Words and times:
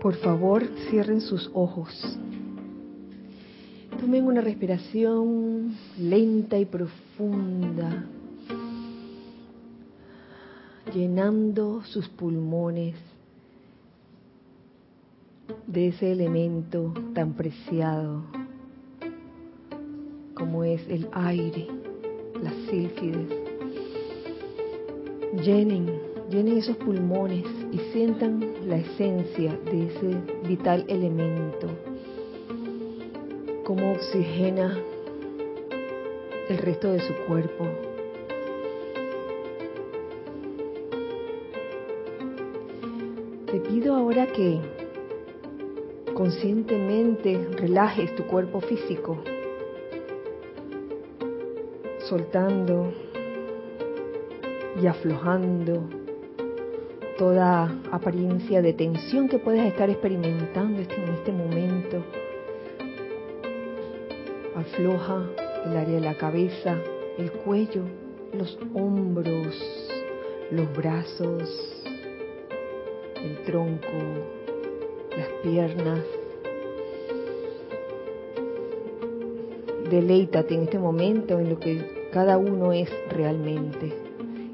Por 0.00 0.14
favor, 0.16 0.66
cierren 0.88 1.20
sus 1.20 1.50
ojos. 1.52 2.18
Tomen 4.00 4.24
una 4.24 4.40
respiración 4.40 5.76
lenta 5.98 6.58
y 6.58 6.64
profunda, 6.64 8.06
llenando 10.94 11.82
sus 11.84 12.08
pulmones 12.08 12.96
de 15.66 15.88
ese 15.88 16.12
elemento 16.12 16.94
tan 17.14 17.34
preciado 17.34 18.22
como 20.32 20.64
es 20.64 20.80
el 20.88 21.06
aire, 21.12 21.66
las 22.42 22.54
sílfides. 22.70 23.28
Llenen, 25.44 26.00
llenen 26.30 26.56
esos 26.56 26.76
pulmones 26.78 27.44
y 27.72 27.78
sientan 27.92 28.44
la 28.66 28.76
esencia 28.76 29.56
de 29.64 29.86
ese 29.86 30.16
vital 30.48 30.84
elemento, 30.88 31.68
cómo 33.64 33.92
oxigena 33.92 34.76
el 36.48 36.58
resto 36.58 36.92
de 36.92 37.00
su 37.00 37.14
cuerpo. 37.26 37.66
Te 43.46 43.60
pido 43.60 43.94
ahora 43.94 44.26
que 44.26 44.60
conscientemente 46.14 47.48
relajes 47.56 48.14
tu 48.16 48.24
cuerpo 48.24 48.60
físico 48.60 49.18
soltando 52.08 52.92
y 54.82 54.86
aflojando 54.86 55.99
toda 57.20 57.70
apariencia 57.92 58.62
de 58.62 58.72
tensión 58.72 59.28
que 59.28 59.38
puedes 59.38 59.62
estar 59.66 59.90
experimentando 59.90 60.80
este, 60.80 60.94
en 60.94 61.08
este 61.10 61.30
momento. 61.32 62.02
Afloja 64.56 65.28
el 65.66 65.76
área 65.76 65.96
de 65.96 66.00
la 66.00 66.14
cabeza, 66.14 66.78
el 67.18 67.30
cuello, 67.30 67.82
los 68.32 68.58
hombros, 68.72 69.54
los 70.50 70.74
brazos, 70.74 71.84
el 73.22 73.42
tronco, 73.44 73.98
las 75.14 75.28
piernas, 75.42 76.00
deleítate 79.90 80.54
en 80.54 80.62
este 80.62 80.78
momento 80.78 81.38
en 81.38 81.50
lo 81.50 81.60
que 81.60 82.08
cada 82.14 82.38
uno 82.38 82.72
es 82.72 82.88
realmente. 83.10 83.92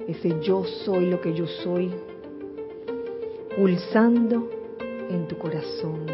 Ese 0.09 0.41
yo 0.41 0.65
soy 0.65 1.07
lo 1.07 1.21
que 1.21 1.33
yo 1.33 1.47
soy, 1.47 1.93
pulsando 3.57 4.51
en 5.09 5.27
tu 5.29 5.39
corazón, 5.39 6.07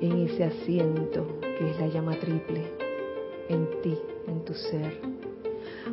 en 0.00 0.12
ese 0.26 0.44
asiento 0.44 1.26
que 1.40 1.70
es 1.70 1.80
la 1.80 1.88
llama 1.88 2.16
triple, 2.20 2.62
en 3.48 3.66
ti, 3.82 3.98
en 4.28 4.44
tu 4.44 4.54
ser. 4.54 5.00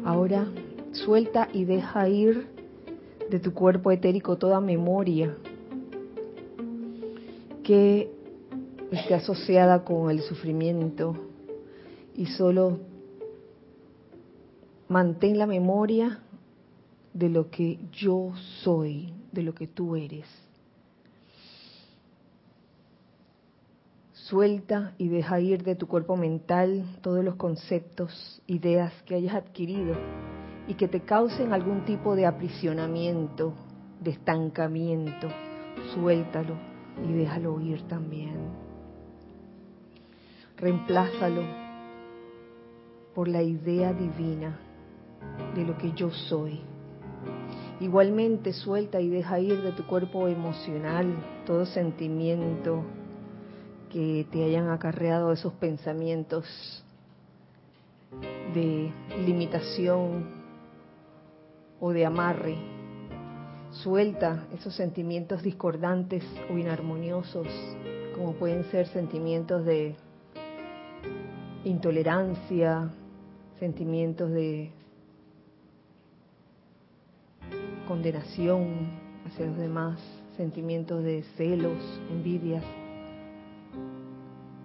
Ahora 0.06 0.46
suelta 0.92 1.50
y 1.52 1.66
deja 1.66 2.08
ir 2.08 2.46
de 3.32 3.40
tu 3.40 3.52
cuerpo 3.54 3.92
etérico 3.92 4.38
toda 4.38 4.62
memoria 4.62 5.36
que 7.64 8.12
esté 8.92 9.16
asociada 9.16 9.84
con 9.84 10.12
el 10.12 10.22
sufrimiento 10.22 11.16
y 12.16 12.28
solo 12.28 12.78
mantén 14.88 15.40
la 15.40 15.48
memoria 15.48 16.20
de 17.14 17.30
lo 17.30 17.50
que 17.50 17.80
yo 17.92 18.34
soy, 18.64 19.13
de 19.31 19.44
lo 19.44 19.53
que 19.53 19.68
tú 19.68 19.96
eres. 19.96 20.25
Suelta 24.13 24.94
y 24.97 25.09
deja 25.09 25.40
ir 25.40 25.63
de 25.63 25.75
tu 25.75 25.88
cuerpo 25.88 26.16
mental 26.16 26.85
todos 27.02 27.24
los 27.24 27.35
conceptos, 27.35 28.41
ideas 28.47 28.94
que 29.03 29.16
hayas 29.16 29.35
adquirido 29.35 29.96
y 30.68 30.75
que 30.75 30.88
te 30.88 31.02
causen 31.02 31.52
algún 31.52 31.84
tipo 31.84 32.16
de 32.16 32.25
aprisionamiento, 32.25 33.53
de 34.00 34.12
estancamiento. 34.12 35.28
Suéltalo 35.94 36.56
y 37.08 37.14
déjalo 37.14 37.59
ir 37.59 37.81
también 37.88 38.72
reemplázalo 40.62 41.41
por 43.16 43.28
la 43.28 43.41
idea 43.41 43.94
divina 43.94 44.59
de 45.56 45.66
lo 45.66 45.78
que 45.78 45.91
yo 45.94 46.12
soy. 46.12 46.62
Igualmente 47.81 48.53
suelta 48.53 49.02
y 49.02 49.09
deja 49.09 49.40
ir 49.40 49.64
de 49.64 49.72
tu 49.72 49.88
cuerpo 49.88 50.28
emocional 50.28 51.16
todo 51.47 51.66
sentimiento 51.66 52.84
que 53.92 54.28
te 54.31 54.44
hayan 54.44 54.69
acarreado 54.69 55.31
esos 55.31 55.53
pensamientos 55.53 56.46
de 58.53 58.91
limitación 59.25 60.30
o 61.80 61.91
de 61.91 62.06
amarre. 62.06 62.56
Suelta 63.72 64.46
esos 64.53 64.75
sentimientos 64.75 65.41
discordantes 65.41 66.24
o 66.53 66.58
inarmoniosos, 66.59 67.47
como 68.16 68.34
pueden 68.34 68.64
ser 68.66 68.86
sentimientos 68.90 69.66
de 69.66 69.96
intolerancia, 71.64 72.91
sentimientos 73.59 74.30
de 74.30 74.72
condenación 77.88 78.90
hacia 79.25 79.46
los 79.46 79.58
demás, 79.58 80.00
sentimientos 80.38 81.03
de 81.03 81.24
celos, 81.38 81.78
envidias, 82.09 82.64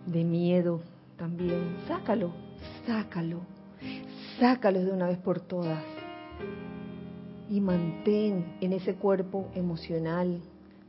de 0.07 0.25
miedo 0.25 0.81
también. 1.17 1.77
Sácalo, 1.87 2.33
sácalo, 2.87 3.41
sácalo 4.39 4.85
de 4.85 4.93
una 4.93 5.09
vez 5.09 5.19
por 5.19 5.41
todas 5.41 5.83
y 7.49 7.61
mantén 7.61 8.57
en 8.61 8.73
ese 8.73 8.95
cuerpo 8.95 9.49
emocional 9.55 10.41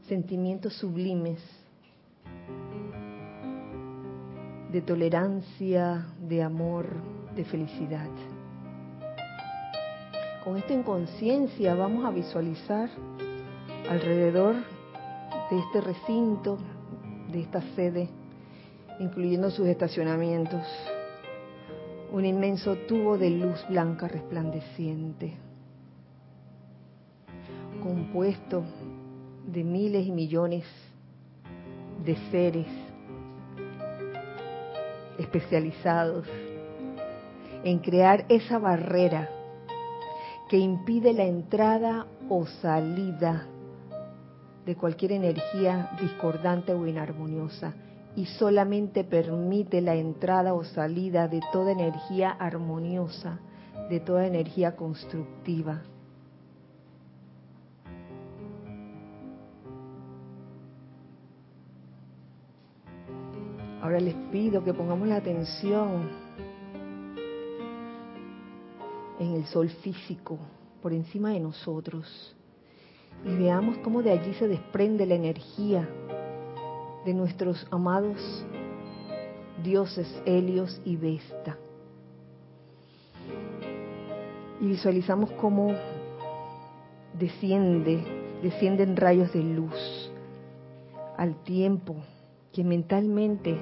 sentimientos 0.07 0.73
sublimes 0.73 1.41
de 4.71 4.81
tolerancia, 4.81 6.07
de 6.27 6.43
amor, 6.43 6.87
de 7.35 7.43
felicidad. 7.45 8.09
Con 10.47 10.55
esto 10.55 10.71
en 10.71 10.83
conciencia 10.83 11.75
vamos 11.75 12.05
a 12.05 12.09
visualizar 12.09 12.89
alrededor 13.89 14.55
de 15.51 15.59
este 15.59 15.81
recinto, 15.81 16.57
de 17.29 17.41
esta 17.41 17.59
sede, 17.75 18.07
incluyendo 19.01 19.51
sus 19.51 19.67
estacionamientos, 19.67 20.65
un 22.13 22.25
inmenso 22.25 22.77
tubo 22.87 23.17
de 23.17 23.29
luz 23.29 23.59
blanca 23.67 24.07
resplandeciente, 24.07 25.33
compuesto 27.83 28.63
de 29.47 29.65
miles 29.65 30.07
y 30.07 30.11
millones 30.13 30.63
de 32.05 32.15
seres 32.31 32.67
especializados 35.19 36.25
en 37.65 37.79
crear 37.79 38.23
esa 38.29 38.59
barrera 38.59 39.31
que 40.49 40.57
impide 40.57 41.13
la 41.13 41.25
entrada 41.25 42.07
o 42.29 42.45
salida 42.45 43.47
de 44.65 44.75
cualquier 44.75 45.13
energía 45.13 45.91
discordante 46.01 46.73
o 46.73 46.85
inarmoniosa 46.87 47.73
y 48.15 48.25
solamente 48.25 49.03
permite 49.03 49.81
la 49.81 49.95
entrada 49.95 50.53
o 50.53 50.63
salida 50.63 51.27
de 51.27 51.41
toda 51.53 51.71
energía 51.71 52.31
armoniosa, 52.31 53.39
de 53.89 53.99
toda 53.99 54.25
energía 54.25 54.75
constructiva. 54.75 55.83
Ahora 63.81 63.99
les 63.99 64.15
pido 64.31 64.63
que 64.63 64.73
pongamos 64.73 65.07
la 65.07 65.17
atención 65.17 66.26
en 69.19 69.33
el 69.33 69.45
sol 69.45 69.69
físico 69.69 70.37
por 70.81 70.93
encima 70.93 71.31
de 71.31 71.39
nosotros 71.39 72.35
y 73.25 73.35
veamos 73.35 73.77
cómo 73.79 74.03
de 74.03 74.11
allí 74.11 74.33
se 74.35 74.47
desprende 74.47 75.05
la 75.05 75.15
energía 75.15 75.87
de 77.05 77.13
nuestros 77.13 77.65
amados 77.71 78.45
dioses 79.63 80.07
Helios 80.25 80.81
y 80.85 80.95
Vesta. 80.97 81.57
Y 84.59 84.67
visualizamos 84.67 85.31
cómo 85.31 85.73
desciende, 87.17 88.03
descienden 88.41 88.95
rayos 88.95 89.31
de 89.33 89.43
luz 89.43 90.11
al 91.17 91.35
tiempo 91.43 91.95
que 92.53 92.63
mentalmente 92.63 93.57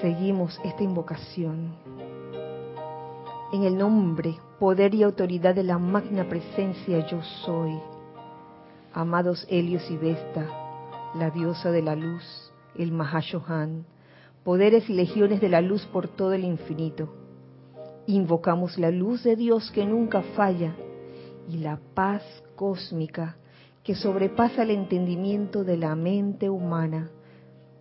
seguimos 0.00 0.60
esta 0.64 0.82
invocación. 0.82 1.99
En 3.52 3.64
el 3.64 3.76
nombre, 3.76 4.38
poder 4.60 4.94
y 4.94 5.02
autoridad 5.02 5.56
de 5.56 5.64
la 5.64 5.76
magna 5.76 6.28
presencia 6.28 7.04
yo 7.08 7.20
soy, 7.44 7.76
amados 8.92 9.44
Helios 9.50 9.90
y 9.90 9.96
Vesta, 9.96 10.46
la 11.16 11.30
diosa 11.30 11.72
de 11.72 11.82
la 11.82 11.96
luz, 11.96 12.22
el 12.76 12.92
Mahashohan, 12.92 13.84
poderes 14.44 14.88
y 14.88 14.92
legiones 14.92 15.40
de 15.40 15.48
la 15.48 15.60
luz 15.62 15.84
por 15.86 16.06
todo 16.06 16.32
el 16.32 16.44
infinito. 16.44 17.12
Invocamos 18.06 18.78
la 18.78 18.92
luz 18.92 19.24
de 19.24 19.34
Dios 19.34 19.72
que 19.72 19.84
nunca 19.84 20.22
falla 20.36 20.76
y 21.48 21.58
la 21.58 21.80
paz 21.94 22.22
cósmica 22.54 23.34
que 23.82 23.96
sobrepasa 23.96 24.62
el 24.62 24.70
entendimiento 24.70 25.64
de 25.64 25.76
la 25.76 25.96
mente 25.96 26.48
humana 26.48 27.10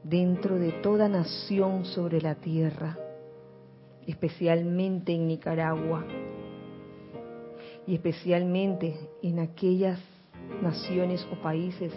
dentro 0.03 0.57
de 0.57 0.71
toda 0.71 1.07
nación 1.07 1.85
sobre 1.85 2.21
la 2.21 2.33
tierra, 2.33 2.97
especialmente 4.11 5.13
en 5.13 5.27
Nicaragua 5.27 6.05
y 7.85 7.95
especialmente 7.95 8.95
en 9.21 9.39
aquellas 9.39 9.99
naciones 10.61 11.25
o 11.31 11.41
países 11.41 11.93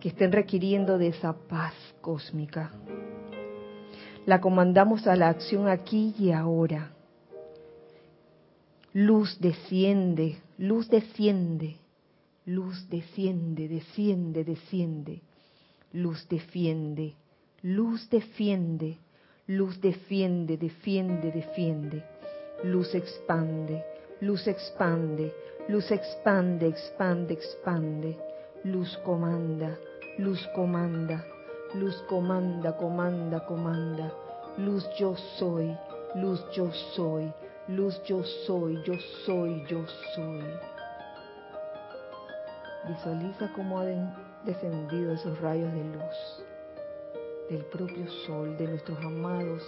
que 0.00 0.08
estén 0.08 0.32
requiriendo 0.32 0.98
de 0.98 1.08
esa 1.08 1.32
paz 1.32 1.74
cósmica. 2.00 2.72
La 4.24 4.40
comandamos 4.40 5.06
a 5.06 5.16
la 5.16 5.28
acción 5.28 5.68
aquí 5.68 6.14
y 6.18 6.32
ahora. 6.32 6.92
Luz 8.92 9.38
desciende, 9.40 10.38
luz 10.58 10.88
desciende, 10.88 11.76
luz 12.44 12.88
desciende, 12.88 13.68
desciende, 13.68 14.44
desciende. 14.44 15.22
Luz 15.92 16.28
defiende, 16.28 17.14
luz 17.62 18.10
defiende, 18.10 18.98
luz 19.48 19.80
defiende, 19.80 20.56
defiende, 20.56 21.30
defiende. 21.30 22.02
Luz 22.64 22.94
expande, 22.94 23.84
luz 24.20 24.46
expande, 24.48 25.32
luz 25.68 25.90
expande, 25.90 26.66
expande, 26.66 27.34
expande. 27.34 28.18
Luz 28.64 28.96
comanda, 29.04 29.78
luz 30.18 30.44
comanda, 30.48 31.24
luz 31.74 31.94
comanda, 32.08 32.72
comanda, 32.72 33.40
comanda. 33.46 34.12
Luz 34.58 34.84
yo 34.98 35.14
soy, 35.38 35.76
luz 36.16 36.44
yo 36.52 36.72
soy, 36.96 37.32
luz 37.68 38.02
yo 38.04 38.24
soy, 38.24 38.82
yo 38.84 38.94
soy, 39.24 39.64
yo 39.68 39.86
soy. 40.14 40.44
Visualiza 42.88 43.52
cómo 43.54 43.78
han 43.78 44.12
descendido 44.44 45.12
esos 45.12 45.40
rayos 45.40 45.72
de 45.72 45.84
luz 45.84 46.46
del 47.50 47.64
propio 47.66 48.08
sol, 48.26 48.56
de 48.56 48.66
nuestros 48.66 48.98
amados 48.98 49.62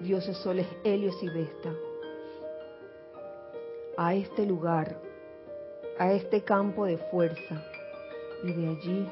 dioses 0.00 0.36
soles 0.38 0.66
Helios 0.84 1.16
y 1.22 1.28
Vesta, 1.28 1.72
a 3.96 4.14
este 4.14 4.44
lugar, 4.44 4.96
a 5.98 6.12
este 6.12 6.42
campo 6.42 6.86
de 6.86 6.98
fuerza, 6.98 7.62
y 8.42 8.52
de 8.52 8.68
allí 8.68 9.08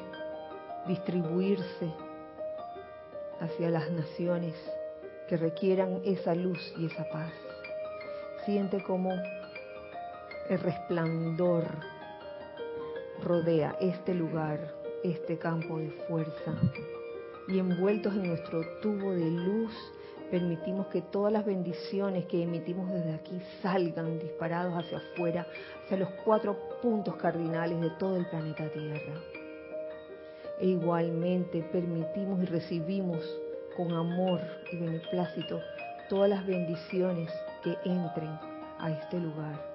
distribuirse 0.87 1.93
hacia 3.39 3.69
las 3.69 3.89
naciones 3.91 4.53
que 5.29 5.37
requieran 5.37 6.01
esa 6.03 6.35
luz 6.35 6.73
y 6.77 6.87
esa 6.87 7.07
paz. 7.09 7.31
Siente 8.45 8.83
como 8.83 9.11
el 10.49 10.59
resplandor 10.59 11.63
rodea 13.23 13.77
este 13.79 14.13
lugar, 14.13 14.73
este 15.03 15.37
campo 15.37 15.77
de 15.77 15.91
fuerza. 16.07 16.53
Y 17.51 17.59
envueltos 17.59 18.13
en 18.13 18.27
nuestro 18.27 18.61
tubo 18.81 19.11
de 19.11 19.29
luz, 19.29 19.73
permitimos 20.29 20.87
que 20.87 21.01
todas 21.01 21.33
las 21.33 21.45
bendiciones 21.45 22.25
que 22.27 22.43
emitimos 22.43 22.89
desde 22.89 23.13
aquí 23.13 23.41
salgan 23.61 24.19
disparados 24.19 24.73
hacia 24.73 24.99
afuera, 24.99 25.45
hacia 25.83 25.97
los 25.97 26.09
cuatro 26.23 26.57
puntos 26.81 27.17
cardinales 27.17 27.81
de 27.81 27.89
todo 27.99 28.15
el 28.15 28.25
planeta 28.27 28.69
Tierra. 28.69 29.19
E 30.61 30.67
igualmente 30.67 31.61
permitimos 31.73 32.41
y 32.41 32.45
recibimos 32.45 33.19
con 33.75 33.91
amor 33.91 34.39
y 34.71 34.77
beneplácito 34.77 35.59
todas 36.07 36.29
las 36.29 36.45
bendiciones 36.45 37.29
que 37.63 37.75
entren 37.83 38.39
a 38.79 38.91
este 38.91 39.19
lugar. 39.19 39.70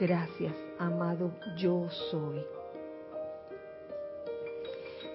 Gracias, 0.00 0.52
amado 0.76 1.30
yo 1.56 1.88
soy. 2.10 2.44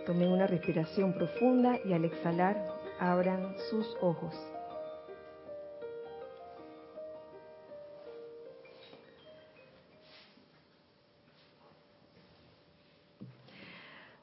Tomen 0.06 0.30
una 0.30 0.48
respiración 0.48 1.14
profunda 1.14 1.78
y 1.84 1.92
al 1.92 2.06
exhalar 2.06 2.66
abran 2.98 3.56
sus 3.70 3.86
ojos. 4.00 4.34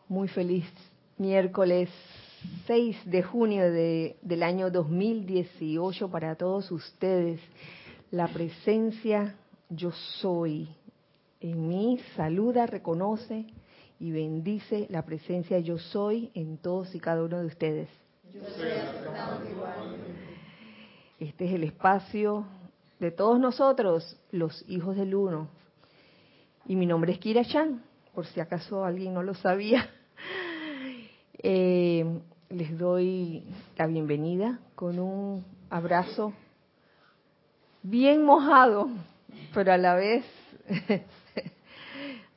Muy 0.08 0.29
feliz 0.29 0.64
miércoles 1.19 1.91
6 2.67 2.97
de 3.05 3.23
junio 3.23 3.70
de, 3.70 4.17
del 4.23 4.43
año 4.43 4.70
2018 4.70 6.11
para 6.11 6.35
todos 6.35 6.70
ustedes. 6.70 7.41
La 8.11 8.29
presencia 8.29 9.37
yo 9.69 9.93
soy 10.21 10.69
en 11.41 11.69
mí 11.69 12.01
saluda, 12.17 12.67
reconoce 12.67 13.47
y 13.99 14.11
bendice 14.11 14.87
la 14.91 15.05
presencia 15.05 15.59
yo 15.59 15.79
soy 15.79 16.31
en 16.35 16.59
todos 16.59 16.95
y 16.95 17.01
cada 17.01 17.23
uno 17.23 17.39
de 17.39 17.47
ustedes. 17.47 17.89
Este 21.19 21.47
es 21.47 21.53
el 21.53 21.65
espacio 21.65 22.47
de 22.99 23.11
todos 23.11 23.39
nosotros, 23.39 24.19
los 24.31 24.65
hijos 24.69 24.97
del 24.97 25.15
uno. 25.15 25.49
Y 26.67 26.77
mi 26.77 26.87
nombre 26.87 27.13
es 27.13 27.19
Kira 27.19 27.45
Chan, 27.45 27.83
por 28.15 28.27
si 28.27 28.41
acaso 28.41 28.85
alguien 28.85 29.15
no 29.15 29.23
lo 29.23 29.35
sabía. 29.35 29.89
Eh, 31.49 32.05
les 32.49 32.77
doy 32.77 33.45
la 33.77 33.87
bienvenida 33.87 34.59
con 34.75 34.99
un 34.99 35.45
abrazo 35.69 36.33
bien 37.83 38.25
mojado 38.25 38.89
pero 39.55 39.73
a 39.73 39.78
la 39.78 39.94
vez 39.94 40.25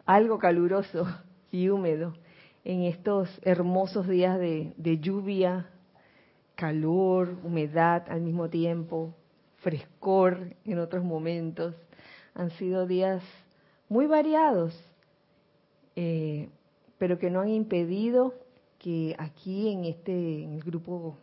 algo 0.06 0.40
caluroso 0.40 1.06
y 1.52 1.70
húmedo 1.70 2.14
en 2.64 2.84
estos 2.84 3.30
hermosos 3.44 4.08
días 4.08 4.40
de, 4.40 5.00
lluvia, 5.00 5.70
calor, 6.56 7.38
humedad 7.44 8.04
al 8.10 8.22
mismo 8.22 8.50
tiempo, 8.50 9.14
frescor 9.58 10.56
en 10.66 10.80
otros 10.80 11.04
momentos. 11.04 11.76
Han 12.36 12.52
sido 12.52 12.86
días 12.86 13.24
muy 13.88 14.06
variados, 14.06 14.80
eh, 15.96 16.50
pero 16.98 17.18
que 17.18 17.30
no 17.30 17.42
han 17.42 17.50
impedido 17.50 18.34
que 18.78 19.16
aquí 19.18 19.72
en 19.72 19.86
este 19.86 20.48
grupo 20.66 21.18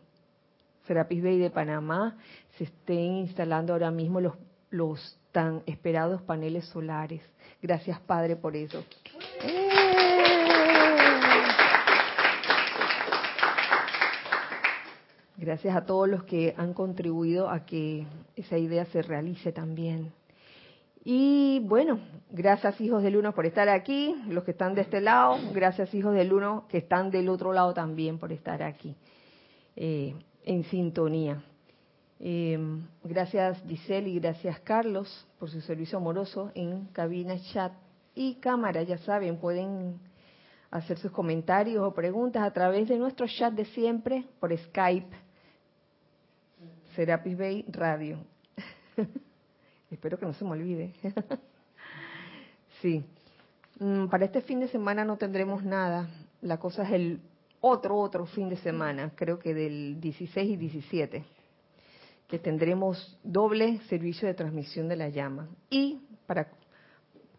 Serapis 0.85 1.23
Bay 1.23 1.37
de 1.37 1.49
Panamá 1.49 2.17
se 2.57 2.65
estén 2.65 3.17
instalando 3.17 3.73
ahora 3.73 3.91
mismo 3.91 4.21
los, 4.21 4.35
los 4.69 5.19
tan 5.37 5.61
esperados 5.67 6.19
paneles 6.23 6.65
solares. 6.65 7.21
Gracias, 7.61 7.99
Padre, 7.99 8.37
por 8.37 8.55
eso. 8.55 8.83
Gracias 15.37 15.75
a 15.75 15.85
todos 15.85 16.09
los 16.09 16.23
que 16.23 16.55
han 16.57 16.73
contribuido 16.73 17.51
a 17.51 17.67
que 17.67 18.07
esa 18.35 18.57
idea 18.57 18.85
se 18.85 19.03
realice 19.03 19.51
también. 19.51 20.11
Y 21.05 21.59
bueno, 21.65 21.99
gracias 22.31 22.81
hijos 22.81 23.03
del 23.03 23.15
uno 23.15 23.35
por 23.35 23.45
estar 23.45 23.69
aquí, 23.69 24.15
los 24.29 24.43
que 24.43 24.51
están 24.51 24.73
de 24.73 24.81
este 24.81 25.01
lado, 25.01 25.37
gracias 25.53 25.93
hijos 25.93 26.15
del 26.15 26.33
uno 26.33 26.65
que 26.67 26.79
están 26.79 27.11
del 27.11 27.29
otro 27.29 27.53
lado 27.53 27.75
también 27.75 28.17
por 28.17 28.31
estar 28.31 28.63
aquí 28.63 28.95
eh, 29.75 30.15
en 30.45 30.63
sintonía. 30.63 31.43
Em, 32.19 32.83
gracias 33.03 33.61
Giselle 33.67 34.09
y 34.09 34.19
gracias 34.19 34.59
Carlos 34.61 35.27
por 35.37 35.51
su 35.51 35.61
servicio 35.61 35.99
amoroso 35.99 36.51
en 36.55 36.85
cabina, 36.87 37.39
chat 37.53 37.73
y 38.15 38.35
cámara. 38.35 38.81
Ya 38.83 38.97
saben, 38.97 39.37
pueden 39.37 39.99
hacer 40.71 40.97
sus 40.97 41.11
comentarios 41.11 41.83
o 41.83 41.93
preguntas 41.93 42.43
a 42.43 42.51
través 42.51 42.87
de 42.87 42.97
nuestro 42.97 43.27
chat 43.27 43.53
de 43.53 43.65
siempre 43.65 44.25
por 44.39 44.55
Skype, 44.57 45.15
Serapis 46.95 47.37
Bay 47.37 47.65
Radio. 47.69 48.17
Espero 49.91 50.17
que 50.17 50.25
no 50.25 50.33
se 50.33 50.43
me 50.43 50.51
olvide. 50.51 50.93
sí. 52.81 53.05
Mm, 53.79 54.07
para 54.07 54.25
este 54.25 54.41
fin 54.41 54.59
de 54.59 54.67
semana 54.69 55.05
no 55.05 55.17
tendremos 55.17 55.63
nada. 55.63 56.09
La 56.41 56.57
cosa 56.57 56.83
es 56.83 56.91
el 56.91 57.21
otro, 57.61 57.97
otro 57.97 58.25
fin 58.25 58.49
de 58.49 58.57
semana, 58.57 59.11
creo 59.15 59.37
que 59.37 59.53
del 59.53 60.01
16 60.01 60.51
y 60.51 60.57
17 60.57 61.36
que 62.27 62.39
tendremos 62.39 63.17
doble 63.23 63.79
servicio 63.89 64.27
de 64.27 64.33
transmisión 64.33 64.87
de 64.87 64.97
la 64.97 65.09
llama. 65.09 65.47
Y 65.69 66.01
para 66.25 66.47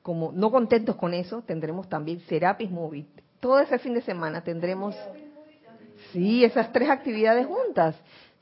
como 0.02 0.33
no 0.33 0.50
contentos 0.50 0.97
con 0.97 1.12
eso, 1.12 1.42
tendremos 1.42 1.88
también 1.88 2.21
Serapis 2.21 2.71
Movie. 2.71 3.07
Todo 3.40 3.61
ese 3.61 3.78
fin 3.78 3.92
de 3.92 4.00
semana 4.00 4.42
tendremos 4.42 4.97
sí, 6.12 6.45
esas 6.45 6.73
tres 6.73 6.88
actividades 6.88 7.47
juntas. 7.47 7.95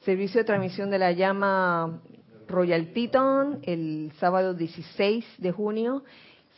Servicio 0.04 0.40
de 0.40 0.44
transmisión 0.44 0.90
de 0.90 0.98
la 0.98 1.10
llama 1.10 2.00
Royal 2.46 2.92
Teton 2.92 3.58
el 3.62 4.12
sábado 4.20 4.54
16 4.54 5.24
de 5.38 5.50
junio, 5.50 6.04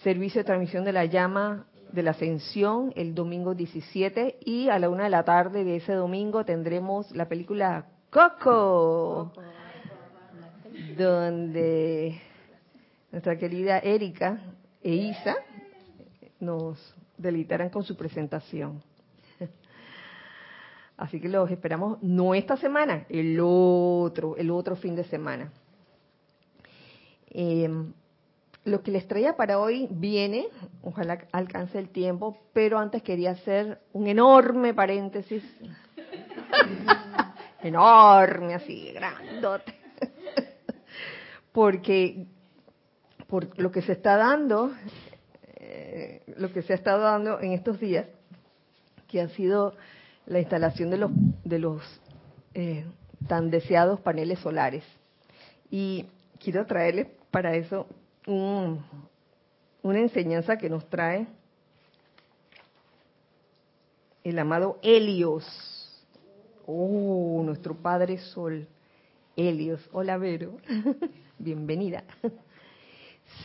servicio 0.02 0.40
de 0.40 0.45
transmisión 0.45 0.85
de 0.85 0.92
la 0.92 1.07
llama 1.07 1.66
de 1.92 2.02
la 2.02 2.11
ascensión 2.11 2.92
el 2.97 3.14
domingo 3.14 3.54
17 3.54 4.40
y 4.45 4.68
a 4.68 4.78
la 4.78 4.90
una 4.90 5.04
de 5.04 5.11
la 5.11 5.25
tarde 5.25 5.64
de 5.64 5.76
ese 5.76 5.95
domingo 5.95 6.45
tendremos 6.45 7.11
la 7.12 7.28
película 7.28 7.87
Coco, 8.11 9.33
donde 10.97 12.21
nuestra 13.11 13.39
querida 13.39 13.79
Erika 13.79 14.41
e 14.83 14.95
Isa 14.95 15.37
nos 16.41 16.95
deleitarán 17.17 17.71
con 17.71 17.83
su 17.83 17.97
presentación. 17.97 18.83
Así 20.97 21.21
que 21.21 21.29
los 21.29 21.51
esperamos 21.51 22.03
no 22.03 22.35
esta 22.35 22.57
semana, 22.57 23.07
el 23.09 23.39
otro, 23.41 24.37
el 24.37 24.51
otro 24.51 24.77
fin 24.77 24.97
de 24.97 25.05
semana. 25.05 25.53
Em, 27.31 27.93
lo 28.65 28.83
que 28.83 28.91
les 28.91 29.07
traía 29.07 29.37
para 29.37 29.61
hoy 29.61 29.87
viene, 29.91 30.49
ojalá 30.83 31.27
alcance 31.33 31.79
el 31.79 31.89
tiempo, 31.91 32.39
pero 32.53 32.79
antes 32.79 33.03
quería 33.03 33.31
hacer 33.31 33.81
un 33.93 34.09
enorme 34.09 34.75
paréntesis. 34.75 35.43
enorme, 37.63 38.55
así, 38.55 38.93
grandote. 38.93 39.78
Porque 41.52 42.26
por 43.26 43.59
lo 43.59 43.71
que 43.71 43.83
se 43.83 43.93
está 43.93 44.17
dando, 44.17 44.73
eh, 45.57 46.23
lo 46.37 46.52
que 46.52 46.62
se 46.62 46.73
ha 46.73 46.76
estado 46.76 47.02
dando 47.02 47.40
en 47.40 47.52
estos 47.52 47.78
días, 47.78 48.07
que 49.07 49.21
ha 49.21 49.28
sido 49.28 49.75
la 50.26 50.40
instalación 50.40 50.90
de 50.90 50.97
los, 50.99 51.11
de 51.45 51.59
los 51.59 51.83
eh, 52.55 52.85
tan 53.26 53.50
deseados 53.50 54.00
paneles 54.00 54.38
solares. 54.40 54.85
Y 55.71 56.07
quiero 56.38 56.67
traerles 56.67 57.09
para 57.31 57.55
eso 57.55 57.87
una 58.26 60.00
enseñanza 60.00 60.59
que 60.59 60.69
nos 60.69 60.88
trae 60.88 61.26
el 64.25 64.38
amado 64.38 64.78
Helios. 64.83 65.45
Oh, 66.67 67.43
nuestro 67.45 67.75
Padre 67.75 68.19
Sol. 68.19 68.69
Helios. 69.37 69.88
Hola, 69.93 70.19
Vero. 70.19 70.59
Bienvenida. 71.38 72.04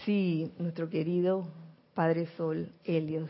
Sí, 0.05 0.49
nuestro 0.59 0.89
querido 0.89 1.45
Padre 1.93 2.27
Sol, 2.37 2.71
Helios. 2.85 3.29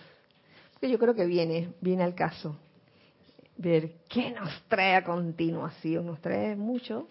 Que 0.79 0.87
yo 0.87 0.99
creo 0.99 1.15
que 1.15 1.25
viene, 1.25 1.73
viene 1.81 2.03
al 2.03 2.13
caso 2.13 2.55
ver 3.57 3.95
qué 4.07 4.29
nos 4.29 4.61
trae 4.67 4.95
a 4.95 5.03
continuación. 5.03 6.05
Nos 6.05 6.21
trae 6.21 6.55
mucho. 6.55 7.07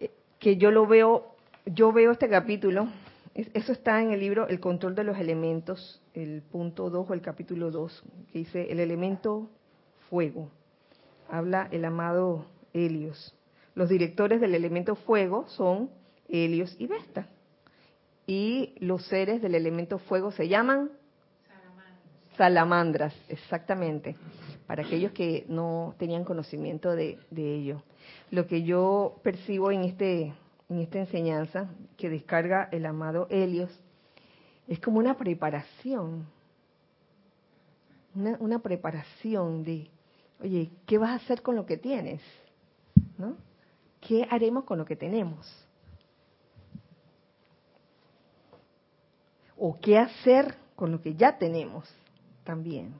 Eh, 0.00 0.10
que 0.38 0.56
yo 0.56 0.70
lo 0.70 0.86
veo, 0.86 1.34
yo 1.66 1.92
veo 1.92 2.10
este 2.10 2.30
capítulo, 2.30 2.88
eso 3.34 3.72
está 3.72 4.00
en 4.00 4.12
el 4.12 4.20
libro 4.20 4.48
El 4.48 4.60
control 4.60 4.94
de 4.94 5.04
los 5.04 5.18
elementos, 5.18 6.00
el 6.14 6.40
punto 6.40 6.88
2 6.88 7.10
o 7.10 7.12
el 7.12 7.20
capítulo 7.20 7.70
2, 7.70 8.02
que 8.32 8.38
dice 8.38 8.72
el 8.72 8.80
elemento 8.80 9.50
fuego. 10.08 10.48
Habla 11.28 11.68
el 11.70 11.84
amado 11.84 12.46
Helios. 12.72 13.34
Los 13.74 13.90
directores 13.90 14.40
del 14.40 14.54
elemento 14.54 14.96
fuego 14.96 15.46
son 15.48 15.90
Helios 16.32 16.74
y 16.78 16.86
Vesta. 16.86 17.28
Y 18.26 18.74
los 18.78 19.04
seres 19.06 19.42
del 19.42 19.54
elemento 19.54 19.98
fuego 19.98 20.32
se 20.32 20.48
llaman 20.48 20.90
salamandras 22.36 23.14
exactamente 23.28 24.16
para 24.66 24.82
aquellos 24.84 25.12
que 25.12 25.44
no 25.48 25.94
tenían 25.98 26.24
conocimiento 26.24 26.96
de, 26.96 27.18
ello. 27.36 27.82
Lo 28.30 28.46
que 28.46 28.62
yo 28.62 29.20
percibo 29.22 29.70
en, 29.70 29.82
este, 29.82 30.32
en 30.70 30.78
esta 30.78 30.98
enseñanza 30.98 31.68
que 31.96 32.08
descarga 32.08 32.68
el 32.72 32.86
amado 32.86 33.26
Helios 33.30 33.70
es 34.66 34.80
como 34.80 34.98
una 34.98 35.16
preparación, 35.16 36.26
una, 38.14 38.36
una 38.40 38.60
preparación 38.60 39.62
de, 39.64 39.90
oye, 40.40 40.70
¿qué 40.86 40.96
vas 40.96 41.10
a 41.10 41.14
hacer 41.16 41.42
con 41.42 41.56
lo 41.56 41.66
que 41.66 41.76
tienes? 41.76 42.22
¿No? 43.18 43.36
¿Qué 44.00 44.26
haremos 44.30 44.64
con 44.64 44.78
lo 44.78 44.84
que 44.84 44.96
tenemos? 44.96 45.46
¿O 49.64 49.78
qué 49.80 49.96
hacer 49.96 50.56
con 50.74 50.90
lo 50.90 51.00
que 51.00 51.14
ya 51.14 51.38
tenemos 51.38 51.88
también? 52.42 52.92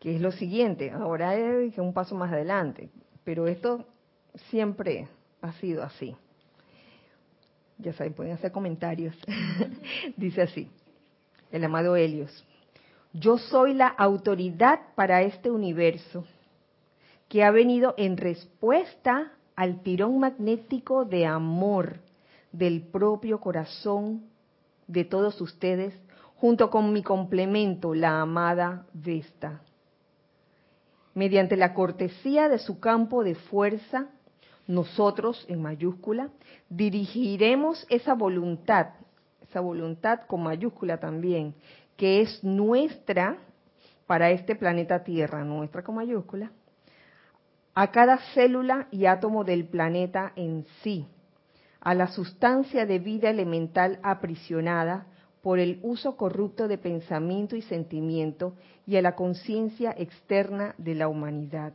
que 0.00 0.16
es 0.16 0.20
lo 0.20 0.32
siguiente, 0.32 0.90
ahora 0.90 1.36
es 1.36 1.78
un 1.78 1.92
paso 1.92 2.16
más 2.16 2.32
adelante, 2.32 2.90
pero 3.22 3.46
esto 3.46 3.84
siempre 4.50 5.06
ha 5.40 5.52
sido 5.52 5.84
así. 5.84 6.16
Ya 7.78 7.92
saben, 7.92 8.12
pueden 8.12 8.32
hacer 8.32 8.50
comentarios. 8.50 9.14
Dice 10.16 10.42
así, 10.42 10.68
el 11.52 11.62
amado 11.62 11.94
Helios, 11.94 12.44
yo 13.12 13.38
soy 13.38 13.74
la 13.74 13.86
autoridad 13.86 14.80
para 14.96 15.22
este 15.22 15.52
universo 15.52 16.24
que 17.28 17.44
ha 17.44 17.52
venido 17.52 17.94
en 17.96 18.16
respuesta 18.16 19.34
al 19.54 19.82
tirón 19.84 20.18
magnético 20.18 21.04
de 21.04 21.26
amor 21.26 22.00
del 22.50 22.82
propio 22.82 23.38
corazón 23.38 24.31
de 24.92 25.04
todos 25.04 25.40
ustedes, 25.40 25.94
junto 26.36 26.70
con 26.70 26.92
mi 26.92 27.02
complemento, 27.02 27.94
la 27.94 28.20
amada 28.20 28.86
Vesta. 28.92 29.62
Mediante 31.14 31.56
la 31.56 31.74
cortesía 31.74 32.48
de 32.48 32.58
su 32.58 32.78
campo 32.78 33.24
de 33.24 33.34
fuerza, 33.34 34.08
nosotros, 34.66 35.44
en 35.48 35.62
mayúscula, 35.62 36.28
dirigiremos 36.68 37.86
esa 37.88 38.14
voluntad, 38.14 38.88
esa 39.40 39.60
voluntad 39.60 40.20
con 40.26 40.42
mayúscula 40.42 40.98
también, 40.98 41.54
que 41.96 42.20
es 42.20 42.42
nuestra 42.44 43.38
para 44.06 44.30
este 44.30 44.54
planeta 44.54 45.04
Tierra, 45.04 45.44
nuestra 45.44 45.82
con 45.82 45.96
mayúscula, 45.96 46.52
a 47.74 47.90
cada 47.90 48.18
célula 48.34 48.88
y 48.90 49.06
átomo 49.06 49.44
del 49.44 49.64
planeta 49.64 50.32
en 50.36 50.66
sí, 50.82 51.06
a 51.82 51.94
la 51.94 52.06
sustancia 52.06 52.86
de 52.86 53.00
vida 53.00 53.28
elemental 53.28 53.98
aprisionada 54.04 55.06
por 55.42 55.58
el 55.58 55.80
uso 55.82 56.16
corrupto 56.16 56.68
de 56.68 56.78
pensamiento 56.78 57.56
y 57.56 57.62
sentimiento 57.62 58.54
y 58.86 58.96
a 58.96 59.02
la 59.02 59.16
conciencia 59.16 59.92
externa 59.98 60.76
de 60.78 60.94
la 60.94 61.08
humanidad. 61.08 61.74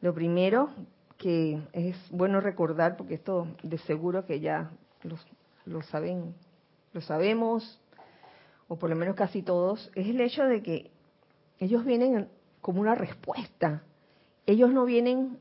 Lo 0.00 0.14
primero 0.14 0.70
que 1.18 1.60
es 1.72 1.96
bueno 2.10 2.40
recordar, 2.40 2.96
porque 2.96 3.14
esto 3.14 3.46
de 3.62 3.76
seguro 3.78 4.24
que 4.24 4.40
ya 4.40 4.70
lo, 5.66 5.82
saben, 5.82 6.34
lo 6.94 7.02
sabemos, 7.02 7.78
o 8.68 8.76
por 8.76 8.88
lo 8.88 8.96
menos 8.96 9.16
casi 9.16 9.42
todos, 9.42 9.90
es 9.94 10.06
el 10.06 10.20
hecho 10.22 10.44
de 10.44 10.62
que 10.62 10.90
ellos 11.58 11.84
vienen 11.84 12.28
como 12.62 12.80
una 12.80 12.94
respuesta. 12.94 13.82
Ellos 14.46 14.72
no 14.72 14.86
vienen 14.86 15.38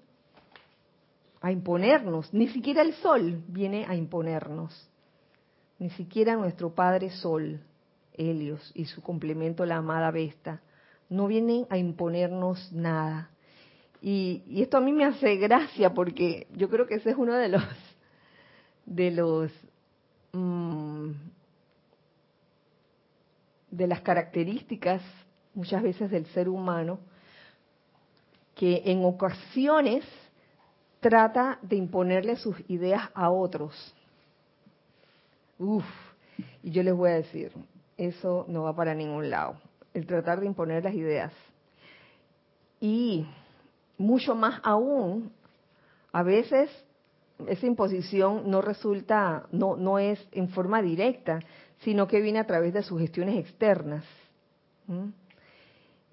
a 1.41 1.51
imponernos, 1.51 2.33
ni 2.33 2.47
siquiera 2.47 2.81
el 2.81 2.93
sol 2.95 3.43
viene 3.47 3.85
a 3.87 3.95
imponernos 3.95 4.89
ni 5.79 5.89
siquiera 5.91 6.35
nuestro 6.35 6.73
Padre 6.73 7.11
Sol, 7.11 7.59
Helios, 8.13 8.71
y 8.73 8.85
su 8.85 9.01
complemento, 9.01 9.65
la 9.65 9.77
amada 9.77 10.11
Vesta, 10.11 10.61
no 11.09 11.27
vienen 11.27 11.65
a 11.69 11.77
imponernos 11.77 12.71
nada. 12.73 13.29
Y, 14.01 14.61
esto 14.61 14.77
a 14.77 14.81
mí 14.81 14.91
me 14.91 15.05
hace 15.05 15.35
gracia 15.37 15.93
porque 15.93 16.47
yo 16.53 16.69
creo 16.69 16.87
que 16.87 16.95
ese 16.95 17.11
es 17.11 17.17
uno 17.17 17.33
de 17.33 17.49
los 17.49 17.63
de 18.85 19.11
los 19.11 19.51
mm, 20.33 21.11
de 23.71 23.87
las 23.87 24.01
características 24.01 25.01
muchas 25.53 25.83
veces 25.83 26.09
del 26.09 26.25
ser 26.27 26.47
humano 26.47 26.99
que 28.55 28.83
en 28.85 29.03
ocasiones 29.03 30.05
trata 30.99 31.59
de 31.61 31.75
imponerle 31.75 32.35
sus 32.35 32.57
ideas 32.69 33.09
a 33.13 33.29
otros 33.29 33.93
Uf, 35.59 35.85
y 36.61 36.71
yo 36.71 36.83
les 36.83 36.93
voy 36.93 37.09
a 37.09 37.15
decir, 37.15 37.51
eso 37.97 38.45
no 38.47 38.63
va 38.63 38.75
para 38.75 38.93
ningún 38.93 39.29
lado. 39.29 39.57
El 39.93 40.05
tratar 40.05 40.39
de 40.39 40.45
imponer 40.45 40.83
las 40.83 40.93
ideas. 40.93 41.33
Y 42.79 43.25
mucho 43.97 44.35
más 44.35 44.61
aún, 44.63 45.31
a 46.11 46.21
veces 46.21 46.69
esa 47.47 47.65
imposición 47.65 48.49
no 48.49 48.61
resulta, 48.61 49.47
no, 49.51 49.75
no 49.75 49.97
es 49.97 50.19
en 50.31 50.49
forma 50.49 50.81
directa, 50.81 51.39
sino 51.79 52.07
que 52.07 52.21
viene 52.21 52.39
a 52.39 52.47
través 52.47 52.73
de 52.73 52.83
sugestiones 52.83 53.39
externas. 53.39 54.03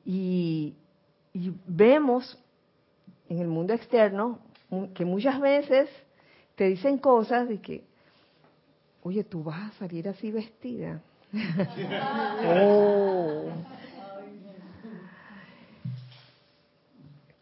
Y, 0.06 0.74
y 1.34 1.52
vemos 1.66 2.38
en 3.28 3.40
el 3.40 3.48
mundo 3.48 3.74
externo 3.74 4.38
que 4.94 5.04
muchas 5.04 5.40
veces 5.40 5.88
te 6.54 6.64
dicen 6.68 6.98
cosas 6.98 7.48
de 7.48 7.60
que, 7.60 7.84
oye, 9.02 9.24
tú 9.24 9.42
vas 9.42 9.70
a 9.70 9.78
salir 9.78 10.08
así 10.08 10.30
vestida. 10.30 11.00
oh. 12.46 13.50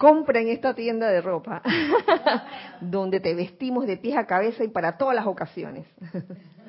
compra 0.03 0.41
en 0.41 0.49
esta 0.49 0.75
tienda 0.75 1.07
de 1.07 1.21
ropa, 1.21 1.63
donde 2.81 3.21
te 3.21 3.37
vestimos 3.37 3.87
de 3.87 3.97
pies 3.97 4.17
a 4.17 4.27
cabeza 4.27 4.65
y 4.65 4.69
para 4.69 4.99
todas 4.99 5.15
las 5.15 5.29
ocasiones. 5.29 5.87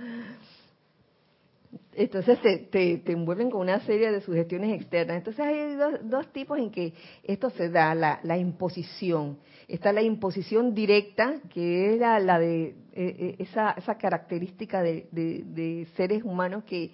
Entonces 1.96 2.42
te, 2.42 2.58
te, 2.58 3.12
envuelven 3.12 3.52
con 3.52 3.62
una 3.62 3.80
serie 3.82 4.12
de 4.12 4.22
sugestiones 4.22 4.74
externas. 4.80 5.18
Entonces 5.18 5.46
hay 5.46 5.76
dos, 6.04 6.32
tipos 6.32 6.58
en 6.58 6.72
que 6.72 6.94
esto 7.24 7.50
se 7.52 7.70
da, 7.70 7.94
la, 7.96 8.38
imposición. 8.38 9.38
Está 9.68 9.94
la 9.94 10.02
imposición 10.02 10.74
directa, 10.74 11.40
que 11.54 11.94
es 11.94 12.00
la, 12.00 12.40
de 12.40 12.64
eh, 12.64 12.76
eh, 12.94 13.36
esa, 13.40 13.72
esa 13.72 13.98
característica 13.98 14.82
de, 14.82 15.08
de, 15.12 15.88
seres 15.96 16.24
humanos 16.24 16.64
que 16.64 16.92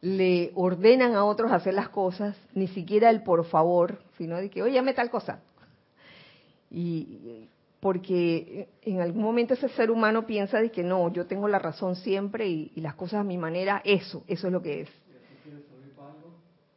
le 0.00 0.52
ordenan 0.54 1.14
a 1.14 1.24
otros 1.24 1.50
hacer 1.52 1.74
las 1.74 1.88
cosas, 1.88 2.36
ni 2.54 2.68
siquiera 2.68 3.10
el 3.10 3.22
por 3.22 3.44
favor, 3.46 4.02
sino 4.18 4.36
de 4.36 4.50
que, 4.50 4.62
oye, 4.62 4.74
llame 4.74 4.94
tal 4.94 5.10
cosa. 5.10 5.42
Y 6.70 7.48
porque 7.84 8.70
en 8.80 9.02
algún 9.02 9.22
momento 9.22 9.52
ese 9.52 9.68
ser 9.68 9.90
humano 9.90 10.26
piensa 10.26 10.58
de 10.58 10.70
que 10.70 10.82
no, 10.82 11.12
yo 11.12 11.26
tengo 11.26 11.48
la 11.48 11.58
razón 11.58 11.96
siempre 11.96 12.48
y, 12.48 12.72
las 12.76 12.94
cosas 12.94 13.20
a 13.20 13.24
mi 13.24 13.36
manera, 13.36 13.82
eso, 13.84 14.24
eso 14.26 14.46
es 14.46 14.52
lo 14.54 14.62
que 14.62 14.80
es. 14.80 14.88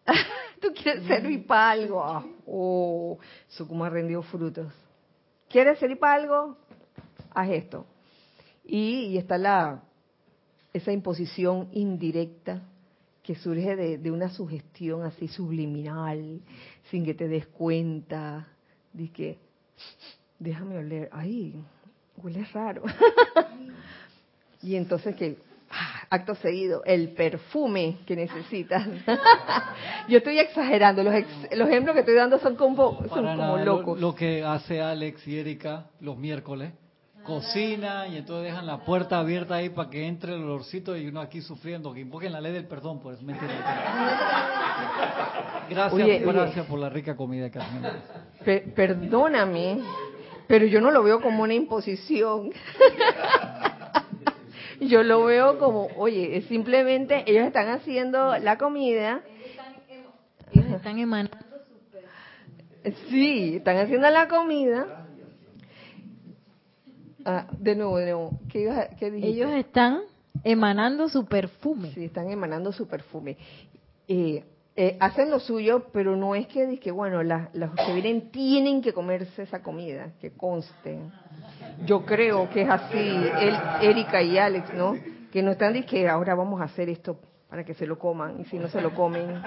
¿Tú 0.60 0.74
quieres 0.74 1.08
servir 1.08 1.48
para 1.48 1.72
algo? 1.72 2.04
Ah, 2.04 2.26
oh, 2.46 3.18
Sukuma 3.48 3.90
rendió 3.90 4.22
frutos. 4.22 4.68
¿Quieres 5.48 5.80
servir 5.80 5.98
para 5.98 6.16
algo? 6.16 6.58
Haz 7.34 7.52
esto. 7.52 7.86
Y, 8.66 9.18
está 9.18 9.38
la 9.38 9.84
esa 10.74 10.92
imposición 10.92 11.70
indirecta 11.72 12.64
que 13.24 13.36
surge 13.36 13.98
de, 13.98 14.12
una 14.12 14.30
sugestión 14.30 15.04
así 15.04 15.30
subliminal, 15.30 16.42
sin 16.92 17.06
que 17.06 17.14
te 17.14 17.30
des 17.30 17.48
cuenta, 17.48 18.50
de 18.92 19.10
que 19.10 19.48
déjame 20.39 20.77
oler, 20.77 21.10
ay, 21.12 21.56
huele 22.17 22.46
raro. 22.53 22.84
y 24.62 24.75
entonces 24.75 25.15
que, 25.15 25.38
ah, 25.72 26.03
acto 26.10 26.36
seguido, 26.36 26.84
el 26.86 27.10
perfume 27.10 28.00
que 28.06 28.15
necesitas. 28.15 28.88
Yo 30.08 30.20
estoy 30.20 30.39
exagerando, 30.39 31.03
los, 31.03 31.13
los 31.51 31.70
ejemplos 31.70 31.94
que 31.94 32.01
estoy 32.01 32.15
dando 32.15 32.39
son 32.39 32.56
como, 32.56 33.03
son 33.10 33.25
como 33.25 33.58
locos. 33.58 34.00
Lo, 34.00 34.15
que 34.15 34.44
hace 34.44 34.82
Alex 34.82 35.27
y 35.27 35.39
Erika 35.39 35.88
los 36.00 36.17
miércoles, 36.17 36.72
cocina 37.24 38.08
y 38.08 38.15
entonces 38.15 38.51
dejan 38.51 38.65
la 38.65 38.86
puerta 38.86 39.20
abierta 39.20 39.56
ahí 39.56 39.70
para 39.70 39.89
que 39.89 40.08
entre 40.08 40.34
el 40.34 40.44
olorcito 40.44 40.96
y 40.96 41.08
uno 41.08 41.20
aquí 41.20 41.41
sufriendo, 41.41 41.94
que 41.94 42.00
invoquen 42.00 42.32
la 42.32 42.39
ley 42.39 42.53
del 42.53 42.67
perdón, 42.67 43.01
pues 43.01 43.22
mentira. 43.22 43.53
Gracias, 45.70 46.22
gracias 46.22 46.65
por 46.65 46.79
la 46.79 46.88
rica 46.88 47.17
comida 47.17 47.50
que 47.50 47.60
hacen. 47.60 48.72
perdóname 48.74 49.82
pero 50.48 50.66
yo 50.66 50.82
no 50.82 50.92
lo 50.92 51.04
veo 51.04 51.22
como 51.22 51.44
una 51.44 51.54
imposición. 51.54 52.51
yo 54.82 55.04
lo 55.04 55.25
veo 55.25 55.58
como, 55.60 55.88
oye, 55.98 56.42
simplemente 56.48 57.24
ellos 57.27 57.46
están 57.46 57.70
haciendo 57.70 58.38
la 58.38 58.58
comida. 58.58 59.22
Ellos 60.51 60.72
están 60.72 60.98
emanando 60.98 61.38
Sí, 63.10 63.56
están 63.58 63.77
haciendo 63.77 64.10
la 64.10 64.27
comida. 64.27 65.06
Ah, 67.25 67.48
de 67.60 67.75
nuevo, 67.75 67.98
de 67.98 68.06
nuevo. 68.06 68.39
¿Qué, 68.50 68.89
Ellos 69.01 69.51
están 69.51 70.04
emanando 70.44 71.10
su 71.10 71.25
perfume. 71.25 71.92
Sí, 71.94 72.06
están 72.06 72.30
emanando 72.30 72.72
su 72.72 72.88
perfume. 72.88 73.38
Eh, 74.08 74.44
eh, 74.80 74.96
hacen 75.00 75.32
lo 75.32 75.40
suyo, 75.40 75.88
pero 75.92 76.16
no 76.16 76.36
es 76.36 76.46
que, 76.46 76.80
que 76.80 76.92
bueno, 76.92 77.24
los 77.24 77.72
que 77.72 77.94
vienen 77.94 78.30
tienen 78.30 78.84
que 78.84 78.94
comerse 78.94 79.42
esa 79.42 79.63
comida, 79.63 80.12
que 80.22 80.30
conste. 80.30 81.00
Yo 81.88 82.06
creo 82.06 82.48
que 82.52 82.62
es 82.62 82.70
así, 82.70 82.96
el, 83.00 83.56
Erika 83.82 84.22
y 84.22 84.38
Alex, 84.38 84.72
¿no? 84.76 84.96
Que 85.32 85.42
no 85.42 85.50
están 85.50 85.82
que 85.82 86.08
ahora 86.08 86.36
vamos 86.36 86.62
a 86.62 86.66
hacer 86.66 86.90
esto 86.90 87.20
para 87.50 87.66
que 87.66 87.74
se 87.74 87.88
lo 87.88 87.98
coman, 87.98 88.40
y 88.40 88.46
si 88.46 88.60
no 88.60 88.68
se 88.68 88.80
lo 88.80 88.94
comen, 88.94 89.42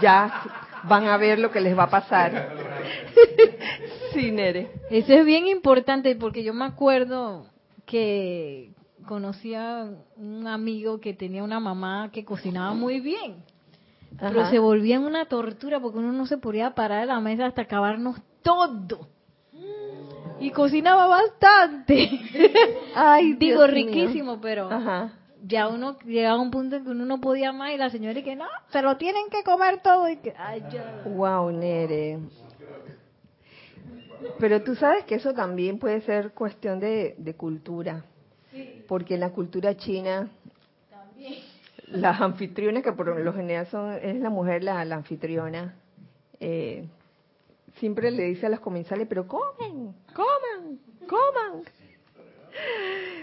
ya 0.00 0.32
van 0.84 1.08
a 1.08 1.16
ver 1.16 1.40
lo 1.40 1.50
que 1.50 1.60
les 1.60 1.76
va 1.76 1.84
a 1.84 1.90
pasar. 1.90 2.52
sí, 4.14 4.30
Nere. 4.30 4.70
Eso 4.88 5.14
es 5.14 5.26
bien 5.26 5.48
importante, 5.48 6.14
porque 6.14 6.44
yo 6.44 6.54
me 6.54 6.64
acuerdo 6.64 7.46
que 7.86 8.70
conocía 9.04 9.90
un 10.16 10.46
amigo 10.46 11.00
que 11.00 11.12
tenía 11.12 11.42
una 11.42 11.58
mamá 11.58 12.10
que 12.12 12.24
cocinaba 12.24 12.72
muy 12.72 13.00
bien 13.00 13.42
pero 14.18 14.48
se 14.50 14.58
volvía 14.58 14.98
una 15.00 15.26
tortura 15.26 15.80
porque 15.80 15.98
uno 15.98 16.12
no 16.12 16.26
se 16.26 16.38
podía 16.38 16.74
parar 16.74 17.00
de 17.00 17.06
la 17.06 17.20
mesa 17.20 17.46
hasta 17.46 17.62
acabarnos 17.62 18.16
todo. 18.42 19.08
Y 20.38 20.50
cocinaba 20.50 21.06
bastante. 21.06 22.10
Ay, 22.94 23.34
digo 23.34 23.66
riquísimo, 23.66 24.40
pero 24.40 24.68
ya 25.42 25.68
uno 25.68 25.98
llegaba 26.00 26.38
a 26.38 26.42
un 26.42 26.50
punto 26.50 26.76
en 26.76 26.84
que 26.84 26.90
uno 26.90 27.04
no 27.04 27.20
podía 27.20 27.52
más 27.52 27.72
y 27.72 27.76
la 27.76 27.90
señora 27.90 28.18
y 28.18 28.22
que 28.22 28.36
no, 28.36 28.46
se 28.70 28.82
lo 28.82 28.96
tienen 28.96 29.28
que 29.30 29.42
comer 29.44 29.80
todo 29.80 30.08
y 30.08 30.16
que 30.16 30.34
ay, 30.36 30.62
ya. 30.70 31.02
Wow, 31.06 31.50
Nere. 31.52 32.18
Pero 34.38 34.62
tú 34.62 34.74
sabes 34.74 35.04
que 35.04 35.14
eso 35.14 35.32
también 35.34 35.78
puede 35.78 36.00
ser 36.02 36.32
cuestión 36.32 36.80
de, 36.80 37.14
de 37.18 37.34
cultura. 37.34 38.04
Porque 38.88 39.14
en 39.14 39.20
la 39.20 39.30
cultura 39.30 39.76
china 39.76 40.28
las 41.88 42.20
anfitrionas, 42.20 42.82
que 42.82 42.92
por 42.92 43.18
lo 43.18 43.32
general 43.32 43.66
son, 43.66 43.92
es 43.92 44.16
la 44.16 44.30
mujer 44.30 44.64
la, 44.64 44.80
anfitriona, 44.80 45.76
eh, 46.40 46.86
siempre 47.78 48.10
le 48.10 48.24
dice 48.24 48.46
a 48.46 48.48
los 48.48 48.60
comensales, 48.60 49.06
pero 49.08 49.26
comen, 49.26 49.94
coman, 50.14 50.78
coman. 51.06 51.62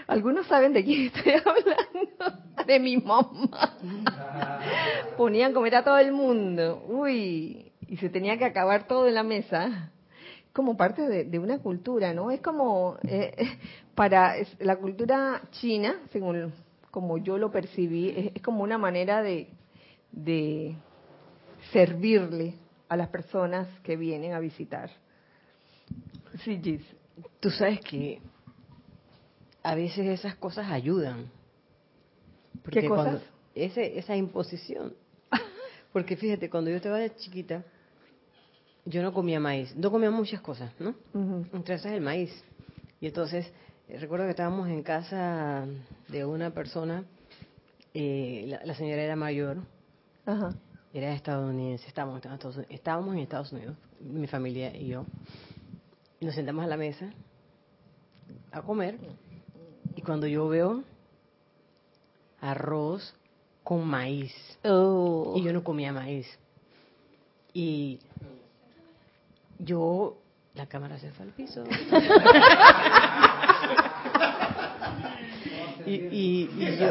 Algunos 0.06 0.46
saben 0.46 0.72
de 0.72 0.84
quién 0.84 1.06
estoy 1.06 1.32
hablando, 1.44 2.64
de 2.66 2.80
mi 2.80 2.96
mamá. 2.98 3.76
Ponían 5.16 5.52
comer 5.52 5.76
a 5.76 5.84
todo 5.84 5.98
el 5.98 6.12
mundo, 6.12 6.84
uy, 6.88 7.72
y 7.86 7.96
se 7.96 8.08
tenía 8.08 8.38
que 8.38 8.44
acabar 8.44 8.86
todo 8.86 9.08
en 9.08 9.14
la 9.14 9.22
mesa 9.22 9.90
como 10.52 10.76
parte 10.76 11.02
de, 11.24 11.38
una 11.40 11.58
cultura, 11.58 12.14
¿no? 12.14 12.30
Es 12.30 12.40
como 12.40 12.96
eh, 13.02 13.34
para 13.96 14.36
la 14.60 14.76
cultura 14.76 15.42
china, 15.50 15.96
según 16.12 16.52
como 16.94 17.18
yo 17.18 17.38
lo 17.38 17.50
percibí, 17.50 18.30
es, 18.36 18.40
como 18.40 18.62
una 18.62 18.78
manera 18.78 19.20
de, 19.20 19.48
de 20.12 20.76
servirle 21.72 22.54
a 22.88 22.96
las 22.96 23.08
personas 23.08 23.66
que 23.80 23.96
vienen 23.96 24.32
a 24.32 24.38
visitar. 24.38 24.92
Sí, 26.44 26.60
Gis. 26.62 26.82
Tú 27.40 27.50
sabes 27.50 27.80
que 27.80 28.20
a 29.64 29.74
veces 29.74 30.06
esas 30.06 30.36
cosas 30.36 30.70
ayudan. 30.70 31.26
¿Qué 32.70 32.86
cosas? 32.86 33.22
Ese, 33.56 33.98
esa 33.98 34.14
imposición. 34.14 34.94
Porque 35.92 36.16
fíjate, 36.16 36.48
cuando 36.48 36.70
yo 36.70 36.76
estaba 36.76 36.98
de 36.98 37.12
chiquita, 37.16 37.64
yo 38.84 39.02
no 39.02 39.12
comía 39.12 39.40
maíz. 39.40 39.74
No 39.74 39.90
comía 39.90 40.12
muchas 40.12 40.40
cosas, 40.40 40.72
¿no? 40.78 40.94
Entre 41.52 41.74
esas 41.74 41.90
el 41.90 42.02
maíz. 42.02 42.30
Y 43.00 43.08
entonces 43.08 43.50
recuerdo 43.88 44.24
que 44.24 44.30
estábamos 44.30 44.68
en 44.68 44.82
casa 44.82 45.66
de 46.08 46.24
una 46.24 46.50
persona, 46.50 47.04
eh, 47.92 48.58
la, 48.64 48.74
señora 48.74 49.02
era 49.02 49.16
mayor, 49.16 49.58
era 50.92 51.12
estadounidense, 51.12 51.86
estábamos, 51.86 52.22
estábamos 52.70 53.14
en 53.14 53.20
Estados 53.20 53.52
Unidos, 53.52 53.76
mi 54.00 54.26
familia 54.26 54.74
y 54.74 54.88
yo, 54.88 55.04
y 56.20 56.26
nos 56.26 56.34
sentamos 56.34 56.64
a 56.64 56.68
la 56.68 56.76
mesa 56.76 57.12
a 58.52 58.62
comer, 58.62 58.98
y 59.94 60.02
cuando 60.02 60.26
yo 60.26 60.48
veo 60.48 60.82
arroz 62.40 63.14
con 63.62 63.86
maíz, 63.86 64.32
oh. 64.64 65.34
y 65.36 65.42
yo 65.42 65.52
no 65.52 65.62
comía 65.62 65.92
maíz, 65.92 66.26
y 67.52 68.00
yo 69.58 70.16
la 70.54 70.66
cámara 70.66 70.98
se 70.98 71.10
fue 71.10 71.26
al 71.26 71.32
piso. 71.32 71.64
y, 75.86 76.48
yo, 76.78 76.86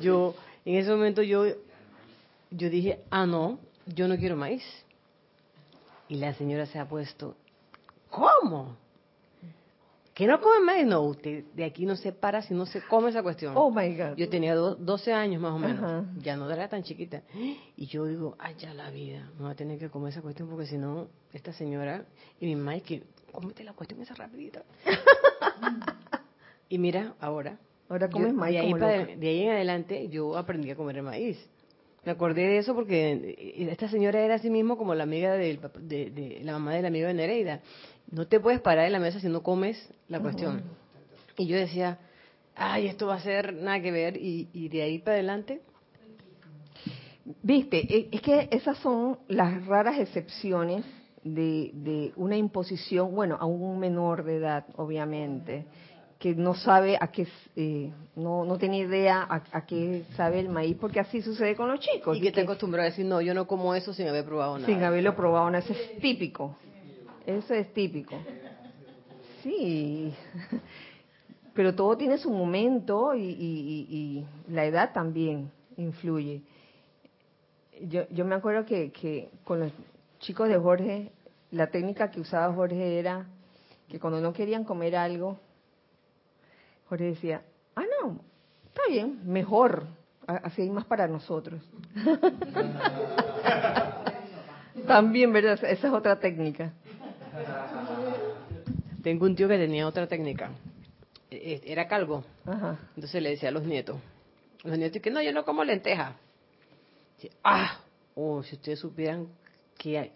yo, 0.00 0.34
en 0.64 0.76
ese 0.76 0.90
momento 0.90 1.22
yo, 1.22 1.44
yo 2.50 2.70
dije, 2.70 3.00
ah, 3.10 3.26
no, 3.26 3.58
yo 3.86 4.08
no 4.08 4.16
quiero 4.16 4.36
maíz. 4.36 4.64
Y 6.08 6.16
la 6.16 6.34
señora 6.34 6.66
se 6.66 6.78
ha 6.78 6.88
puesto, 6.88 7.34
¿cómo? 8.10 8.76
¿Que 10.16 10.26
no 10.26 10.40
come 10.40 10.60
maíz? 10.64 10.86
No, 10.86 11.02
usted 11.02 11.44
de 11.52 11.62
aquí 11.62 11.84
no 11.84 11.94
se 11.94 12.10
para 12.10 12.40
si 12.40 12.54
no 12.54 12.64
se 12.64 12.80
come 12.80 13.10
esa 13.10 13.22
cuestión. 13.22 13.52
Oh 13.54 13.70
my 13.70 13.94
God. 13.94 14.16
Yo 14.16 14.30
tenía 14.30 14.54
12 14.54 15.12
años 15.12 15.42
más 15.42 15.52
o 15.52 15.58
menos, 15.58 16.06
ya 16.16 16.38
no 16.38 16.50
era 16.50 16.70
tan 16.70 16.82
chiquita. 16.82 17.20
Y 17.76 17.84
yo 17.84 18.06
digo, 18.06 18.34
ay, 18.38 18.54
ya 18.56 18.72
la 18.72 18.88
vida, 18.90 19.30
no 19.38 19.44
va 19.44 19.50
a 19.50 19.54
tener 19.54 19.78
que 19.78 19.90
comer 19.90 20.12
esa 20.12 20.22
cuestión 20.22 20.48
porque 20.48 20.64
si 20.64 20.78
no, 20.78 21.08
esta 21.34 21.52
señora 21.52 22.06
y 22.40 22.46
mi 22.46 22.56
mamá, 22.56 22.80
que 22.80 23.02
cómete 23.30 23.62
la 23.62 23.74
cuestión 23.74 24.00
esa 24.00 24.14
rapidita. 24.14 24.64
y 26.70 26.78
mira, 26.78 27.14
ahora. 27.20 27.58
Ahora 27.90 28.08
comes 28.08 28.32
maíz. 28.32 28.54
De 28.54 28.86
ahí, 28.86 29.16
de 29.16 29.28
ahí 29.28 29.42
en 29.42 29.50
adelante 29.50 30.08
yo 30.08 30.38
aprendí 30.38 30.70
a 30.70 30.76
comer 30.76 30.96
el 30.96 31.02
maíz. 31.02 31.46
Me 32.06 32.12
acordé 32.12 32.42
de 32.42 32.58
eso 32.58 32.72
porque 32.72 33.66
esta 33.68 33.88
señora 33.88 34.20
era 34.20 34.36
así 34.36 34.48
mismo 34.48 34.78
como 34.78 34.94
la 34.94 35.02
amiga 35.02 35.34
de, 35.34 35.58
la 36.42 36.52
mamá 36.52 36.72
del 36.72 36.86
amigo 36.86 37.08
de 37.08 37.14
Nereida. 37.14 37.60
No 38.10 38.26
te 38.26 38.40
puedes 38.40 38.60
parar 38.60 38.86
en 38.86 38.92
la 38.92 38.98
mesa 38.98 39.20
si 39.20 39.28
no 39.28 39.42
comes 39.42 39.92
la 40.08 40.20
cuestión. 40.20 40.62
Y 41.36 41.46
yo 41.46 41.56
decía, 41.56 41.98
ay, 42.54 42.86
esto 42.86 43.06
va 43.06 43.16
a 43.16 43.20
ser 43.20 43.52
nada 43.52 43.80
que 43.80 43.92
ver. 43.92 44.16
Y, 44.16 44.68
de 44.68 44.82
ahí 44.82 44.98
para 44.98 45.14
adelante. 45.14 45.60
Viste, 47.42 47.78
e, 47.78 48.08
es 48.12 48.20
que 48.20 48.48
esas 48.52 48.78
son 48.78 49.18
las 49.28 49.66
raras 49.66 49.98
excepciones 49.98 50.84
de, 51.24 52.12
una 52.16 52.36
imposición, 52.36 53.14
bueno, 53.14 53.36
a 53.40 53.46
un 53.46 53.78
menor 53.80 54.24
de 54.24 54.36
edad, 54.36 54.64
obviamente, 54.76 55.66
que 56.20 56.34
no 56.34 56.54
sabe 56.54 56.96
a 56.98 57.08
qué, 57.08 57.26
eh, 57.56 57.92
no, 58.14 58.44
no 58.44 58.56
tiene 58.56 58.78
idea 58.78 59.26
a, 59.28 59.66
qué 59.66 60.04
sabe 60.16 60.38
el 60.40 60.48
maíz, 60.48 60.76
porque 60.80 61.00
así 61.00 61.20
sucede 61.20 61.56
con 61.56 61.68
los 61.68 61.80
chicos. 61.80 62.16
Y 62.16 62.20
que 62.20 62.32
te 62.32 62.42
acostumbrado 62.42 62.86
a 62.86 62.90
decir, 62.90 63.04
no, 63.04 63.20
yo 63.20 63.34
no 63.34 63.46
como 63.46 63.74
eso 63.74 63.92
sin 63.92 64.06
haber 64.06 64.24
probado 64.24 64.58
nada. 64.58 64.66
Sin 64.66 64.82
haberlo 64.82 65.16
probado 65.16 65.50
nada, 65.50 65.64
eso 65.64 65.72
es 65.72 65.98
típico. 66.00 66.56
Eso 67.26 67.54
es 67.54 67.74
típico. 67.74 68.16
Sí, 69.42 70.14
pero 71.54 71.74
todo 71.74 71.96
tiene 71.96 72.18
su 72.18 72.30
momento 72.30 73.14
y, 73.16 74.24
la 74.48 74.64
edad 74.64 74.92
también 74.92 75.50
influye. 75.76 76.42
Yo, 77.82 78.08
yo 78.10 78.24
me 78.24 78.36
acuerdo 78.36 78.64
que, 78.64 78.92
que 78.92 79.28
con 79.44 79.60
los 79.60 79.72
chicos 80.20 80.48
de 80.48 80.56
Jorge, 80.56 81.12
la 81.50 81.66
técnica 81.66 82.10
que 82.10 82.20
usaba 82.20 82.54
Jorge 82.54 82.98
era 82.98 83.26
que 83.88 84.00
cuando 84.00 84.20
no 84.20 84.32
querían 84.32 84.64
comer 84.64 84.96
algo, 84.96 85.38
Jorge 86.88 87.04
decía, 87.04 87.42
ah, 87.74 87.84
no, 88.02 88.20
está 88.68 88.82
bien, 88.88 89.20
mejor, 89.24 89.86
así 90.26 90.62
hay 90.62 90.70
más 90.70 90.84
para 90.84 91.08
nosotros. 91.08 91.60
También, 94.86 95.32
¿verdad? 95.32 95.58
Esa 95.64 95.88
es 95.88 95.92
otra 95.92 96.20
técnica. 96.20 96.72
Tengo 99.06 99.24
un 99.24 99.36
tío 99.36 99.46
que 99.46 99.56
tenía 99.56 99.86
otra 99.86 100.08
técnica. 100.08 100.50
E, 101.30 101.36
e, 101.36 101.62
era 101.72 101.86
calvo. 101.86 102.24
Entonces 102.96 103.22
le 103.22 103.30
decía 103.30 103.50
a 103.50 103.52
los 103.52 103.62
nietos, 103.62 103.98
los 104.64 104.76
nietos 104.76 105.00
que 105.00 105.12
no, 105.12 105.22
yo 105.22 105.32
no 105.32 105.44
como 105.44 105.62
lenteja. 105.62 106.16
ah, 107.44 107.78
oh, 108.16 108.42
si 108.42 108.56
ustedes 108.56 108.80
supieran 108.80 109.28
que 109.78 109.96
hay. 109.96 110.12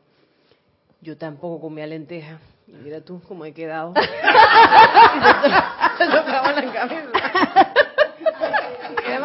Yo 1.03 1.16
tampoco 1.16 1.61
comía 1.61 1.87
lenteja. 1.87 2.40
Y 2.66 2.72
mira 2.72 3.00
tú 3.00 3.22
cómo 3.29 3.44
he 3.44 3.53
quedado. 3.53 3.94
se 5.98 6.07
tocaba 6.07 6.50
la 6.50 6.72
cabeza. 6.72 7.11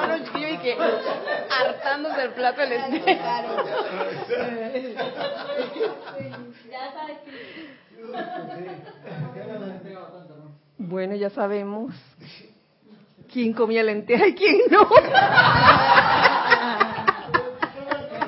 Los 0.08 0.24
chiquillos 0.26 0.52
y 0.52 0.58
que 0.60 0.78
hartándose 1.50 2.22
el 2.22 2.34
plato 2.34 2.62
de 2.62 2.68
lenteja. 2.68 3.46
Bueno, 10.88 11.16
ya 11.16 11.32
sabemos 11.32 11.96
quién 13.34 13.54
comía 13.54 13.82
lenteja 13.82 14.28
y 14.28 14.36
quién 14.36 14.58
no. 14.70 14.88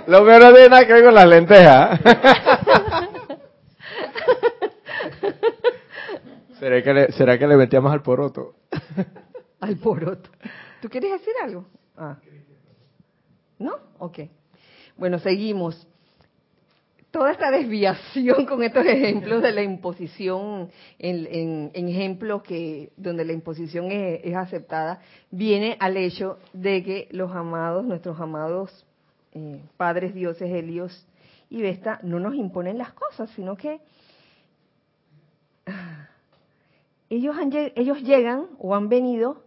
Lo 0.08 0.26
que 0.26 0.40
no 0.40 0.54
tiene 0.54 0.70
nada 0.70 0.88
que 0.88 0.94
ver 0.94 1.04
con 1.04 1.14
las 1.14 1.28
lentejas. 1.28 2.00
¿Será 6.60 6.82
que, 6.82 6.94
le, 6.94 7.12
¿Será 7.12 7.38
que 7.38 7.46
le 7.46 7.58
metíamos 7.58 7.94
al 7.94 8.02
poroto? 8.02 8.56
al 9.60 9.78
poroto. 9.78 10.32
¿Tú 10.82 10.90
quieres 10.90 11.12
decir 11.12 11.34
algo? 11.44 11.68
Ah. 11.96 12.18
¿No? 13.60 13.76
Ok. 14.00 14.20
Bueno, 14.96 15.20
seguimos. 15.20 15.88
Toda 17.12 17.32
esta 17.32 17.52
desviación 17.52 18.46
con 18.46 18.64
estos 18.64 18.86
ejemplos 18.86 19.42
de 19.42 19.52
la 19.52 19.64
imposición, 19.64 20.70
en, 21.00 21.72
ejemplos 21.74 22.44
que 22.44 22.92
donde 22.98 23.24
la 23.24 23.34
imposición 23.34 23.92
es, 23.92 24.36
aceptada, 24.36 25.02
viene 25.32 25.78
al 25.80 25.96
hecho 25.96 26.38
de 26.52 26.84
que 26.84 27.08
los 27.12 27.32
amados, 27.32 27.86
nuestros 27.86 28.20
amados 28.20 28.86
eh, 29.34 29.62
padres, 29.78 30.14
dioses, 30.14 30.52
Helios 30.52 31.08
y 31.50 31.62
Vesta, 31.62 32.00
no 32.04 32.20
nos 32.20 32.36
imponen 32.36 32.78
las 32.78 32.92
cosas, 32.94 33.30
sino 33.32 33.56
que 33.56 33.80
ellos, 37.10 37.36
ellos 37.76 38.02
llegan 38.02 38.48
o 38.60 38.76
han 38.76 38.90
venido 38.90 39.44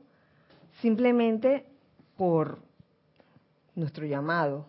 simplemente 0.80 1.66
por 2.16 2.58
nuestro 3.74 4.06
llamado. 4.06 4.66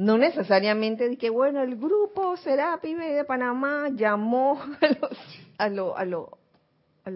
No 0.00 0.16
necesariamente 0.16 1.08
de 1.08 1.16
que, 1.16 1.30
bueno, 1.30 1.62
el 1.62 1.76
grupo 1.76 2.36
Serapi 2.38 2.94
de 2.94 3.24
Panamá 3.24 3.88
llamó 3.90 4.60
a 5.58 5.68
los, 5.68 6.28
a, 7.04 7.10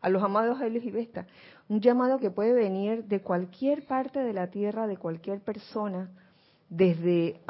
a, 0.00 0.08
los 0.08 0.22
amados 0.22 0.60
Helios 0.60 0.84
y 0.84 0.90
Vesta. 0.90 1.26
Un 1.68 1.80
llamado 1.80 2.18
que 2.18 2.30
puede 2.30 2.52
venir 2.52 3.04
de 3.04 3.20
cualquier 3.20 3.86
parte 3.86 4.20
de 4.20 4.32
la 4.32 4.48
tierra, 4.48 4.86
de 4.86 4.96
cualquier 4.96 5.40
persona, 5.40 6.10
desde, 6.68 7.40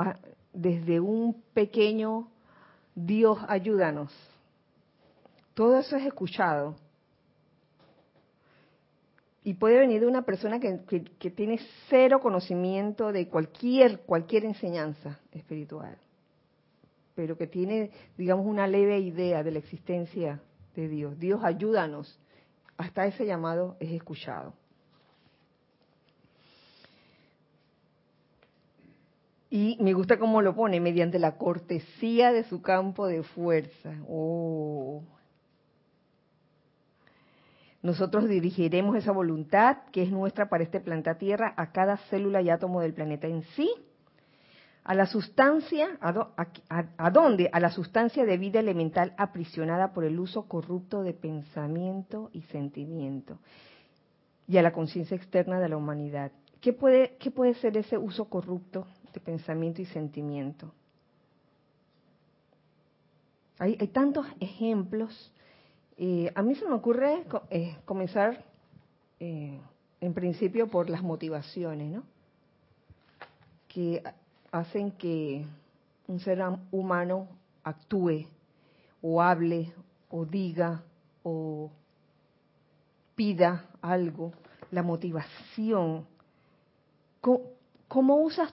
desde 0.53 1.01
un 1.01 1.43
pequeño 1.53 2.29
Dios 2.95 3.39
ayúdanos 3.49 4.13
todo 5.55 5.79
eso 5.79 5.97
es 5.97 6.07
escuchado. 6.07 6.77
Y 9.45 9.55
puede 9.55 9.79
venir 9.79 10.01
de 10.01 10.07
una 10.07 10.23
persona 10.23 10.61
que, 10.61 10.79
tiene 11.35 11.59
cero 11.89 12.21
conocimiento 12.21 13.11
de 13.11 13.27
cualquier, 13.29 14.01
cualquier 14.01 14.45
enseñanza 14.45 15.19
espiritual, 15.33 15.99
pero 17.17 17.37
que 17.37 17.49
tiene, 17.49 17.91
digamos, 18.17 18.47
una 18.47 18.69
leve 18.69 19.01
idea 19.01 19.43
de 19.43 19.51
la 19.51 19.59
existencia 19.59 20.41
de 20.77 20.89
Dios. 20.89 21.19
Dios, 21.19 21.41
ayúdanos. 21.43 22.21
Hasta 22.77 23.07
ese 23.07 23.27
llamado 23.27 23.77
es 23.81 23.91
escuchado. 23.91 24.55
Y 29.51 29.77
me 29.81 29.93
gusta 29.93 30.19
cómo 30.19 30.41
lo 30.41 30.55
pone, 30.55 30.81
mediante 30.81 31.19
la 31.19 31.37
cortesía 31.37 32.33
de 32.33 32.45
su 32.45 32.63
campo 32.63 33.07
de 33.07 33.23
fuerza. 33.23 33.93
Oh, 34.09 35.02
nosotros 37.83 38.29
dirigiremos 38.29 38.97
esa 38.97 39.11
voluntad 39.11 39.79
que 39.91 40.05
es 40.05 40.11
nuestra 40.11 40.49
para 40.49 40.63
este 40.63 40.81
planeta 40.81 41.19
Tierra 41.19 41.53
a 41.57 41.73
cada 41.73 41.97
célula 42.09 42.41
y 42.41 42.49
átomo 42.49 42.81
del 42.81 42.95
planeta 42.95 43.27
en 43.27 43.43
sí, 43.57 43.69
a 44.85 44.95
la 44.95 45.07
sustancia, 45.07 45.99
a, 46.01 47.11
dónde? 47.11 47.51
A 47.53 47.61
la 47.61 47.71
sustancia 47.71 48.25
de 48.25 48.37
vida 48.37 48.61
elemental 48.61 49.15
aprisionada 49.17 49.93
por 49.93 50.05
el 50.05 50.19
uso 50.19 50.49
corrupto 50.49 51.03
de 51.03 51.13
pensamiento 51.13 52.31
y 52.33 52.43
sentimiento, 52.43 53.39
y 54.47 54.57
a 54.59 54.63
la 54.63 54.73
conciencia 54.73 55.17
externa 55.17 55.61
de 55.61 55.69
la 55.69 55.77
humanidad. 55.77 56.33
¿Qué 56.61 56.73
puede, 56.73 57.17
¿Qué 57.19 57.31
puede 57.31 57.55
ser 57.55 57.77
ese 57.77 57.99
uso 57.99 58.27
corrupto 58.27 58.87
de 59.13 59.21
pensamiento 59.21 59.83
y 59.83 59.87
sentimiento? 59.87 60.73
Hay 63.59 63.77
tantos 63.89 64.27
ejemplos 64.41 65.33
a 66.35 66.43
mí 66.43 66.57
se 66.57 66.67
me 66.67 66.75
ocurre 66.75 67.25
eh, 67.51 67.77
comenzar 67.85 68.45
eh, 69.21 69.61
en 70.01 70.15
principio 70.15 70.67
por 70.67 70.91
las 70.91 71.01
motivaciones, 71.01 71.93
¿no? 71.93 72.03
Que 73.69 74.03
hacen 74.51 74.91
que 74.93 75.47
un 76.09 76.19
ser 76.19 76.43
humano 76.73 77.29
actúe 77.63 78.27
o 79.01 79.23
hable 79.23 79.73
o 80.11 80.25
diga 80.25 80.83
o 81.23 81.71
pida 83.15 83.67
algo, 83.81 84.33
la 84.73 84.83
motivación. 84.83 86.05
¿Cómo, 87.21 88.17
usas 88.17 88.53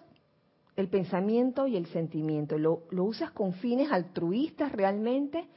el 0.75 0.87
pensamiento 0.87 1.65
y 1.65 1.77
el 1.77 1.87
sentimiento? 1.87 2.59
¿Lo, 2.59 2.83
¿Lo, 2.91 3.05
usas 3.05 3.31
con 3.31 3.53
fines 3.53 3.91
altruistas 3.91 4.71
realmente 4.71 5.47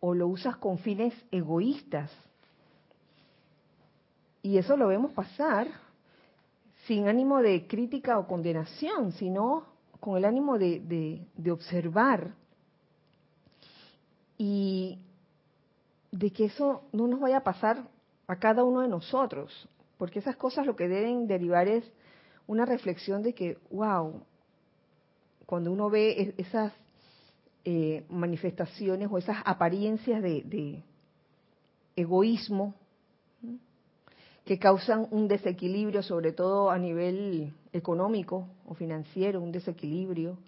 o 0.00 0.14
lo 0.14 0.28
usas 0.28 0.56
con 0.56 0.78
fines 0.78 1.14
egoístas. 1.30 2.10
Y 4.42 4.58
eso 4.58 4.76
lo 4.76 4.88
vemos 4.88 5.12
pasar 5.12 5.68
sin 6.86 7.08
ánimo 7.08 7.42
de 7.42 7.66
crítica 7.66 8.18
o 8.18 8.26
condenación, 8.26 9.12
sino 9.12 9.66
con 10.00 10.16
el 10.16 10.24
ánimo 10.24 10.58
de, 10.58 11.26
observar 11.50 12.34
y 14.38 14.98
de 16.12 16.30
que 16.30 16.46
eso 16.46 16.82
no 16.92 17.06
nos 17.08 17.20
vaya 17.20 17.38
a 17.38 17.44
pasar 17.44 17.84
a 18.26 18.36
cada 18.36 18.64
uno 18.64 18.80
de 18.80 18.88
nosotros, 18.88 19.68
porque 19.98 20.20
esas 20.20 20.36
cosas 20.36 20.66
lo 20.66 20.76
que 20.76 20.88
deben 20.88 21.26
derivar 21.26 21.66
es 21.68 21.84
una 22.46 22.64
reflexión 22.64 23.22
de 23.22 23.34
que, 23.34 23.58
wow, 23.70 24.22
cuando 25.44 25.72
uno 25.72 25.90
ve 25.90 26.34
esas 26.38 26.72
eh, 27.70 28.06
manifestaciones 28.08 29.10
o 29.12 29.18
esas 29.18 29.36
apariencias 29.44 30.22
de, 30.22 30.82
egoísmo 31.96 32.74
que 34.46 34.58
causan 34.58 35.06
un 35.10 35.28
desequilibrio, 35.28 36.02
sobre 36.02 36.32
todo 36.32 36.70
a 36.70 36.78
nivel 36.78 37.52
económico 37.74 38.48
o 38.64 38.72
financiero, 38.72 39.42
un 39.42 39.52
desequilibrio 39.52 40.38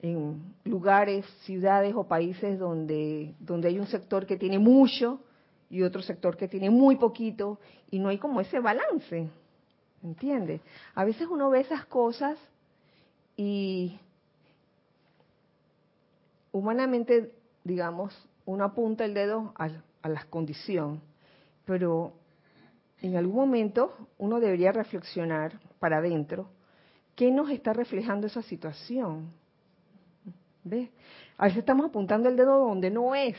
en 0.00 0.54
lugares, 0.64 1.26
ciudades 1.42 1.92
o 1.94 2.04
países 2.04 2.58
donde, 2.58 3.34
donde 3.38 3.68
hay 3.68 3.78
un 3.78 3.86
sector 3.86 4.24
que 4.24 4.38
tiene 4.38 4.58
mucho 4.58 5.20
y 5.68 5.82
otro 5.82 6.00
sector 6.00 6.38
que 6.38 6.48
tiene 6.48 6.70
muy 6.70 6.96
poquito 6.96 7.58
y 7.90 7.98
no 7.98 8.08
hay 8.08 8.16
como 8.16 8.40
ese 8.40 8.60
balance, 8.60 9.28
¿entiendes? 10.02 10.62
A 10.94 11.04
veces 11.04 11.28
uno 11.30 11.50
ve 11.50 11.60
esas 11.60 11.84
cosas 11.84 12.38
y 13.36 13.98
humanamente, 16.54 17.32
digamos, 17.64 18.16
uno 18.46 18.64
apunta 18.64 19.04
el 19.04 19.12
dedo 19.12 19.52
a, 19.56 19.70
a 20.02 20.08
la 20.08 20.24
condición, 20.30 21.00
pero 21.66 22.12
en 23.02 23.16
algún 23.16 23.34
momento 23.34 23.92
uno 24.18 24.38
debería 24.38 24.70
reflexionar 24.70 25.58
para 25.80 25.98
adentro 25.98 26.48
qué 27.16 27.32
nos 27.32 27.50
está 27.50 27.72
reflejando 27.72 28.28
esa 28.28 28.40
situación. 28.42 29.32
¿Ves? 30.62 30.90
A 31.36 31.44
veces 31.44 31.58
estamos 31.58 31.86
apuntando 31.86 32.28
el 32.28 32.36
dedo 32.36 32.56
donde 32.68 32.88
no 32.88 33.16
es 33.16 33.36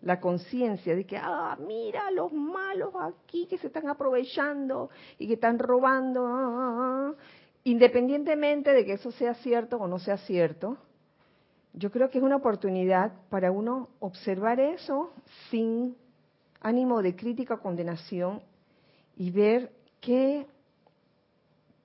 la 0.00 0.18
conciencia 0.18 0.96
de 0.96 1.04
que, 1.04 1.18
ah, 1.18 1.58
mira 1.60 2.10
los 2.10 2.32
malos 2.32 2.94
aquí 2.98 3.46
que 3.46 3.58
se 3.58 3.66
están 3.66 3.88
aprovechando 3.88 4.88
y 5.18 5.26
que 5.26 5.34
están 5.34 5.58
robando, 5.58 6.26
ah, 6.26 6.32
ah, 6.32 6.76
ah". 6.78 7.14
independientemente 7.64 8.72
de 8.72 8.86
que 8.86 8.94
eso 8.94 9.10
sea 9.10 9.34
cierto 9.34 9.76
o 9.76 9.86
no 9.86 9.98
sea 9.98 10.16
cierto, 10.16 10.78
yo 11.76 11.90
creo 11.90 12.08
que 12.10 12.18
es 12.18 12.24
una 12.24 12.36
oportunidad 12.36 13.12
para 13.28 13.52
uno 13.52 13.90
observar 14.00 14.58
eso 14.60 15.12
sin 15.50 15.94
ánimo 16.62 17.02
de 17.02 17.14
crítica 17.14 17.54
o 17.54 17.60
condenación 17.60 18.40
y 19.14 19.30
ver 19.30 19.70
qué, 20.00 20.46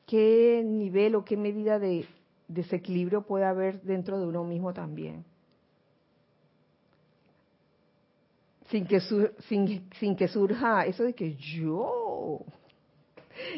qué 0.07 0.63
nivel 0.65 1.15
o 1.15 1.25
qué 1.25 1.35
medida 1.35 1.77
de 1.77 2.05
desequilibrio 2.47 3.23
puede 3.23 3.43
haber 3.43 3.81
dentro 3.81 4.17
de 4.17 4.27
uno 4.27 4.45
mismo 4.45 4.73
también. 4.73 5.25
Sin 8.69 8.87
que, 8.87 9.01
sin, 9.01 9.89
sin 9.99 10.15
que 10.15 10.29
surja 10.29 10.85
eso 10.85 11.03
de 11.03 11.13
que 11.13 11.35
yo, 11.35 12.45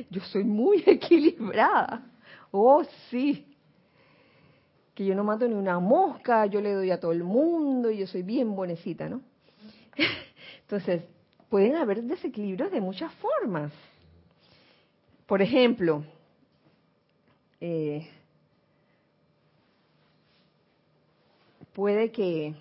yo 0.09 0.21
soy 0.21 0.43
muy 0.43 0.83
equilibrada. 0.87 2.03
Oh, 2.49 2.83
sí. 3.11 3.52
Que 4.93 5.05
yo 5.05 5.15
no 5.15 5.23
mato 5.23 5.47
ni 5.47 5.55
una 5.55 5.79
mosca, 5.79 6.45
yo 6.45 6.61
le 6.61 6.73
doy 6.73 6.91
a 6.91 6.99
todo 6.99 7.11
el 7.11 7.23
mundo 7.23 7.89
y 7.89 7.97
yo 7.97 8.07
soy 8.07 8.21
bien 8.23 8.55
buenecita, 8.55 9.09
¿no? 9.09 9.21
Entonces, 10.61 11.03
pueden 11.49 11.75
haber 11.75 12.03
desequilibrios 12.03 12.71
de 12.71 12.81
muchas 12.81 13.11
formas. 13.15 13.71
Por 15.25 15.41
ejemplo, 15.41 16.03
eh, 17.61 18.07
puede 21.73 22.11
que 22.11 22.53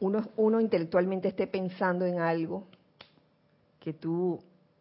uno, 0.00 0.28
uno 0.36 0.60
intelectualmente 0.60 1.28
esté 1.28 1.46
pensando 1.46 2.06
en 2.06 2.20
algo 2.20 2.64
que 3.80 3.92
tú 3.92 4.40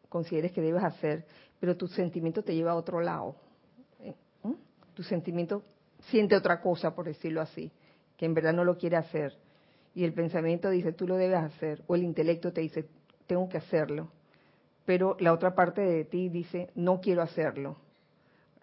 consideres 0.10 0.52
que 0.52 0.62
debes 0.62 0.84
hacer, 0.84 1.26
pero 1.60 1.76
tu 1.76 1.88
sentimiento 1.88 2.44
te 2.44 2.56
lleva 2.56 2.72
a 2.72 2.76
otro 2.76 3.02
lado. 3.02 3.36
¿eh? 4.04 4.14
Tu 4.94 5.04
sentimiento 5.04 5.64
siente 6.10 6.36
otra 6.36 6.62
cosa, 6.62 6.96
por 6.96 7.06
decirlo 7.06 7.42
así, 7.42 7.72
que 8.18 8.26
en 8.26 8.34
verdad 8.34 8.54
no 8.54 8.64
lo 8.64 8.78
quiere 8.78 8.98
hacer. 8.98 9.36
Y 9.94 10.04
el 10.04 10.14
pensamiento 10.14 10.70
dice, 10.70 10.94
tú 10.94 11.08
lo 11.08 11.16
debes 11.16 11.40
hacer, 11.40 11.84
o 11.88 11.96
el 11.96 12.04
intelecto 12.04 12.54
te 12.54 12.62
dice, 12.62 12.86
tengo 13.26 13.50
que 13.50 13.58
hacerlo. 13.58 14.10
Pero 14.86 15.18
la 15.20 15.34
otra 15.34 15.56
parte 15.56 15.82
de 15.82 16.06
ti 16.06 16.30
dice, 16.30 16.70
no 16.76 17.02
quiero 17.02 17.22
hacerlo. 17.22 17.78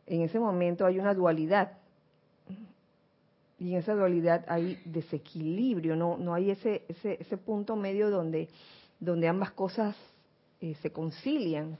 En 0.06 0.22
ese 0.22 0.38
momento 0.38 0.86
hay 0.86 0.98
una 0.98 1.14
dualidad 1.14 1.78
y 3.58 3.72
en 3.72 3.78
esa 3.78 3.94
dualidad 3.94 4.44
hay 4.48 4.80
desequilibrio, 4.84 5.96
no, 5.96 6.18
no 6.18 6.34
hay 6.34 6.50
ese, 6.50 6.84
ese, 6.88 7.16
ese 7.20 7.36
punto 7.36 7.76
medio 7.76 8.10
donde, 8.10 8.48
donde 8.98 9.28
ambas 9.28 9.52
cosas 9.52 9.96
eh, 10.60 10.74
se 10.82 10.90
concilian, 10.90 11.78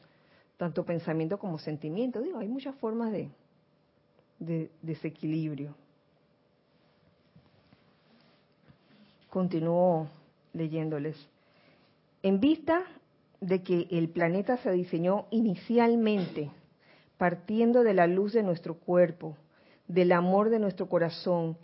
tanto 0.57 0.85
pensamiento 0.85 1.39
como 1.39 1.59
sentimiento. 1.59 2.23
Digo, 2.23 2.39
hay 2.39 2.49
muchas 2.49 2.75
formas 2.77 3.13
de, 3.13 3.29
de 4.45 4.71
desequilibrio. 4.83 5.75
Continúo 9.31 10.09
leyéndoles. 10.53 11.17
En 12.23 12.41
vista 12.41 12.83
de 13.41 13.63
que 13.63 13.89
el 13.91 14.09
planeta 14.09 14.57
se 14.59 14.71
diseñó 14.71 15.27
inicialmente 15.31 16.51
partiendo 17.19 17.83
de 17.83 17.95
la 17.95 18.07
luz 18.07 18.33
de 18.33 18.43
nuestro 18.43 18.75
cuerpo, 18.75 19.37
del 19.89 20.13
amor 20.13 20.51
de 20.51 20.59
nuestro 20.59 20.89
corazón 20.89 21.57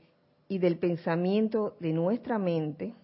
y 0.48 0.58
del 0.58 0.78
pensamiento 0.78 1.76
de 1.80 1.92
nuestra 1.92 2.38
mente, 2.38 2.94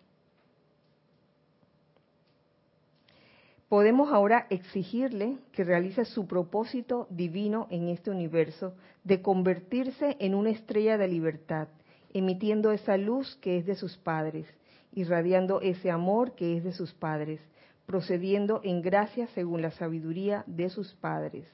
podemos 3.68 4.12
ahora 4.12 4.46
exigirle 4.50 5.38
que 5.52 5.64
realice 5.64 6.05
su 6.05 6.26
propósito 6.26 7.07
divino 7.11 7.66
en 7.70 7.88
este 7.88 8.11
universo 8.11 8.74
de 9.05 9.22
convertirse 9.22 10.16
en 10.20 10.35
una 10.35 10.50
estrella 10.50 10.96
de 10.98 11.09
libertad, 11.09 11.68
emitiendo 12.14 12.72
esa 12.72 12.96
luz 12.96 13.37
que 13.37 13.59
es 13.59 13.66
de 13.66 13.74
sus 13.74 13.96
padres, 13.96 14.46
irradiando 14.92 15.61
ese 15.61 15.90
amor 15.90 16.35
que 16.35 16.57
es 16.57 16.64
de 16.64 16.72
sus 16.72 16.94
padres, 16.94 17.40
procediendo 17.87 18.61
en 18.62 18.83
gracia 18.83 19.26
según 19.29 19.62
la 19.62 19.70
sabiduría 19.72 20.44
de 20.46 20.70
sus 20.70 20.94
padres. 20.94 21.46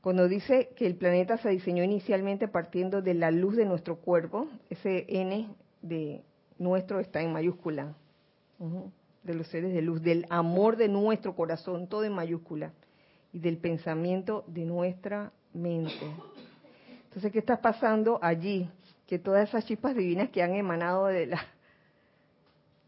Cuando 0.00 0.28
dice 0.28 0.70
que 0.76 0.86
el 0.86 0.94
planeta 0.94 1.36
se 1.38 1.50
diseñó 1.50 1.82
inicialmente 1.82 2.46
partiendo 2.46 3.02
de 3.02 3.14
la 3.14 3.32
luz 3.32 3.56
de 3.56 3.66
nuestro 3.66 3.96
cuerpo, 3.96 4.46
ese 4.70 5.04
N 5.08 5.48
de 5.82 6.22
nuestro 6.58 7.00
está 7.00 7.20
en 7.20 7.32
mayúscula, 7.32 7.94
de 9.28 9.34
los 9.34 9.46
seres 9.48 9.72
de 9.72 9.82
luz, 9.82 10.02
del 10.02 10.26
amor 10.30 10.76
de 10.76 10.88
nuestro 10.88 11.36
corazón, 11.36 11.86
todo 11.86 12.04
en 12.04 12.12
mayúscula, 12.12 12.72
y 13.32 13.38
del 13.38 13.58
pensamiento 13.58 14.44
de 14.46 14.64
nuestra 14.64 15.32
mente. 15.52 16.10
Entonces, 17.04 17.30
¿qué 17.30 17.38
está 17.38 17.60
pasando 17.60 18.18
allí? 18.22 18.68
Que 19.06 19.18
todas 19.18 19.48
esas 19.48 19.64
chispas 19.66 19.94
divinas 19.94 20.30
que 20.30 20.42
han 20.42 20.54
emanado 20.54 21.06
de 21.06 21.26
la, 21.26 21.40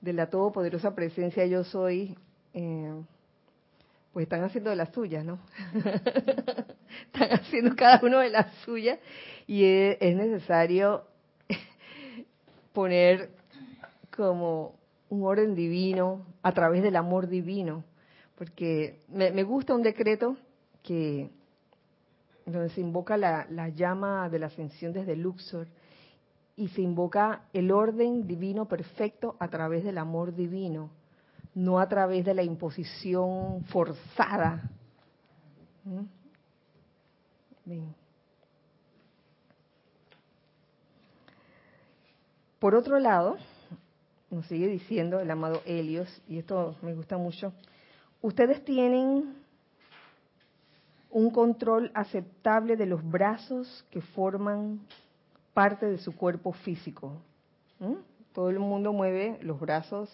de 0.00 0.12
la 0.12 0.29
todopoderosa 0.29 0.94
presencia 0.94 1.44
yo 1.46 1.62
soy, 1.62 2.16
eh, 2.55 3.03
pues 4.12 4.24
están 4.24 4.42
haciendo 4.42 4.70
de 4.70 4.76
las 4.76 4.92
suyas, 4.92 5.24
¿no? 5.24 5.38
están 7.12 7.31
haciendo 7.33 7.76
cada 7.76 8.00
uno 8.03 8.18
de 8.18 8.31
las 8.31 8.53
suyas 8.64 8.98
y 9.46 9.64
es, 9.64 10.16
necesario 10.16 11.05
poner 12.72 13.31
como 14.14 14.79
un 15.10 15.24
orden 15.24 15.54
divino 15.54 16.24
a 16.42 16.52
través 16.52 16.82
del 16.82 16.96
amor 16.96 17.28
divino, 17.28 17.84
porque 18.36 19.00
me, 19.08 19.42
gusta 19.42 19.74
un 19.74 19.82
decreto 19.82 20.36
que 20.82 21.30
donde 22.46 22.70
se 22.70 22.80
invoca 22.80 23.16
la, 23.16 23.46
la, 23.50 23.68
llama 23.68 24.28
de 24.30 24.38
la 24.38 24.46
ascensión 24.46 24.92
desde 24.92 25.14
Luxor 25.14 25.68
y 26.56 26.68
se 26.68 26.80
invoca 26.80 27.42
el 27.52 27.70
orden 27.70 28.26
divino 28.26 28.66
perfecto 28.66 29.36
a 29.38 29.48
través 29.48 29.84
del 29.84 29.98
amor 29.98 30.34
divino 30.34 30.90
no 31.54 31.78
a 31.78 31.88
través 31.88 32.24
de 32.24 32.34
la 32.34 32.42
imposición 32.42 33.64
forzada. 33.64 34.62
¿Mm? 35.84 36.04
Por 42.58 42.74
otro 42.74 42.98
lado, 42.98 43.36
nos 44.30 44.46
sigue 44.46 44.68
diciendo 44.68 45.20
el 45.20 45.30
amado 45.30 45.60
Helios, 45.66 46.22
y 46.28 46.38
esto 46.38 46.76
me 46.82 46.94
gusta 46.94 47.18
mucho, 47.18 47.52
ustedes 48.22 48.64
tienen 48.64 49.34
un 51.10 51.30
control 51.30 51.90
aceptable 51.94 52.76
de 52.76 52.86
los 52.86 53.02
brazos 53.08 53.84
que 53.90 54.00
forman 54.00 54.80
parte 55.52 55.86
de 55.86 55.98
su 55.98 56.14
cuerpo 56.16 56.52
físico. 56.52 57.20
Todo 58.32 58.50
el 58.50 58.60
mundo 58.60 58.92
mueve 58.92 59.38
los 59.42 59.58
brazos 59.58 60.08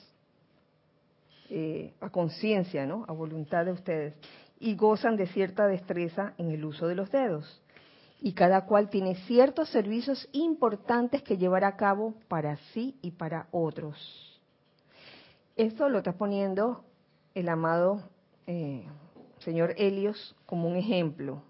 eh, 1.51 1.93
a 2.01 2.09
conciencia, 2.11 2.87
¿no? 2.87 3.05
A 3.09 3.13
voluntad 3.13 3.67
de 3.67 3.73
ustedes. 3.73 4.15
Y 4.59 4.75
gozan 4.75 5.17
de 5.17 5.27
cierta 5.27 5.67
destreza 5.67 6.33
en 6.39 6.51
el 6.51 6.65
uso 6.65 6.87
de 6.87 6.95
los 6.95 7.11
dedos. 7.11 7.63
Y 8.21 8.33
cada 8.33 8.65
cual 8.65 8.89
tiene 8.89 9.15
ciertos 9.27 9.69
servicios 9.69 10.29
importantes 10.33 11.23
que 11.23 11.37
llevar 11.37 11.65
a 11.65 11.77
cabo 11.77 12.15
para 12.29 12.57
sí 12.73 12.97
y 13.03 13.11
para 13.13 13.47
otros. 13.51 14.41
Esto 15.57 15.89
lo 15.89 15.99
está 15.99 16.13
poniendo 16.13 16.85
el 17.35 17.49
amado 17.49 18.03
eh, 18.47 18.85
señor 19.41 19.75
Helios 19.77 20.35
como 20.47 20.69
un 20.69 20.77
ejemplo, 20.77 21.43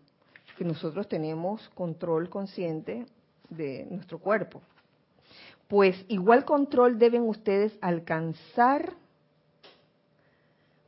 que 0.56 0.64
nosotros 0.64 1.08
tenemos 1.08 1.68
control 1.70 2.28
consciente 2.28 3.06
de 3.48 3.86
nuestro 3.90 4.18
cuerpo. 4.18 4.60
Pues 5.68 5.96
igual 6.08 6.44
control 6.44 6.98
deben 6.98 7.22
ustedes 7.22 7.76
alcanzar 7.80 8.94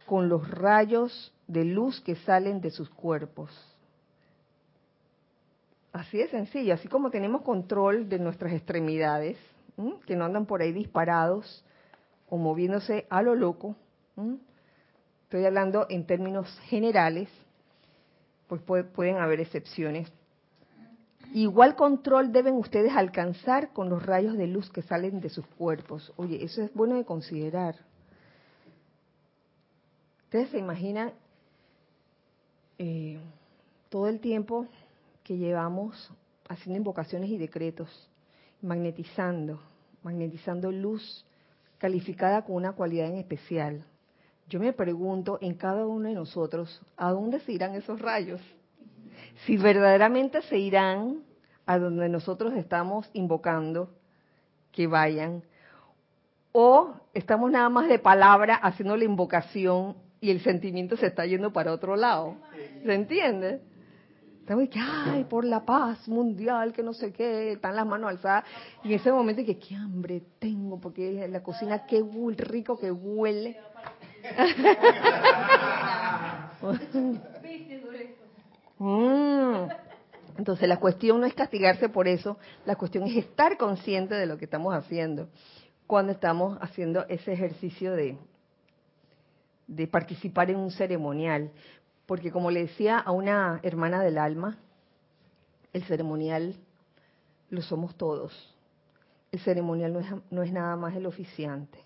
con 0.07 0.29
los 0.29 0.51
rayos 0.51 1.33
de 1.47 1.65
luz 1.65 2.01
que 2.01 2.17
salen 2.17 2.61
de 2.61 2.71
sus 2.71 2.89
cuerpos. 2.89 3.51
Así 5.99 6.17
de 6.17 6.29
sencillo, 6.29 6.75
así 6.75 6.87
como 6.87 7.11
tenemos 7.11 7.43
control 7.43 8.09
de 8.09 8.21
nuestras 8.21 8.53
extremidades, 8.53 9.37
que 10.07 10.15
no 10.15 10.27
andan 10.27 10.47
por 10.47 10.63
ahí 10.63 10.71
disparados 10.71 11.65
o 12.29 12.37
moviéndose 12.37 13.09
a 13.11 13.21
lo 13.21 13.35
loco, 13.35 13.75
estoy 15.25 15.45
hablando 15.45 15.87
en 15.91 16.07
términos 16.07 16.57
generales, 16.67 17.29
pues 18.47 18.63
pueden 18.63 19.17
haber 19.17 19.41
excepciones. 19.41 20.09
Igual 21.35 21.75
control 21.75 22.31
deben 22.31 22.55
ustedes 22.55 22.93
alcanzar 22.95 23.73
con 23.73 23.89
los 23.89 24.07
rayos 24.07 24.39
de 24.39 24.47
luz 24.47 24.71
que 24.71 24.83
salen 24.83 25.21
de 25.21 25.31
sus 25.31 25.49
cuerpos. 25.49 26.13
Oye, 26.15 26.45
eso 26.45 26.63
es 26.63 26.73
bueno 26.75 26.95
de 26.95 27.05
considerar. 27.05 27.75
Ustedes 30.27 30.51
se 30.51 30.59
imaginan 30.59 31.11
eh, 32.79 33.19
todo 33.89 34.07
el 34.07 34.21
tiempo 34.21 34.69
que 35.29 35.37
llevamos 35.37 36.11
haciendo 36.49 36.79
invocaciones 36.79 37.29
y 37.29 37.37
decretos, 37.37 37.91
magnetizando, 38.63 39.61
magnetizando 40.03 40.73
luz 40.73 41.27
calificada 41.77 42.47
con 42.47 42.57
una 42.57 42.73
cualidad 42.73 43.09
en 43.09 43.19
especial. 43.19 43.85
Yo 44.49 44.59
me 44.59 44.73
pregunto 44.73 45.37
en 45.43 45.53
cada 45.53 45.87
uno 45.87 46.09
de 46.09 46.15
nosotros, 46.15 46.81
¿a 46.97 47.11
dónde 47.11 47.41
se 47.41 47.53
irán 47.53 47.75
esos 47.75 48.01
rayos? 48.01 48.41
Si 49.45 49.59
verdaderamente 49.59 50.41
se 50.41 50.57
irán 50.57 51.25
a 51.67 51.79
donde 51.79 52.09
nosotros 52.09 52.55
estamos 52.55 53.11
invocando 53.13 53.91
que 54.73 54.87
vayan, 54.87 55.43
o 56.53 56.95
estamos 57.13 57.51
nada 57.51 57.69
más 57.69 57.87
de 57.91 57.99
palabra 57.99 58.55
haciendo 58.55 58.97
la 58.97 59.05
invocación 59.05 59.95
y 60.23 60.31
el 60.31 60.41
sentimiento 60.41 60.97
se 60.97 61.09
está 61.09 61.27
yendo 61.27 61.53
para 61.53 61.75
otro 61.75 61.97
lado. 61.97 62.37
¿Se 62.83 62.95
entiende? 62.95 63.68
Estamos 64.49 64.71
que, 64.71 64.81
ay, 64.81 65.25
por 65.25 65.45
la 65.45 65.63
paz 65.63 66.09
mundial, 66.09 66.73
que 66.73 66.83
no 66.83 66.95
sé 66.95 67.13
qué, 67.13 67.53
están 67.53 67.77
las 67.77 67.87
manos 67.87 68.09
alzadas. 68.09 68.45
Y 68.83 68.89
en 68.89 68.95
ese 68.95 69.13
momento 69.13 69.45
que, 69.45 69.59
qué 69.59 69.75
hambre 69.75 70.23
tengo, 70.39 70.81
porque 70.81 71.29
la 71.29 71.43
cocina, 71.43 71.85
qué 71.85 72.03
rico 72.39 72.79
que 72.79 72.91
huele. 72.91 73.61
Mm. 78.79 79.69
Entonces 80.39 80.69
la 80.69 80.79
cuestión 80.79 81.21
no 81.21 81.27
es 81.27 81.35
castigarse 81.35 81.89
por 81.89 82.07
eso, 82.07 82.39
la 82.65 82.77
cuestión 82.77 83.05
es 83.05 83.17
estar 83.17 83.59
consciente 83.59 84.15
de 84.15 84.25
lo 84.25 84.39
que 84.39 84.45
estamos 84.45 84.73
haciendo 84.73 85.29
cuando 85.87 86.13
estamos 86.13 86.57
haciendo 86.61 87.05
ese 87.09 87.33
ejercicio 87.33 87.93
de, 87.93 88.17
de 89.67 89.87
participar 89.89 90.49
en 90.51 90.57
un 90.57 90.71
ceremonial 90.71 91.51
porque 92.09 92.33
como 92.33 92.51
le 92.51 92.61
decía 92.61 92.99
a 92.99 93.13
una 93.13 93.61
hermana 93.63 94.03
del 94.03 94.17
alma, 94.17 94.57
el 95.75 95.85
ceremonial 95.85 96.57
lo 97.51 97.61
somos 97.61 97.95
todos. 97.99 98.33
El 99.31 99.41
ceremonial 99.41 99.93
no 100.31 100.43
es, 100.43 100.51
nada 100.51 100.75
más 100.77 100.97
el 100.97 101.05
oficiante. 101.05 101.79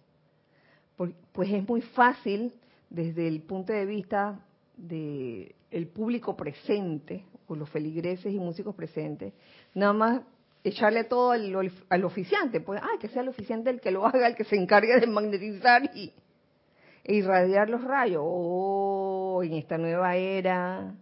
pues 0.97 1.51
es 1.51 1.69
muy 1.69 1.81
fácil 1.81 2.55
desde 2.89 3.27
el 3.27 3.43
punto 3.43 3.73
de 3.73 3.85
vista 3.85 4.39
del 4.77 5.57
el 5.73 5.89
público 5.89 6.37
presente, 6.37 7.25
o 7.49 7.57
los 7.57 7.69
feligreses 7.71 8.33
y 8.33 8.39
músicos 8.39 8.77
presentes, 8.77 9.33
nada 9.75 9.93
más 9.93 10.23
echarle 10.63 11.03
todo 11.03 11.33
al, 11.33 11.73
al 11.89 12.05
oficiante, 12.05 12.61
pues, 12.61 12.81
ah, 12.81 12.97
que 13.01 13.09
sea 13.09 13.23
el 13.23 13.29
oficiante 13.29 13.71
el 13.71 13.81
que 13.81 13.91
lo 13.91 14.07
haga, 14.07 14.29
el 14.29 14.37
que 14.37 14.45
se 14.45 14.55
encargue 14.55 15.01
de 15.01 15.09
magnetizar 15.09 15.91
y, 15.97 16.13
e 17.05 17.15
irradiar 17.15 17.69
los 17.69 17.83
rayos. 17.83 18.23
Oh, 18.25 19.43
en 19.43 19.55
esta 19.55 19.79
nueva 19.79 20.17
era, 20.17 20.95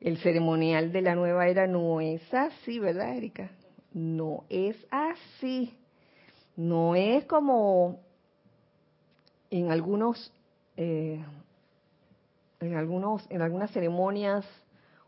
el 0.00 0.18
ceremonial 0.18 0.92
de 0.92 1.02
la 1.02 1.14
nueva 1.14 1.48
era 1.48 1.66
no 1.66 2.00
es 2.00 2.22
así, 2.32 2.78
¿verdad, 2.78 3.16
Erika? 3.16 3.50
No 3.92 4.44
es 4.48 4.76
así. 4.90 5.76
No 6.56 6.94
es 6.94 7.24
como 7.26 8.00
en 9.50 9.70
algunos, 9.70 10.32
eh, 10.76 11.24
en 12.60 12.74
algunos, 12.76 13.26
en 13.30 13.42
algunas 13.42 13.70
ceremonias 13.72 14.46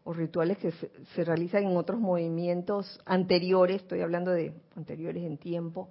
o 0.05 0.13
rituales 0.13 0.59
que 0.59 0.73
se, 0.73 0.91
se, 1.15 1.25
realizan 1.25 1.65
en 1.65 1.77
otros 1.77 1.99
movimientos 1.99 3.01
anteriores, 3.07 3.83
estoy 3.83 4.03
hablando 4.03 4.31
de 4.31 4.53
anteriores 4.77 5.25
en 5.25 5.37
tiempo, 5.37 5.89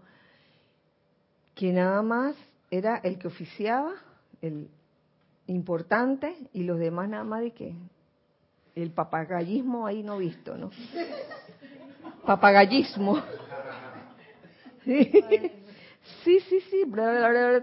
que 1.54 1.74
nada 1.74 2.02
más 2.02 2.36
era 2.78 2.98
el 2.98 3.18
que 3.18 3.28
oficiaba, 3.28 3.94
el 4.42 4.70
importante, 5.48 6.36
y 6.54 6.64
los 6.64 6.80
demás 6.80 7.10
nada 7.10 7.24
más 7.24 7.42
de 7.42 7.52
que 7.52 7.76
el 8.76 8.92
papagallismo 8.92 9.86
ahí 9.86 10.04
no 10.04 10.18
visto, 10.18 10.58
¿no? 10.58 10.72
Papagallismo. 12.26 13.22
Sí, 16.24 16.40
sí, 16.40 16.60
sí, 16.70 16.84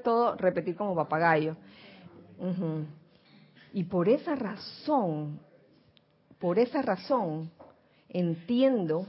todo 0.03 0.35
repetir 0.37 0.75
como 0.75 0.97
papagayo. 0.97 1.57
Y 3.73 3.85
por 3.85 4.09
esa 4.09 4.35
razón, 4.35 5.39
por 6.41 6.59
esa 6.59 6.83
razón, 6.83 7.53
entiendo 8.09 9.07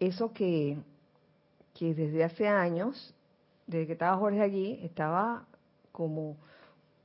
eso 0.00 0.32
que, 0.32 0.78
que 1.74 1.94
desde 1.94 2.24
hace 2.24 2.48
años 2.48 3.14
desde 3.70 3.86
que 3.86 3.92
estaba 3.92 4.16
Jorge 4.16 4.42
allí, 4.42 4.80
estaba 4.82 5.46
como, 5.92 6.36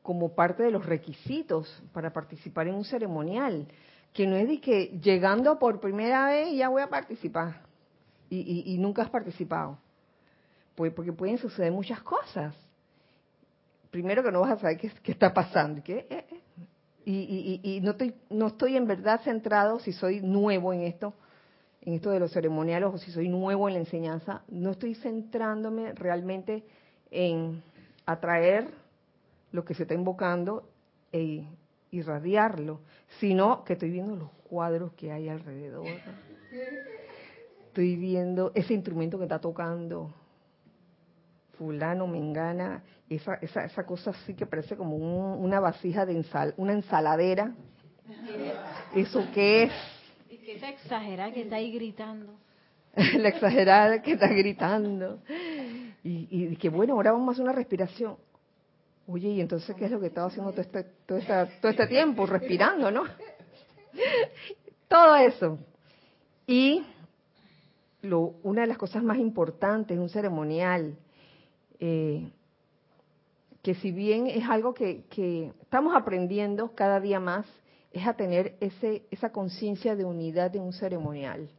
como 0.02 0.34
parte 0.34 0.64
de 0.64 0.72
los 0.72 0.86
requisitos 0.86 1.84
para 1.94 2.12
participar 2.12 2.68
en 2.68 2.76
un 2.76 2.84
ceremonial, 2.84 3.68
que 4.12 4.26
no 4.26 4.36
es 4.36 4.48
de 4.48 4.60
que 4.60 5.00
llegando 5.00 5.60
por 5.60 5.80
primera 5.80 6.26
vez 6.26 6.56
ya 6.56 6.70
voy 6.70 6.82
a 6.82 6.90
participar 6.90 7.62
y, 8.30 8.78
nunca 8.80 9.04
has 9.04 9.10
participado, 9.10 9.78
pues 10.74 10.92
porque 10.94 11.14
pueden 11.14 11.38
suceder 11.38 11.72
muchas 11.72 12.02
cosas. 12.02 12.56
Primero 13.92 14.24
que 14.24 14.32
no 14.32 14.42
vas 14.42 14.54
a 14.54 14.60
saber 14.60 14.78
qué, 14.78 14.92
está 15.12 15.34
pasando, 15.34 15.84
¿qué? 15.84 16.08
Eh, 16.10 16.26
eh. 16.30 16.42
Y, 17.06 17.62
y, 17.64 17.82
no, 17.82 17.92
estoy, 17.92 18.16
no 18.32 18.48
estoy 18.48 18.76
en 18.76 18.88
verdad 18.88 19.22
centrado 19.24 19.80
si 19.80 19.94
soy 19.94 20.22
nuevo 20.22 20.74
en 20.74 20.82
esto, 20.82 21.14
en 21.86 21.94
esto 21.94 22.10
de 22.10 22.20
los 22.20 22.32
ceremoniales 22.32 22.90
o 22.92 22.98
si 22.98 23.12
soy 23.12 23.30
nuevo 23.30 23.68
en 23.68 23.76
la 23.76 23.80
enseñanza, 23.80 24.42
no 24.50 24.72
estoy 24.72 24.96
centrándome 24.96 25.94
realmente 25.94 26.64
en 27.12 27.62
atraer 28.06 28.68
lo 29.52 29.64
que 29.64 29.76
se 29.76 29.84
está 29.84 29.94
invocando 29.94 30.68
e 31.12 31.48
irradiarlo, 31.92 32.82
sino 33.20 33.64
que 33.64 33.74
estoy 33.74 33.92
viendo 33.92 34.16
los 34.16 34.32
cuadros 34.50 34.94
que 34.94 35.12
hay 35.12 35.30
alrededor. 35.30 35.86
Estoy 37.68 37.96
viendo 37.96 38.52
ese 38.56 38.74
instrumento 38.74 39.18
que 39.18 39.26
está 39.26 39.40
tocando 39.40 40.14
fulano, 41.58 42.08
mengana, 42.08 42.84
esa, 43.10 43.36
esa, 43.36 43.64
esa 43.64 43.86
cosa 43.86 44.10
así 44.10 44.34
que 44.34 44.46
parece 44.46 44.76
como 44.76 44.98
una 45.38 45.60
vasija 45.60 46.06
de 46.06 46.14
ensal, 46.14 46.54
una 46.58 46.74
ensaladera. 46.74 47.54
¿Eso 48.94 49.26
qué 49.34 49.64
es? 49.64 49.95
Esa 50.54 50.70
exagerada 50.70 51.32
que 51.32 51.42
está 51.42 51.58
ahí 51.58 51.72
gritando. 51.72 52.34
la 53.18 53.30
exagerada 53.30 54.02
que 54.02 54.14
está 54.14 54.28
gritando. 54.28 55.20
Y, 56.04 56.28
y 56.30 56.56
que 56.58 56.70
bueno, 56.70 56.94
ahora 56.94 57.12
vamos 57.12 57.30
a 57.30 57.32
hacer 57.34 57.44
una 57.44 57.54
respiración. 57.54 58.18
Oye, 59.08 59.30
¿y 59.30 59.42
entonces 59.42 59.76
qué 59.76 59.86
es 59.86 59.92
lo 59.92 60.00
que 60.00 60.08
estaba 60.08 60.28
haciendo 60.28 60.52
todo 60.52 60.62
este, 60.62 60.84
todo, 61.06 61.20
todo 61.62 61.72
este 61.72 61.88
tiempo? 61.88 62.26
Respirando, 62.26 62.90
¿no? 62.90 63.04
todo 64.88 65.16
eso. 65.16 65.60
Y 66.48 66.84
lo, 68.02 68.36
una 68.44 68.62
de 68.62 68.68
las 68.68 68.78
cosas 68.78 69.04
más 69.04 69.18
importantes, 69.18 69.98
un 69.98 70.10
ceremonial, 70.10 70.98
eh, 71.80 72.32
que 73.62 73.76
si 73.76 73.92
bien 73.92 74.28
es 74.28 74.48
algo 74.48 74.74
que, 74.74 75.06
que 75.10 75.52
estamos 75.62 75.96
aprendiendo 75.96 76.74
cada 76.76 77.00
día 77.00 77.20
más, 77.20 77.46
es 77.96 78.06
a 78.06 78.14
tener 78.14 78.58
ese, 78.60 79.06
esa 79.10 79.32
conciencia 79.32 79.96
de 79.96 80.04
unidad 80.04 80.54
en 80.54 80.64
un 80.64 80.74
ceremonial. 80.74 81.50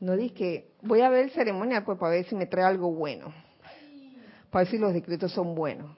No 0.00 0.16
di 0.16 0.30
que 0.30 0.70
voy 0.82 1.00
a 1.00 1.08
ver 1.08 1.24
el 1.24 1.30
ceremonial 1.30 1.82
pues 1.84 1.98
para 1.98 2.12
ver 2.12 2.26
si 2.26 2.34
me 2.34 2.44
trae 2.44 2.66
algo 2.66 2.92
bueno, 2.92 3.32
para 4.50 4.64
ver 4.64 4.70
si 4.70 4.76
los 4.76 4.92
decretos 4.92 5.32
son 5.32 5.54
buenos. 5.54 5.96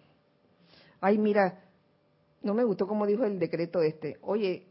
Ay, 1.00 1.18
mira, 1.18 1.64
no 2.40 2.54
me 2.54 2.62
gustó 2.62 2.86
como 2.86 3.04
dijo 3.04 3.24
el 3.24 3.40
decreto 3.40 3.82
este. 3.82 4.16
Oye, 4.22 4.68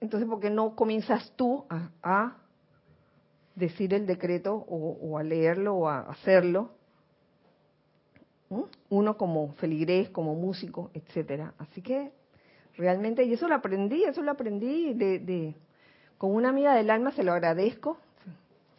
entonces 0.00 0.28
¿por 0.28 0.38
qué 0.38 0.50
no 0.50 0.76
comienzas 0.76 1.32
tú 1.34 1.64
a, 1.68 2.36
decir 3.56 3.92
el 3.92 4.06
decreto 4.06 4.54
o, 4.54 5.18
a 5.18 5.24
leerlo 5.24 5.74
o 5.74 5.88
a 5.88 6.02
hacerlo? 6.02 6.70
¿Mm? 8.50 8.62
Uno 8.90 9.16
como 9.16 9.52
feligrés, 9.54 10.10
como 10.10 10.36
músico, 10.36 10.92
etcétera. 10.94 11.54
Así 11.58 11.82
que 11.82 12.12
realmente, 12.78 13.24
y 13.24 13.32
eso 13.34 13.48
lo 13.48 13.56
aprendí, 13.56 14.04
eso 14.04 14.22
lo 14.22 14.30
aprendí 14.30 14.94
de, 14.94 15.18
de, 15.18 15.54
con 16.16 16.34
una 16.34 16.48
amiga 16.48 16.74
del 16.74 16.90
alma, 16.90 17.12
se 17.12 17.24
lo 17.24 17.32
agradezco, 17.32 17.98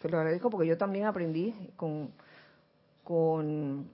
se 0.02 0.10
lo 0.10 0.18
agradezco 0.18 0.50
porque 0.50 0.68
yo 0.68 0.78
también 0.78 1.06
aprendí 1.06 1.54
con, 1.76 2.10
con 3.04 3.90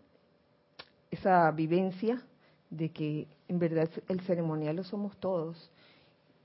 esa 1.10 1.50
vivencia 1.52 2.22
de 2.70 2.90
que 2.90 3.28
en 3.48 3.60
verdad 3.60 3.90
el 4.08 4.22
ceremonial 4.22 4.76
lo 4.76 4.84
somos 4.84 5.18
todos. 5.18 5.72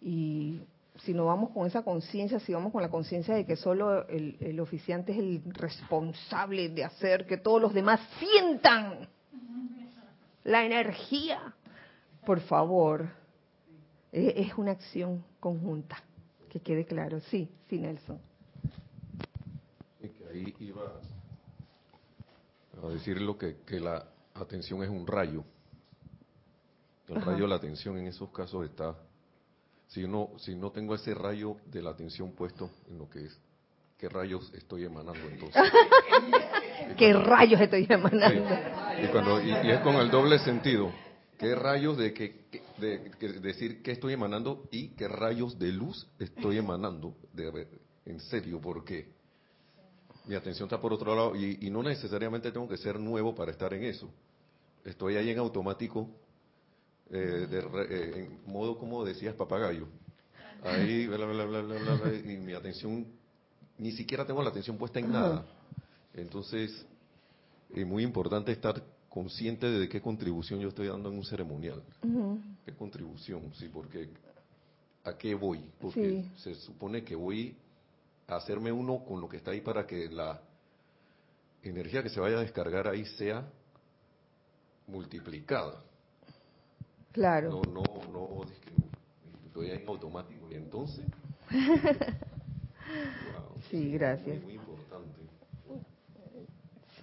Y 0.01 0.63
si 1.05 1.13
no 1.13 1.27
vamos 1.27 1.51
con 1.51 1.67
esa 1.67 1.83
conciencia, 1.83 2.41
si 2.41 2.55
vamos 2.55 2.73
con 2.73 2.81
la 2.81 2.89
conciencia 2.89 3.35
de 3.35 3.45
que 3.45 3.57
solo 3.57 4.09
el, 4.09 4.37
el, 4.41 4.59
oficiante 4.61 5.13
es 5.13 5.19
el 5.19 5.43
responsable 5.53 6.71
de 6.71 6.85
hacer 6.85 7.27
que 7.27 7.37
todos 7.37 7.61
los 7.61 7.75
demás 7.75 8.01
sientan 8.19 9.09
la 10.45 10.65
energía, 10.65 11.55
por 12.25 12.41
favor, 12.41 13.20
es 14.13 14.57
una 14.57 14.73
acción 14.73 15.25
conjunta, 15.39 16.03
que 16.49 16.61
quede 16.61 16.85
claro. 16.85 17.21
Sí, 17.21 17.49
sí, 17.69 17.79
Nelson. 17.79 18.19
Y 20.01 20.09
que 20.09 20.25
ahí 20.29 20.55
iba 20.61 21.01
a 22.83 22.89
decir 22.89 23.21
lo 23.21 23.37
que, 23.37 23.59
que 23.67 23.79
la 23.81 24.07
atención 24.35 24.83
es 24.83 24.89
un 24.89 25.07
rayo. 25.07 25.45
El 27.09 27.21
rayo 27.23 27.43
de 27.43 27.49
la 27.49 27.57
atención 27.57 27.99
en 27.99 28.07
esos 28.07 28.31
casos 28.31 28.65
está 28.65 28.97
si 29.91 30.07
no, 30.07 30.31
si 30.39 30.55
no 30.55 30.71
tengo 30.71 30.95
ese 30.95 31.15
rayo 31.15 31.57
de 31.67 31.83
la 31.83 31.91
atención 31.91 32.31
puesto 32.33 32.71
en 32.89 32.99
lo 32.99 33.11
que 33.11 33.25
es, 33.25 33.37
¿qué 33.99 34.09
rayos 34.09 34.53
estoy 34.55 34.85
emanando 34.85 35.21
entonces? 35.29 35.61
¿Qué 36.97 37.13
rayos 37.13 37.61
estoy 37.61 37.87
emanando? 37.89 38.55
Y, 39.03 39.09
cuando, 39.09 39.43
y, 39.43 39.51
es 39.51 39.81
con 39.81 39.97
el 39.97 40.11
doble 40.11 40.39
sentido. 40.39 40.93
¿Qué 41.41 41.55
rayos 41.55 41.97
de, 41.97 42.13
que, 42.13 42.45
de, 42.77 43.41
decir 43.41 43.83
qué 43.83 43.93
estoy 43.93 44.13
emanando 44.13 44.69
y 44.71 44.89
qué 44.89 45.09
rayos 45.09 45.59
de 45.59 45.73
luz 45.73 46.07
estoy 46.19 46.59
emanando? 46.59 47.17
De, 47.33 47.67
en 48.05 48.21
serio, 48.21 48.61
porque 48.61 49.09
mi 50.27 50.35
atención 50.35 50.67
está 50.67 50.79
por 50.79 50.93
otro 50.93 51.17
lado 51.17 51.35
y, 51.35 51.57
y 51.63 51.71
no 51.71 51.83
necesariamente 51.83 52.53
tengo 52.53 52.69
que 52.69 52.77
ser 52.77 53.01
nuevo 53.01 53.35
para 53.35 53.53
estar 53.53 53.73
en 53.73 53.85
eso. 53.85 54.11
Estoy 54.85 55.17
ahí 55.17 55.31
en 55.31 55.39
automático 55.39 56.11
eh, 57.11 57.17
de, 57.17 57.59
eh, 57.89 58.29
en 58.29 58.53
modo 58.53 58.77
como 58.77 59.03
decías 59.03 59.35
papagayo. 59.35 59.89
Ahí, 60.63 61.07
bla, 61.07 61.25
bla, 61.25 61.47
bla, 61.47 61.63
bla, 61.63 61.95
bla, 61.95 62.15
y 62.15 62.37
mi 62.37 62.53
atención, 62.53 63.07
ni 63.79 63.93
siquiera 63.93 64.27
tengo 64.27 64.43
la 64.43 64.51
atención 64.51 64.77
puesta 64.77 64.99
en 64.99 65.11
nada. 65.11 65.47
Entonces, 66.13 66.85
es 67.75 67.87
muy 67.87 68.03
importante 68.03 68.53
estar 68.53 68.83
consciente 69.11 69.69
de 69.69 69.89
qué 69.89 70.01
contribución 70.01 70.61
yo 70.61 70.69
estoy 70.69 70.87
dando 70.87 71.11
en 71.11 71.19
un 71.19 71.25
ceremonial. 71.25 71.83
¿Qué 72.65 72.73
contribución? 72.73 73.53
Sí, 73.55 73.69
porque 73.71 74.09
¿a 75.05 75.19
qué 75.19 75.35
voy? 75.35 75.69
Porque 75.81 76.25
se 76.37 76.55
supone 76.55 77.03
que 77.03 77.17
voy 77.17 77.57
a 78.29 78.37
hacerme 78.37 78.71
uno 78.71 79.05
con 79.05 79.21
lo 79.21 79.29
que 79.29 79.39
está 79.39 79.51
ahí 79.51 79.61
para 79.61 79.85
que 79.85 80.09
la 80.09 80.41
energía 81.63 82.03
que 82.03 82.09
se 82.09 82.21
vaya 82.21 82.39
a 82.39 82.41
descargar 82.41 82.87
ahí 82.87 83.05
sea 83.05 83.45
multiplicada. 84.87 85.83
Claro. 87.13 87.51
No, 87.51 87.63
no, 87.63 87.83
no, 88.13 88.45
estoy 89.47 89.71
en 89.71 89.89
automático 89.89 90.47
y 90.53 90.55
entonces. 90.55 91.05
sí, 93.71 93.91
gracias. 93.91 94.41
Muy. 94.45 94.60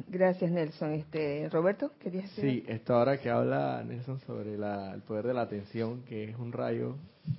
Gracias, 0.10 0.49
Nelson. 0.49 0.93
Este, 0.93 1.49
Roberto, 1.51 1.91
¿querías 1.99 2.24
decir? 2.36 2.64
Sí, 2.64 2.66
esto 2.68 2.95
ahora 2.95 3.18
que 3.18 3.30
habla 3.30 3.84
Nelson 3.86 4.20
sobre 4.22 4.53
el 4.55 5.01
poder 5.01 5.28
de 5.28 5.34
la 5.34 5.41
atención, 5.41 6.03
que 6.03 6.30
es 6.30 6.38
un 6.38 6.53
rayo 6.53 6.95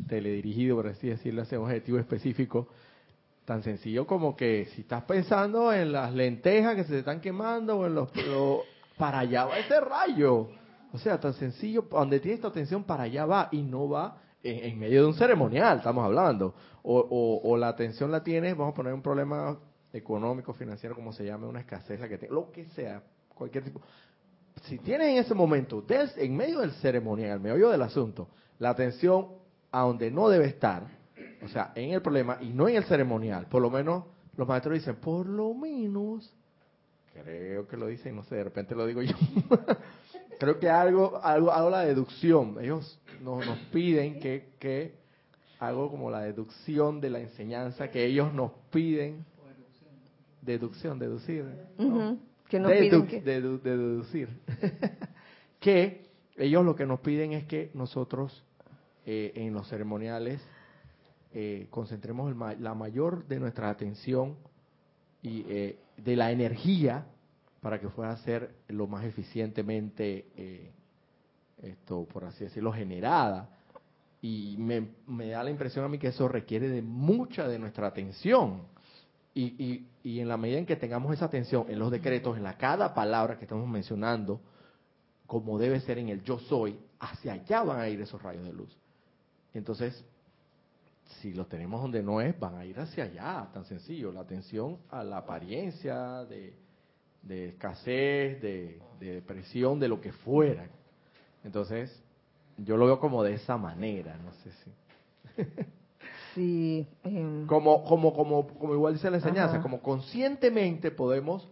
teledirigido, 0.06 0.76
por 0.76 0.88
así 0.88 1.08
decirlo, 1.08 1.42
hacia 1.42 1.58
un 1.58 1.64
objetivo 1.64 1.98
específico, 1.98 2.68
tan 3.46 3.62
sencillo 3.62 4.06
como 4.06 4.36
que 4.36 4.66
si 4.74 4.82
estás 4.82 5.04
pensando 5.04 5.72
en 5.72 5.92
las 5.92 6.12
lentejas 6.12 6.76
que 6.76 6.84
se 6.84 6.90
te 6.90 6.98
están 6.98 7.22
quemando 7.22 7.78
o 7.78 7.86
en 7.86 7.94
los... 7.94 8.10
para 8.98 9.20
allá 9.20 9.46
va 9.46 9.58
ese 9.58 9.80
rayo. 9.80 10.50
O 10.92 10.98
sea, 10.98 11.18
tan 11.18 11.32
sencillo, 11.32 11.86
donde 11.90 12.20
tienes 12.20 12.40
tu 12.40 12.48
atención 12.48 12.84
para 12.84 13.04
allá 13.04 13.24
va 13.24 13.48
y 13.50 13.62
no 13.62 13.88
va 13.88 14.18
en, 14.42 14.78
medio 14.78 15.02
de 15.02 15.08
un 15.08 15.14
ceremonial, 15.14 15.78
estamos 15.78 16.04
hablando. 16.04 16.54
O, 16.82 17.40
o, 17.42 17.56
la 17.56 17.68
atención 17.68 18.10
la 18.10 18.22
tienes, 18.22 18.56
vamos 18.56 18.72
a 18.72 18.76
poner 18.76 18.92
un 18.92 19.02
problema 19.02 19.58
económico, 19.92 20.52
financiero, 20.52 20.94
como 20.94 21.12
se 21.12 21.24
llame, 21.24 21.46
una 21.46 21.60
escasez, 21.60 22.00
que 22.08 22.18
te, 22.18 22.28
lo 22.28 22.50
que 22.50 22.66
sea, 22.66 23.02
cualquier 23.34 23.64
tipo. 23.64 23.80
Si 24.64 24.78
tienes 24.78 25.08
en 25.08 25.18
ese 25.18 25.34
momento, 25.34 25.84
en 25.88 26.36
medio 26.36 26.60
del 26.60 26.72
ceremonial, 26.72 27.40
medio 27.40 27.70
del 27.70 27.82
asunto, 27.82 28.28
la 28.58 28.70
atención 28.70 29.28
a 29.70 29.82
donde 29.82 30.10
no 30.10 30.28
debe 30.28 30.46
estar, 30.46 30.86
o 31.42 31.48
sea, 31.48 31.72
en 31.74 31.92
el 31.92 32.02
problema 32.02 32.38
y 32.40 32.48
no 32.48 32.68
en 32.68 32.76
el 32.76 32.84
ceremonial, 32.84 33.46
por 33.46 33.62
lo 33.62 33.70
menos 33.70 34.04
los 34.36 34.46
maestros 34.46 34.74
dicen, 34.74 34.96
por 34.96 35.26
lo 35.26 35.54
menos, 35.54 36.32
creo 37.12 37.66
que 37.66 37.76
lo 37.76 37.86
dicen, 37.86 38.16
no 38.16 38.24
sé, 38.24 38.36
de 38.36 38.44
repente 38.44 38.74
lo 38.74 38.86
digo 38.86 39.02
yo, 39.02 39.14
creo 40.38 40.58
que 40.58 40.68
algo, 40.68 41.20
algo, 41.22 41.52
algo 41.52 41.70
la 41.70 41.80
deducción. 41.80 42.56
Ellos 42.60 43.00
nos, 43.20 43.44
nos 43.44 43.58
piden 43.72 44.20
que, 44.20 44.50
que 44.58 44.94
algo 45.58 45.90
como 45.90 46.10
la 46.10 46.20
deducción 46.20 47.00
de 47.00 47.10
la 47.10 47.20
enseñanza 47.20 47.90
que 47.90 48.04
ellos 48.04 48.32
nos 48.32 48.52
piden. 48.70 49.24
Deducción, 50.42 50.98
deducir. 50.98 51.44
Que 52.48 52.58
nos 52.58 52.72
piden 52.72 53.06
que... 53.06 53.20
deducir. 53.20 54.28
que 55.60 56.08
ellos 56.36 56.64
lo 56.64 56.76
que 56.76 56.86
nos 56.86 57.00
piden 57.00 57.32
es 57.32 57.44
que 57.44 57.70
nosotros 57.74 58.44
eh, 59.04 59.32
en 59.34 59.52
los 59.52 59.68
ceremoniales 59.68 60.40
eh, 61.32 61.66
concentremos 61.70 62.34
la 62.58 62.74
mayor 62.74 63.26
de 63.26 63.40
nuestra 63.40 63.70
atención 63.70 64.36
y 65.22 65.44
eh, 65.48 65.78
de 65.96 66.16
la 66.16 66.30
energía 66.30 67.06
para 67.60 67.80
que 67.80 67.88
pueda 67.88 68.16
ser 68.18 68.54
lo 68.68 68.86
más 68.86 69.04
eficientemente, 69.04 70.72
esto, 71.60 72.04
por 72.04 72.24
así 72.24 72.44
decirlo, 72.44 72.72
generada. 72.72 73.50
Y 74.22 74.56
me, 74.58 74.88
me, 75.08 75.30
da 75.30 75.42
la 75.42 75.50
impresión 75.50 75.84
a 75.84 75.88
mí 75.88 75.98
que 75.98 76.08
eso 76.08 76.28
requiere 76.28 76.68
de 76.68 76.82
mucha 76.82 77.48
de 77.48 77.58
nuestra 77.58 77.88
atención. 77.88 78.62
Y, 79.38 79.54
y, 79.56 79.88
y, 80.02 80.18
en 80.18 80.26
la 80.26 80.36
medida 80.36 80.58
en 80.58 80.66
que 80.66 80.74
tengamos 80.74 81.14
esa 81.14 81.26
atención 81.26 81.66
en 81.68 81.78
los 81.78 81.92
decretos, 81.92 82.36
en 82.36 82.42
la 82.42 82.56
cada 82.56 82.92
palabra 82.92 83.38
que 83.38 83.44
estamos 83.44 83.68
mencionando, 83.68 84.40
como 85.28 85.60
debe 85.60 85.78
ser 85.78 85.98
en 85.98 86.08
el 86.08 86.24
yo 86.24 86.40
soy, 86.40 86.76
hacia 86.98 87.34
allá 87.34 87.62
van 87.62 87.78
a 87.78 87.88
ir 87.88 88.00
esos 88.00 88.20
rayos 88.20 88.44
de 88.44 88.52
luz. 88.52 88.76
Entonces, 89.54 90.04
si 91.20 91.32
los 91.34 91.48
tenemos 91.48 91.80
donde 91.80 92.02
no 92.02 92.20
es, 92.20 92.36
van 92.40 92.56
a 92.56 92.64
ir 92.64 92.80
hacia 92.80 93.04
allá, 93.04 93.48
tan 93.52 93.64
sencillo. 93.64 94.10
La 94.10 94.22
atención 94.22 94.76
a 94.90 95.04
la 95.04 95.18
apariencia 95.18 96.24
de, 96.24 96.56
de 97.22 97.50
escasez, 97.50 98.42
de, 98.42 98.82
depresión, 98.98 99.78
de 99.78 99.86
lo 99.86 100.00
que 100.00 100.10
fuera. 100.10 100.66
Entonces, 101.44 101.96
yo 102.56 102.76
lo 102.76 102.86
veo 102.86 102.98
como 102.98 103.22
de 103.22 103.34
esa 103.34 103.56
manera, 103.56 104.18
no 104.18 104.32
sé 104.32 104.50
si. 104.50 105.42
sí. 106.34 106.86
Em, 107.04 107.46
como, 107.46 107.84
como, 107.84 108.12
como, 108.14 108.46
como 108.46 108.74
igual 108.74 108.94
dice 108.94 109.10
la 109.10 109.18
enseñanza, 109.18 109.60
como 109.60 109.80
conscientemente 109.80 110.90
podemos 110.90 111.48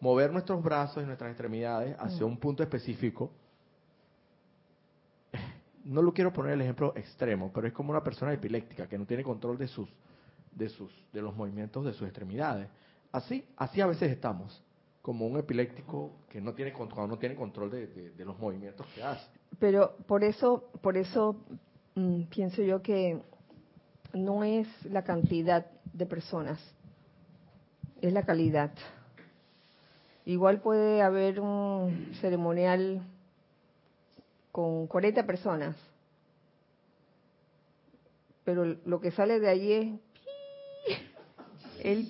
mover 0.00 0.32
nuestros 0.32 0.62
brazos 0.62 1.02
y 1.02 1.06
nuestras 1.06 1.30
extremidades 1.30 1.96
hacia 1.98 2.24
un 2.24 2.36
punto 2.36 2.62
específico. 2.62 3.30
No 5.82 6.02
lo 6.02 6.12
quiero 6.12 6.30
poner 6.30 6.52
el 6.52 6.60
ejemplo 6.60 6.92
extremo, 6.94 7.50
pero 7.54 7.66
es 7.66 7.72
como 7.72 7.90
una 7.90 8.04
persona 8.04 8.34
epiléptica 8.34 8.86
que 8.86 8.98
no 8.98 9.06
tiene 9.06 9.22
control 9.24 9.56
de 9.56 9.66
sus, 9.66 9.88
de 10.52 10.68
sus, 10.68 10.92
de 11.10 11.22
los 11.22 11.34
movimientos 11.34 11.86
de 11.86 11.94
sus 11.94 12.06
extremidades. 12.06 12.68
Así, 13.10 13.46
así 13.56 13.80
a 13.80 13.86
veces 13.86 14.12
estamos 14.12 14.62
como 15.02 15.26
un 15.26 15.38
epiléptico 15.38 16.12
que 16.28 16.40
no 16.40 16.52
tiene 16.52 16.72
control, 16.72 17.08
no 17.08 17.18
tiene 17.18 17.34
control 17.34 17.70
de, 17.70 18.12
los 18.18 18.38
movimientos 18.38 18.86
que 18.94 19.02
hace. 19.02 19.26
Pero 19.58 19.96
por 20.06 20.22
eso, 20.22 20.70
por 20.82 20.96
eso 20.96 21.36
mm, 21.94 22.24
pienso 22.24 22.62
yo 22.62 22.82
que 22.82 23.18
no 24.12 24.44
es 24.44 24.66
la 24.84 25.02
cantidad 25.02 25.66
de 25.92 26.06
personas, 26.06 26.58
es 28.00 28.12
la 28.12 28.24
calidad. 28.24 28.72
Igual 30.24 30.60
puede 30.60 31.02
haber 31.02 31.40
un 31.40 32.12
ceremonial 32.20 33.02
con 34.52 34.86
40 34.86 35.26
personas, 35.26 35.76
pero 38.44 38.64
lo 38.64 39.00
que 39.00 39.10
sale 39.10 39.40
de 39.40 39.48
allí 39.48 39.72
es 39.72 41.00
el 41.82 42.08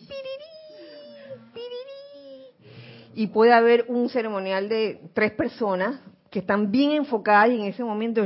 y 3.15 3.27
puede 3.27 3.53
haber 3.53 3.87
un 3.89 4.09
ceremonial 4.09 4.69
de 4.69 5.01
tres 5.13 5.33
personas 5.33 6.01
que 6.31 6.39
están 6.39 6.71
bien 6.71 6.93
enfocadas 6.93 7.51
y 7.51 7.57
en 7.57 7.65
ese 7.65 7.85
momento 7.85 8.25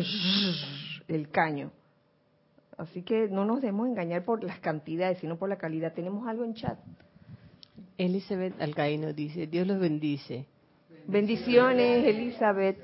el 1.08 1.30
caño. 1.30 1.72
Así 2.76 3.02
que 3.02 3.28
no 3.28 3.44
nos 3.44 3.60
debemos 3.60 3.88
engañar 3.88 4.24
por 4.24 4.42
las 4.42 4.58
cantidades, 4.60 5.18
sino 5.18 5.38
por 5.38 5.48
la 5.48 5.56
calidad. 5.56 5.92
Tenemos 5.94 6.26
algo 6.26 6.44
en 6.44 6.54
chat. 6.54 6.78
Elizabeth 7.96 8.60
Alcaíno 8.60 9.12
dice, 9.12 9.46
Dios 9.46 9.66
los 9.66 9.78
bendice. 9.78 10.46
Bendiciones, 11.06 12.04
Elizabeth. 12.04 12.78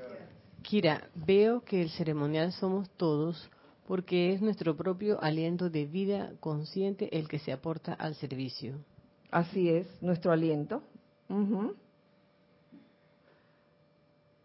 Kira, 0.61 1.09
veo 1.15 1.61
que 1.61 1.81
el 1.81 1.89
ceremonial 1.89 2.51
somos 2.53 2.89
todos 2.91 3.49
porque 3.87 4.31
es 4.31 4.41
nuestro 4.41 4.77
propio 4.77 5.21
aliento 5.21 5.69
de 5.69 5.85
vida 5.85 6.31
consciente 6.39 7.17
el 7.17 7.27
que 7.27 7.39
se 7.39 7.51
aporta 7.51 7.93
al 7.93 8.15
servicio. 8.15 8.75
Así 9.31 9.69
es, 9.69 9.87
nuestro 10.01 10.31
aliento 10.31 10.83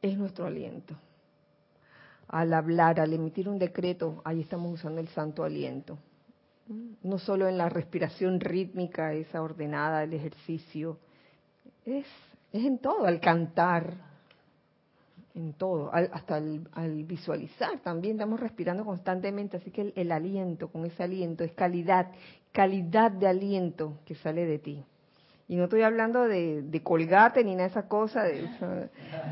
es 0.02 0.16
nuestro 0.16 0.46
aliento. 0.46 0.96
Al 2.28 2.52
hablar, 2.52 3.00
al 3.00 3.12
emitir 3.12 3.48
un 3.48 3.58
decreto, 3.58 4.20
ahí 4.24 4.40
estamos 4.40 4.72
usando 4.72 5.00
el 5.00 5.08
santo 5.08 5.44
aliento. 5.44 5.98
No 7.02 7.18
solo 7.18 7.48
en 7.48 7.58
la 7.58 7.68
respiración 7.68 8.40
rítmica, 8.40 9.12
esa 9.12 9.40
ordenada, 9.40 10.02
el 10.02 10.12
ejercicio, 10.12 10.98
es, 11.84 12.06
es 12.52 12.64
en 12.64 12.78
todo, 12.78 13.06
al 13.06 13.20
cantar, 13.20 13.94
en 15.36 15.52
todo, 15.52 15.90
hasta 15.92 16.36
al, 16.36 17.04
visualizar 17.04 17.78
también 17.80 18.16
estamos 18.16 18.40
respirando 18.40 18.84
constantemente, 18.84 19.58
así 19.58 19.70
que 19.70 19.92
el, 19.94 20.10
aliento, 20.10 20.68
con 20.68 20.86
ese 20.86 21.02
aliento, 21.02 21.44
es 21.44 21.52
calidad, 21.52 22.10
calidad 22.52 23.10
de 23.12 23.28
aliento 23.28 23.98
que 24.06 24.14
sale 24.16 24.46
de 24.46 24.58
ti. 24.58 24.82
Y 25.48 25.56
no 25.56 25.64
estoy 25.64 25.82
hablando 25.82 26.26
de, 26.26 26.62
de 26.62 26.82
colgate 26.82 27.44
ni 27.44 27.52
nada 27.52 27.68
de 27.68 27.70
esa 27.70 27.88
cosa, 27.88 28.24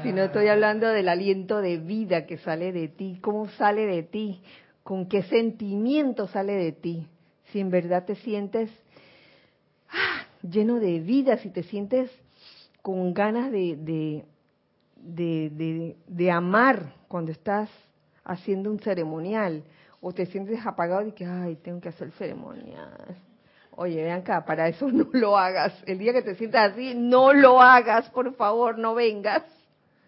sino 0.02 0.22
estoy 0.22 0.46
hablando 0.46 0.88
del 0.88 1.08
aliento 1.08 1.60
de 1.60 1.78
vida 1.78 2.24
que 2.24 2.38
sale 2.38 2.72
de 2.72 2.86
ti, 2.86 3.18
cómo 3.20 3.48
sale 3.48 3.84
de 3.86 4.04
ti, 4.04 4.40
con 4.84 5.06
qué 5.06 5.24
sentimiento 5.24 6.28
sale 6.28 6.52
de 6.52 6.70
ti. 6.70 7.08
Si 7.50 7.58
en 7.58 7.70
verdad 7.70 8.04
te 8.04 8.14
sientes 8.14 8.70
ah, 9.90 10.26
lleno 10.42 10.78
de 10.78 11.00
vida, 11.00 11.38
si 11.38 11.50
te 11.50 11.64
sientes 11.64 12.10
con 12.80 13.12
ganas 13.12 13.50
de, 13.50 14.24
de, 14.96 15.94
de, 16.06 16.30
amar 16.30 16.94
cuando 17.08 17.32
estás 17.32 17.70
haciendo 18.24 18.70
un 18.70 18.78
ceremonial 18.78 19.64
o 20.00 20.12
te 20.12 20.26
sientes 20.26 20.64
apagado 20.64 21.08
y 21.08 21.12
que, 21.12 21.24
ay, 21.24 21.56
tengo 21.56 21.80
que 21.80 21.88
hacer 21.88 22.10
ceremonial. 22.12 23.16
Oye, 23.76 24.02
vean 24.02 24.20
acá, 24.20 24.44
para 24.44 24.68
eso 24.68 24.88
no 24.92 25.08
lo 25.12 25.36
hagas. 25.36 25.72
El 25.86 25.98
día 25.98 26.12
que 26.12 26.22
te 26.22 26.34
sientas 26.34 26.72
así, 26.72 26.94
no 26.94 27.32
lo 27.32 27.60
hagas, 27.60 28.08
por 28.10 28.34
favor, 28.34 28.78
no 28.78 28.94
vengas. 28.94 29.42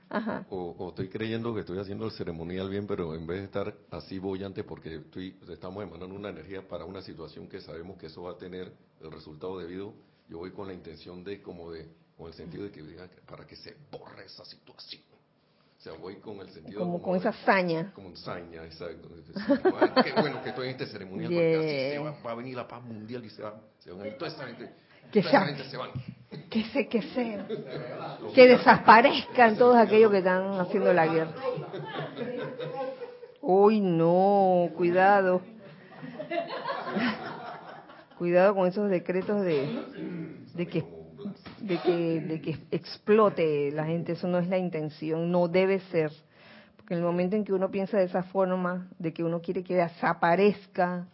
Ajá. 0.09 0.47
O, 0.51 0.91
estoy 0.91 1.09
creyendo 1.09 1.53
que 1.53 1.61
estoy 1.61 1.79
haciendo 1.79 2.05
el 2.05 2.13
ceremonial 2.13 2.71
bien, 2.71 2.87
pero 2.87 3.15
en 3.15 3.27
vez 3.27 3.39
de 3.39 3.45
estar 3.47 3.75
así 3.91 4.21
bollante 4.21 4.63
porque 4.63 4.97
estoy, 4.97 5.37
estamos 5.49 5.83
emanando 5.83 6.15
una 6.15 6.29
energía 6.29 6.67
para 6.67 6.85
una 6.85 7.03
situación 7.03 7.49
que 7.49 7.61
sabemos 7.61 7.99
que 7.99 8.07
eso 8.07 8.23
va 8.23 8.33
a 8.33 8.37
tener 8.37 8.73
el 9.01 9.11
resultado 9.11 9.59
debido, 9.59 9.95
yo 10.29 10.39
voy 10.39 10.53
con 10.53 10.69
la 10.69 10.75
intención 10.75 11.25
de 11.25 11.43
como 11.43 11.73
de 11.73 11.89
con 12.17 12.29
el 12.29 12.35
sentido 12.35 12.65
de 12.65 12.71
que 12.71 12.83
digan 12.83 13.11
para 13.27 13.47
que 13.47 13.57
se 13.57 13.77
borre 13.91 14.25
esa 14.25 14.45
situación. 14.45 15.03
Sea, 15.87 15.95
voy 16.01 16.17
con 16.17 16.41
el 16.41 16.49
sentido 16.49 16.81
como, 16.81 17.01
con 17.01 17.15
esa 17.15 17.33
saña. 17.33 17.93
Como 17.95 18.17
saña, 18.17 18.65
exacto. 18.65 19.09
qué 20.03 20.21
bueno 20.21 20.43
que 20.43 20.49
estoy 20.49 20.67
en 20.67 20.73
este 20.73 20.87
ceremonial 20.87 21.31
porque 21.31 21.57
así 21.57 21.93
se 21.93 21.99
va, 22.01 22.11
va, 22.27 22.33
a 22.33 22.35
venir 22.35 22.57
la 22.57 22.67
paz 22.67 22.83
mundial 22.83 23.25
y 23.25 23.31
se, 23.31 23.41
va, 23.41 23.55
se 23.79 23.93
van 23.93 24.01
a 24.01 24.09
ir 24.09 24.19
toda 24.19 24.33
esa 24.33 24.49
gente. 24.49 24.69
Que, 25.13 25.23
toda 25.23 25.31
esa 25.33 25.47
gente 25.47 25.71
se 25.71 25.77
van. 25.77 25.91
que 26.51 26.65
se, 26.65 26.89
que 26.89 27.03
se, 27.03 27.39
que 28.35 28.47
desaparezcan 28.49 29.57
todos 29.57 29.77
aquellos 29.77 30.11
que 30.11 30.19
están 30.19 30.59
haciendo 30.59 30.93
la 30.93 31.07
guerra. 31.07 31.35
Uy, 33.41 33.81
no, 33.81 34.69
cuidado. 34.77 35.41
Cuidado 38.19 38.57
con 38.57 38.67
esos 38.67 38.91
decretos 38.91 39.41
de, 39.43 39.85
de 40.53 40.67
que 40.67 40.96
de 41.67 41.79
que, 41.79 42.21
de 42.21 42.41
que 42.41 42.59
explote 42.71 43.71
la 43.73 43.85
gente, 43.85 44.13
eso 44.13 44.29
no 44.29 44.39
es 44.39 44.49
la 44.49 44.59
intención, 44.59 45.31
no 45.31 45.49
debe 45.49 45.81
ser. 45.81 46.13
Porque 46.77 46.95
en 46.95 47.01
el 47.01 47.07
momento 47.07 47.37
en 47.37 47.45
que 47.45 47.53
uno 47.53 47.71
piensa 47.71 47.99
de 47.99 48.05
esa 48.05 48.23
forma, 48.25 48.89
de 48.99 49.13
que 49.13 49.25
uno 49.25 49.41
quiere 49.41 49.65
que 49.65 49.75
desaparezca 49.75 51.09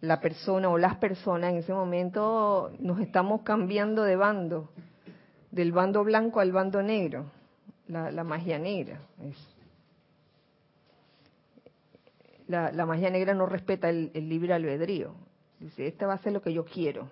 la 0.00 0.20
persona 0.20 0.68
o 0.68 0.76
las 0.76 0.96
personas, 0.96 1.52
en 1.52 1.58
ese 1.58 1.72
momento 1.72 2.70
nos 2.78 3.00
estamos 3.00 3.42
cambiando 3.42 4.02
de 4.02 4.16
bando, 4.16 4.70
del 5.50 5.72
bando 5.72 6.04
blanco 6.04 6.40
al 6.40 6.52
bando 6.52 6.82
negro, 6.82 7.30
la, 7.88 8.24
magia 8.24 8.58
negra. 8.58 9.00
La, 12.48 12.70
la, 12.70 12.84
magia 12.84 13.10
negra 13.10 13.32
no 13.32 13.46
respeta 13.46 13.88
el, 13.88 14.10
el 14.12 14.28
libre 14.28 14.52
albedrío. 14.52 15.14
Dice, 15.58 15.86
este 15.86 16.04
va 16.04 16.14
a 16.14 16.18
ser 16.18 16.32
lo 16.32 16.42
que 16.42 16.52
yo 16.52 16.64
quiero 16.66 17.08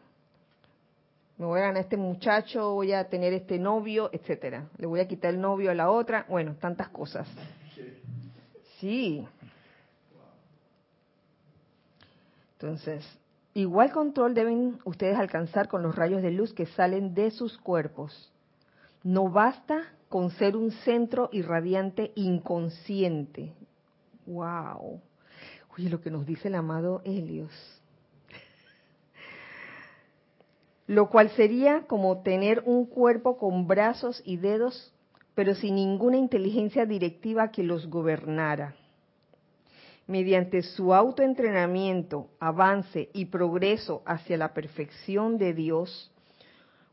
me 1.36 1.46
voy 1.46 1.58
a 1.60 1.64
ganar 1.64 1.82
este 1.82 1.96
muchacho, 1.96 2.74
voy 2.74 2.92
a 2.92 3.08
tener 3.08 3.32
este 3.32 3.58
novio, 3.58 4.08
etcétera. 4.12 4.68
Le 4.78 4.86
voy 4.86 5.00
a 5.00 5.08
quitar 5.08 5.34
el 5.34 5.40
novio 5.40 5.70
a 5.70 5.74
la 5.74 5.90
otra, 5.90 6.26
bueno, 6.28 6.54
tantas 6.60 6.88
cosas. 6.88 7.28
Sí. 8.78 9.26
Entonces, 12.52 13.04
igual 13.52 13.90
control 13.90 14.34
deben 14.34 14.78
ustedes 14.84 15.18
alcanzar 15.18 15.68
con 15.68 15.82
los 15.82 15.96
rayos 15.96 16.22
de 16.22 16.30
luz 16.30 16.54
que 16.54 16.66
salen 16.66 17.14
de 17.14 17.30
sus 17.32 17.58
cuerpos. 17.58 18.32
No 19.02 19.28
basta 19.28 19.82
con 20.08 20.30
ser 20.30 20.56
un 20.56 20.70
centro 20.70 21.28
irradiante 21.32 22.12
inconsciente. 22.14 23.52
Wow. 24.26 25.00
Oye, 25.76 25.90
lo 25.90 26.00
que 26.00 26.10
nos 26.10 26.24
dice 26.24 26.46
el 26.46 26.54
amado 26.54 27.02
Helios 27.04 27.50
lo 30.86 31.08
cual 31.08 31.30
sería 31.30 31.82
como 31.86 32.22
tener 32.22 32.62
un 32.66 32.86
cuerpo 32.86 33.38
con 33.38 33.66
brazos 33.66 34.22
y 34.24 34.36
dedos, 34.36 34.92
pero 35.34 35.54
sin 35.54 35.76
ninguna 35.76 36.16
inteligencia 36.16 36.84
directiva 36.86 37.50
que 37.50 37.62
los 37.62 37.88
gobernara. 37.88 38.74
Mediante 40.06 40.62
su 40.62 40.92
autoentrenamiento, 40.92 42.28
avance 42.38 43.08
y 43.14 43.24
progreso 43.26 44.02
hacia 44.04 44.36
la 44.36 44.52
perfección 44.52 45.38
de 45.38 45.54
Dios, 45.54 46.12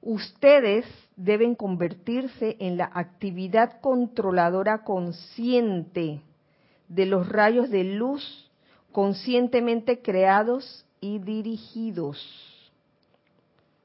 ustedes 0.01 0.85
deben 1.17 1.55
convertirse 1.55 2.55
en 2.59 2.77
la 2.77 2.89
actividad 2.93 3.81
controladora 3.81 4.83
consciente 4.85 6.21
de 6.87 7.05
los 7.05 7.27
rayos 7.27 7.69
de 7.69 7.83
luz 7.83 8.49
conscientemente 8.93 10.01
creados 10.01 10.85
y 11.01 11.19
dirigidos 11.19 12.50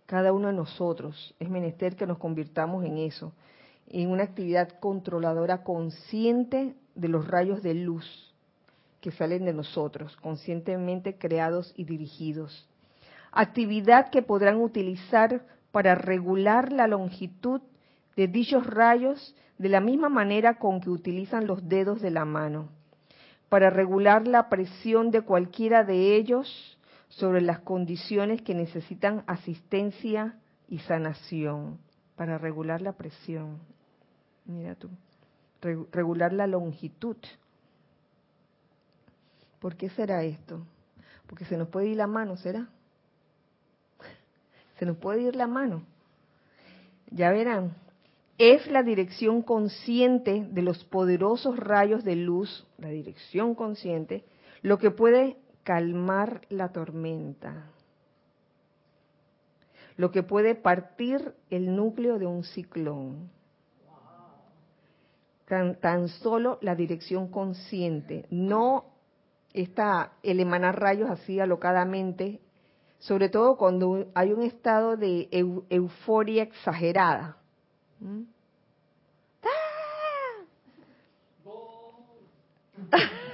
cada 0.07 0.33
uno 0.33 0.49
de 0.49 0.55
nosotros. 0.55 1.35
Es 1.39 1.51
menester 1.51 1.97
que 1.97 2.07
nos 2.07 2.19
convirtamos 2.19 2.85
en 2.85 2.99
eso, 2.99 3.33
en 3.89 4.11
una 4.11 4.25
actividad 4.25 4.69
controladora 4.81 5.63
consciente 5.63 6.75
de 6.95 7.09
los 7.09 7.29
rayos 7.29 7.63
de 7.63 7.75
luz 7.75 8.35
que 9.01 9.11
salen 9.13 9.45
de 9.45 9.53
nosotros, 9.53 10.17
conscientemente 10.17 11.19
creados 11.19 11.73
y 11.77 11.85
dirigidos. 11.85 12.69
Actividad 13.31 14.11
que 14.11 14.23
podrán 14.23 14.57
utilizar 14.61 15.45
para 15.71 15.95
regular 15.95 16.73
la 16.73 16.87
longitud 16.87 17.61
de 18.17 18.29
dichos 18.29 18.67
rayos 18.67 19.35
de 19.59 19.69
la 19.69 19.81
misma 19.81 20.09
manera 20.09 20.59
con 20.59 20.81
que 20.81 20.91
utilizan 20.91 21.47
los 21.47 21.69
dedos 21.69 22.01
de 22.01 22.11
la 22.11 22.25
mano, 22.25 22.69
para 23.49 23.71
regular 23.71 24.27
la 24.27 24.49
presión 24.49 25.11
de 25.11 25.21
cualquiera 25.21 25.85
de 25.85 26.17
ellos 26.17 26.76
sobre 27.09 27.41
las 27.41 27.61
condiciones 27.61 28.43
que 28.43 28.55
necesitan 28.55 29.25
asistencia 29.27 30.39
y 30.69 30.79
sanación 30.81 31.79
para 32.17 32.39
regular 32.39 32.83
la 32.83 32.93
presión. 32.93 33.59
Mira 34.45 34.75
tú, 34.75 34.91
regular 35.93 36.33
la 36.33 36.47
longitud. 36.47 37.17
¿Por 39.61 39.77
qué 39.77 39.89
será 39.91 40.23
esto? 40.25 40.67
Porque 41.27 41.45
se 41.45 41.57
nos 41.57 41.69
puede 41.69 41.89
ir 41.89 41.97
la 41.97 42.07
mano, 42.07 42.37
¿será? 42.37 42.69
Se 44.79 44.87
nos 44.87 44.97
puede 44.97 45.23
ir 45.23 45.37
la 45.37 45.47
mano. 45.47 45.83
Ya 47.11 47.31
verán, 47.31 47.75
es 48.39 48.67
la 48.71 48.83
dirección 48.83 49.43
consciente 49.43 50.47
de 50.51 50.63
los 50.63 50.85
poderosos 50.85 51.57
rayos 51.59 52.05
de 52.05 52.17
luz, 52.17 52.67
la 52.79 52.89
dirección 52.89 53.55
consciente, 53.55 54.25
lo 54.63 54.79
que 54.79 54.91
puede 54.91 55.37
calmar 55.67 56.43
la 56.49 56.69
tormenta, 56.69 57.73
lo 59.97 60.13
que 60.13 60.23
puede 60.23 60.55
partir 60.55 61.35
el 61.51 61.75
núcleo 61.75 62.21
de 62.21 62.27
un 62.27 62.45
ciclón. 62.45 63.33
Tan, 65.47 66.09
solo 66.09 66.59
la 66.61 66.77
dirección 66.77 67.29
consciente, 67.29 68.27
no 68.31 68.85
está 69.53 70.13
el 70.23 70.39
emanar 70.39 70.81
rayos 70.81 71.11
así 71.11 71.41
alocadamente, 71.41 72.41
sobre 72.99 73.29
todo 73.29 73.57
cuando 73.57 74.07
hay 74.15 74.33
un 74.33 74.43
estado 74.43 74.97
de 74.97 75.29
euforia 75.69 76.45
exagerada. 76.45 77.39
¿Mm? 77.99 78.23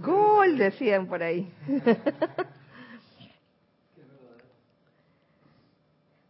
Gol, 0.00 0.58
decían 0.58 1.06
por 1.06 1.22
ahí. 1.22 1.50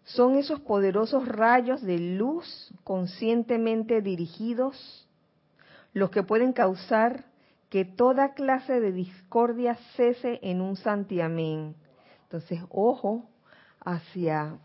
Son 0.05 0.37
esos 0.37 0.61
poderosos 0.61 1.29
rayos 1.29 1.83
de 1.83 1.99
luz 1.99 2.73
conscientemente 2.83 4.01
dirigidos 4.01 5.07
los 5.93 6.11
que 6.11 6.23
pueden 6.23 6.53
causar 6.53 7.25
que 7.69 7.85
toda 7.85 8.33
clase 8.35 8.81
de 8.81 8.93
discordia 8.93 9.77
cese 9.97 10.39
en 10.43 10.61
un 10.61 10.77
santiamén. 10.77 11.75
Entonces, 12.23 12.61
ojo 12.71 13.25
hacia 13.81 14.59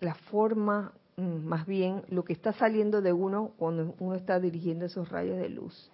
la 0.00 0.14
forma 0.14 0.92
mm, 1.16 1.44
más 1.44 1.66
bien 1.66 2.02
lo 2.08 2.24
que 2.24 2.32
está 2.32 2.52
saliendo 2.52 3.00
de 3.00 3.12
uno 3.12 3.52
cuando 3.56 3.94
uno 3.98 4.14
está 4.14 4.38
dirigiendo 4.38 4.84
esos 4.84 5.08
rayos 5.08 5.38
de 5.38 5.48
luz. 5.48 5.90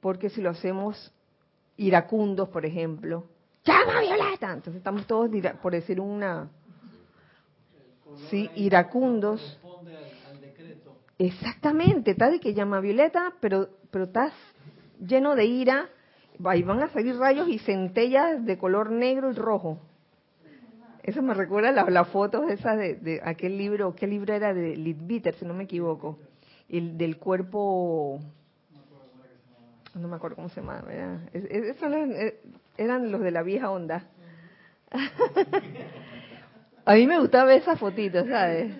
Porque 0.00 0.30
si 0.30 0.40
lo 0.40 0.50
hacemos 0.50 1.12
iracundos, 1.76 2.48
por 2.48 2.64
ejemplo, 2.64 3.24
llama 3.64 4.00
Violeta, 4.00 4.52
entonces 4.52 4.76
estamos 4.76 5.06
todos, 5.06 5.30
por 5.62 5.72
decir 5.72 6.00
una, 6.00 6.48
sí, 8.30 8.50
iracundos. 8.56 9.58
Exactamente, 11.18 12.12
está 12.12 12.30
de 12.30 12.38
que 12.38 12.54
llama 12.54 12.80
Violeta, 12.80 13.32
pero, 13.40 13.68
pero 13.90 14.04
estás 14.04 14.32
lleno 15.00 15.34
de 15.34 15.46
ira, 15.46 15.88
ahí 16.44 16.62
van 16.62 16.82
a 16.82 16.88
salir 16.90 17.16
rayos 17.16 17.48
y 17.48 17.58
centellas 17.58 18.44
de 18.44 18.56
color 18.58 18.90
negro 18.92 19.30
y 19.30 19.34
rojo. 19.34 19.78
Eso 21.02 21.22
me 21.22 21.34
recuerda 21.34 21.72
las 21.72 21.88
la 21.90 22.04
fotos 22.04 22.50
esas 22.50 22.76
de, 22.76 22.94
de, 22.96 23.20
aquel 23.24 23.56
libro, 23.56 23.94
¿qué 23.96 24.06
libro 24.06 24.34
era? 24.34 24.52
De 24.52 24.76
Lidbitter, 24.76 25.34
si 25.34 25.44
no 25.44 25.54
me 25.54 25.64
equivoco. 25.64 26.18
El 26.68 26.98
del 26.98 27.16
cuerpo, 27.16 28.20
no 29.98 30.08
me 30.08 30.16
acuerdo 30.16 30.36
cómo 30.36 30.48
se 30.48 30.60
llama, 30.60 30.82
Esos 31.32 31.92
eh, 31.92 32.40
eran 32.76 33.10
los 33.10 33.20
de 33.20 33.30
la 33.30 33.42
vieja 33.42 33.70
onda. 33.70 34.04
A 36.84 36.94
mí 36.94 37.06
me 37.06 37.18
gustaba 37.18 37.44
ver 37.44 37.62
esas 37.62 37.78
fotitos, 37.78 38.26
¿sabes? 38.26 38.72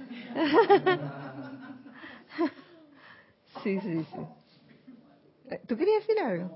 Sí, 3.62 3.81
sí, 3.81 4.05
sí. 4.05 5.57
¿Tú 5.66 5.77
querías 5.77 6.07
decir 6.07 6.23
algo? 6.23 6.51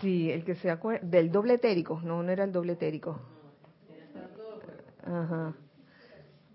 Sí, 0.00 0.30
el 0.30 0.44
que 0.44 0.54
se 0.56 0.70
acuerda, 0.70 1.06
del 1.06 1.32
doble 1.32 1.54
etérico, 1.54 2.00
no, 2.04 2.22
no 2.22 2.30
era 2.30 2.44
el 2.44 2.52
doble 2.52 2.74
etérico. 2.74 3.18
Ajá. 5.02 5.54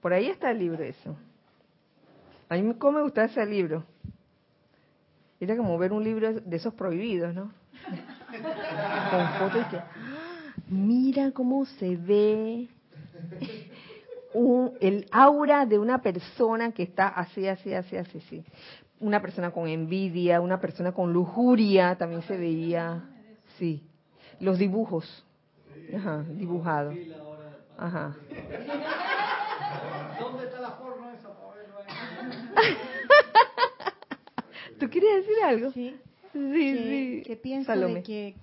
Por 0.01 0.13
ahí 0.13 0.27
está 0.27 0.51
el 0.51 0.59
libro 0.59 0.83
eso. 0.83 1.15
A 2.49 2.55
mí 2.55 2.73
cómo 2.75 2.97
me 2.97 3.03
gusta 3.03 3.25
ese 3.25 3.45
libro. 3.45 3.83
Era 5.41 5.57
como 5.57 5.75
ver 5.79 5.91
un 5.91 6.03
libro 6.03 6.33
de 6.33 6.55
esos 6.55 6.71
prohibidos, 6.75 7.33
¿no? 7.33 7.51
Con 9.09 9.27
fotos 9.39 9.65
que, 9.71 9.79
mira 10.69 11.31
cómo 11.31 11.65
se 11.65 11.95
ve 11.95 12.67
un, 14.35 14.73
el 14.79 15.07
aura 15.11 15.65
de 15.65 15.79
una 15.79 15.99
persona 16.03 16.71
que 16.73 16.83
está 16.83 17.07
así, 17.07 17.47
así, 17.47 17.73
así, 17.73 17.95
así, 17.97 18.19
así. 18.19 18.45
Una 18.99 19.19
persona 19.19 19.49
con 19.49 19.67
envidia, 19.67 20.41
una 20.41 20.61
persona 20.61 20.91
con 20.91 21.11
lujuria, 21.11 21.95
también 21.95 22.21
se 22.21 22.37
veía, 22.37 23.03
sí. 23.57 23.83
Los 24.39 24.59
dibujos, 24.59 25.25
ajá, 25.91 26.23
dibujados. 26.29 26.95
Ajá. 27.79 28.15
¿Dónde 30.19 30.43
está 30.45 30.61
la 30.61 30.71
forma 30.73 31.13
esa 31.13 31.29
¿Tú 34.81 34.89
quieres 34.89 35.17
decir 35.17 35.43
algo? 35.43 35.71
Sí. 35.71 35.95
Sí, 36.33 36.77
sí. 36.77 37.23
Que 37.23 37.35
pienso 37.35 37.71
de 37.71 38.01
que, 38.01 38.35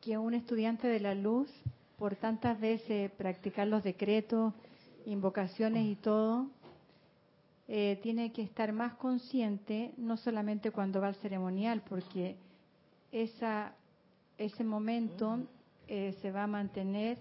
que 0.00 0.18
un 0.18 0.34
estudiante 0.34 0.88
de 0.88 0.98
la 0.98 1.14
luz, 1.14 1.48
por 1.96 2.16
tantas 2.16 2.58
veces 2.60 3.12
practicar 3.12 3.68
los 3.68 3.84
decretos, 3.84 4.52
invocaciones 5.06 5.86
y 5.86 5.94
todo, 5.94 6.48
eh, 7.68 8.00
tiene 8.02 8.32
que 8.32 8.42
estar 8.42 8.72
más 8.72 8.94
consciente, 8.94 9.92
no 9.96 10.16
solamente 10.16 10.72
cuando 10.72 11.00
va 11.00 11.06
al 11.06 11.14
ceremonial, 11.14 11.82
porque 11.88 12.36
esa, 13.12 13.74
ese 14.36 14.64
momento 14.64 15.38
eh, 15.86 16.16
se 16.20 16.32
va 16.32 16.42
a 16.42 16.48
mantener 16.48 17.18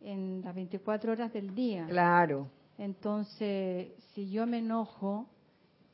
en 0.00 0.40
las 0.42 0.54
24 0.54 1.12
horas 1.12 1.30
del 1.32 1.54
día. 1.54 1.86
Claro. 1.86 2.48
Entonces, 2.78 3.88
si 4.14 4.30
yo 4.30 4.46
me 4.46 4.60
enojo 4.60 5.26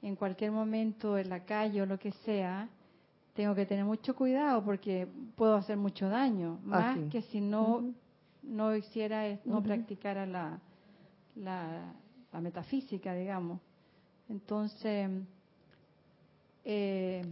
en 0.04 0.16
cualquier 0.16 0.52
momento 0.52 1.16
en 1.16 1.30
la 1.30 1.44
calle 1.44 1.80
o 1.80 1.86
lo 1.86 1.98
que 1.98 2.12
sea, 2.12 2.68
tengo 3.34 3.54
que 3.54 3.64
tener 3.64 3.86
mucho 3.86 4.14
cuidado 4.14 4.62
porque 4.62 5.08
puedo 5.34 5.56
hacer 5.56 5.78
mucho 5.78 6.08
daño, 6.08 6.58
más 6.62 6.98
que 7.10 7.22
si 7.22 7.40
no 7.40 7.92
no 8.42 8.76
hiciera 8.76 9.38
no 9.46 9.62
practicara 9.62 10.26
la, 10.26 10.60
la, 11.36 11.94
la 12.30 12.40
metafísica, 12.42 13.14
digamos. 13.14 13.58
Entonces, 14.28 15.10
eh, 16.66 17.24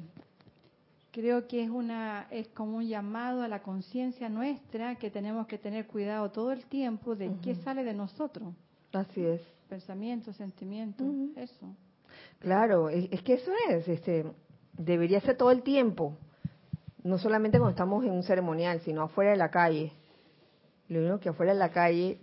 creo 1.10 1.46
que 1.46 1.64
es 1.64 1.68
una 1.68 2.26
es 2.30 2.48
como 2.48 2.78
un 2.78 2.88
llamado 2.88 3.42
a 3.42 3.48
la 3.48 3.62
conciencia 3.62 4.30
nuestra 4.30 4.94
que 4.94 5.10
tenemos 5.10 5.46
que 5.46 5.58
tener 5.58 5.86
cuidado 5.86 6.30
todo 6.30 6.52
el 6.52 6.64
tiempo 6.64 7.14
de 7.14 7.30
qué 7.42 7.54
sale 7.56 7.84
de 7.84 7.92
nosotros. 7.92 8.54
Así 8.94 9.22
es. 9.22 9.42
Pensamientos, 9.68 10.36
sentimientos, 10.36 11.06
eso. 11.36 11.66
Claro, 12.42 12.88
es, 12.88 13.22
que 13.22 13.34
eso 13.34 13.52
es, 13.68 13.86
este, 13.86 14.26
debería 14.72 15.20
ser 15.20 15.36
todo 15.36 15.52
el 15.52 15.62
tiempo, 15.62 16.16
no 17.04 17.16
solamente 17.18 17.58
cuando 17.58 17.70
estamos 17.70 18.04
en 18.04 18.10
un 18.10 18.24
ceremonial, 18.24 18.80
sino 18.80 19.02
afuera 19.02 19.30
de 19.30 19.36
la 19.36 19.52
calle. 19.52 19.92
Lo 20.88 20.98
único 20.98 21.20
que 21.20 21.28
afuera 21.28 21.52
de 21.52 21.60
la 21.60 21.70
calle 21.70 22.18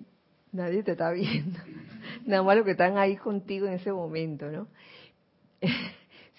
nadie 0.52 0.84
te 0.84 0.92
está 0.92 1.12
viendo, 1.12 1.58
nada 2.26 2.44
más 2.44 2.58
lo 2.58 2.66
que 2.66 2.72
están 2.72 2.98
ahí 2.98 3.16
contigo 3.16 3.66
en 3.66 3.74
ese 3.74 3.94
momento, 3.94 4.52
¿no? 4.52 4.68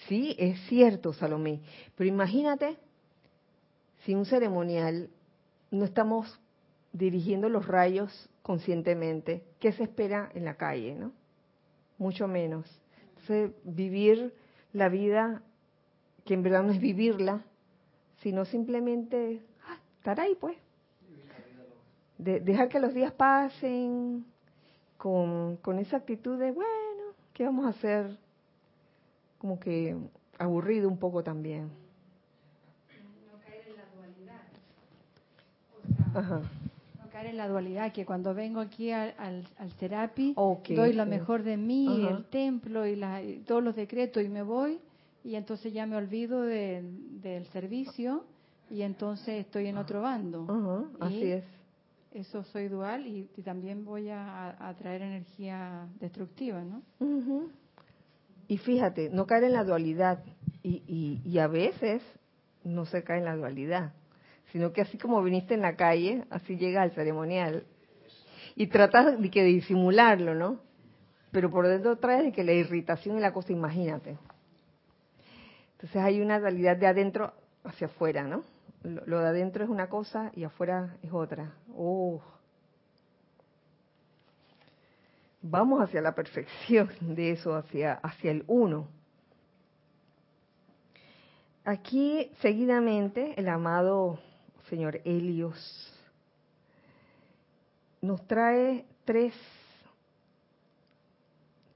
Sí, 0.07 0.35
es 0.39 0.59
cierto, 0.67 1.13
Salomé. 1.13 1.61
Pero 1.95 2.07
imagínate 2.07 2.75
si 4.03 4.15
un 4.15 4.25
ceremonial 4.25 5.09
no 5.69 5.85
estamos 5.85 6.39
dirigiendo 6.91 7.49
los 7.49 7.67
rayos 7.67 8.29
conscientemente, 8.41 9.43
¿qué 9.59 9.71
se 9.71 9.83
espera 9.83 10.31
en 10.33 10.45
la 10.45 10.55
calle, 10.55 10.95
no? 10.95 11.13
Mucho 11.99 12.27
menos. 12.27 12.80
Entonces, 13.21 13.51
vivir 13.63 14.33
la 14.73 14.89
vida, 14.89 15.41
que 16.25 16.33
en 16.33 16.43
verdad 16.43 16.63
no 16.63 16.71
es 16.71 16.79
vivirla, 16.79 17.41
sino 18.17 18.45
simplemente 18.45 19.41
ah, 19.67 19.77
estar 19.97 20.19
ahí, 20.19 20.35
pues. 20.39 20.57
De, 22.17 22.39
dejar 22.39 22.69
que 22.69 22.79
los 22.79 22.93
días 22.93 23.11
pasen 23.13 24.25
con, 24.97 25.57
con 25.57 25.79
esa 25.79 25.97
actitud 25.97 26.37
de, 26.37 26.51
bueno, 26.51 27.13
¿qué 27.33 27.45
vamos 27.45 27.65
a 27.65 27.69
hacer? 27.69 28.17
como 29.41 29.59
que 29.59 29.97
aburrido 30.37 30.87
un 30.87 30.99
poco 30.99 31.23
también. 31.23 31.63
No 31.63 33.39
caer 33.43 33.67
en 33.67 33.75
la 33.75 33.85
dualidad. 33.95 34.43
No 36.13 36.60
caer 37.21 37.31
en 37.31 37.37
la 37.37 37.47
dualidad, 37.47 37.91
que 37.91 38.05
cuando 38.05 38.33
vengo 38.33 38.59
aquí 38.59 38.91
al, 38.91 39.13
al, 39.17 39.71
Serapi, 39.79 40.33
doy 40.35 40.93
lo 40.93 41.05
mejor 41.05 41.43
de 41.43 41.57
mí, 41.57 42.07
el 42.07 42.25
templo 42.25 42.85
y, 42.85 42.95
la, 42.95 43.21
todos 43.45 43.63
los 43.63 43.75
decretos 43.75 44.23
y 44.23 44.29
me 44.29 44.41
voy, 44.41 44.79
y 45.23 45.35
entonces 45.35 45.71
ya 45.73 45.85
me 45.85 45.95
olvido 45.95 46.41
del 46.41 47.45
servicio 47.51 48.25
y 48.69 48.81
entonces 48.81 49.45
estoy 49.45 49.67
en 49.67 49.77
otro 49.77 50.01
bando. 50.01 50.89
así 50.99 51.31
es. 51.31 51.43
Eso 52.13 52.43
soy 52.43 52.67
dual 52.67 53.07
y, 53.07 53.23
también 53.43 53.85
voy 53.85 54.09
a, 54.09 54.75
traer 54.79 55.01
energía 55.03 55.87
destructiva, 55.99 56.63
¿no? 56.63 56.81
Y 58.47 58.57
fíjate, 58.57 59.09
no 59.11 59.25
caer 59.25 59.45
en 59.45 59.53
la 59.53 59.63
dualidad. 59.63 60.23
Y, 60.63 61.19
y, 61.23 61.39
a 61.39 61.47
veces 61.47 62.03
no 62.63 62.85
se 62.85 63.03
cae 63.03 63.19
en 63.19 63.25
la 63.25 63.35
dualidad, 63.35 63.93
sino 64.51 64.73
que 64.73 64.81
así 64.81 64.97
como 64.97 65.23
viniste 65.23 65.53
en 65.53 65.61
la 65.61 65.75
calle, 65.75 66.25
así 66.29 66.57
llega 66.57 66.81
al 66.81 66.91
ceremonial. 66.91 67.63
Y 68.55 68.67
tratas 68.67 69.19
de, 69.19 69.31
que 69.31 69.43
disimularlo, 69.43 70.35
¿no? 70.35 70.59
Pero 71.31 71.49
por 71.49 71.67
dentro 71.67 71.97
traes 71.97 72.23
de 72.25 72.31
que 72.33 72.43
la 72.43 72.51
irritación 72.51 73.17
y 73.17 73.21
la 73.21 73.31
cosa, 73.31 73.53
imagínate. 73.53 74.17
Entonces 75.73 76.01
hay 76.01 76.19
una 76.19 76.39
dualidad 76.39 76.75
de 76.75 76.87
adentro 76.87 77.33
hacia 77.63 77.87
afuera, 77.87 78.23
¿no? 78.23 78.43
Lo, 78.83 79.19
de 79.19 79.27
adentro 79.27 79.63
es 79.63 79.69
una 79.69 79.87
cosa 79.87 80.31
y 80.35 80.43
afuera 80.43 80.97
es 81.01 81.13
otra. 81.13 81.53
Uh, 81.69 82.19
vamos 85.41 85.81
hacia 85.81 86.01
la 86.01 86.13
perfección 86.13 86.89
de 86.99 87.31
eso, 87.31 87.55
hacia, 87.55 87.93
hacia 87.93 88.31
el 88.31 88.43
uno. 88.47 88.89
Aquí 91.63 92.31
seguidamente 92.41 93.33
el 93.37 93.47
amado 93.47 94.19
señor 94.71 95.01
Helios 95.03 95.93
nos 98.01 98.25
trae 98.25 98.85
tres, 99.03 99.33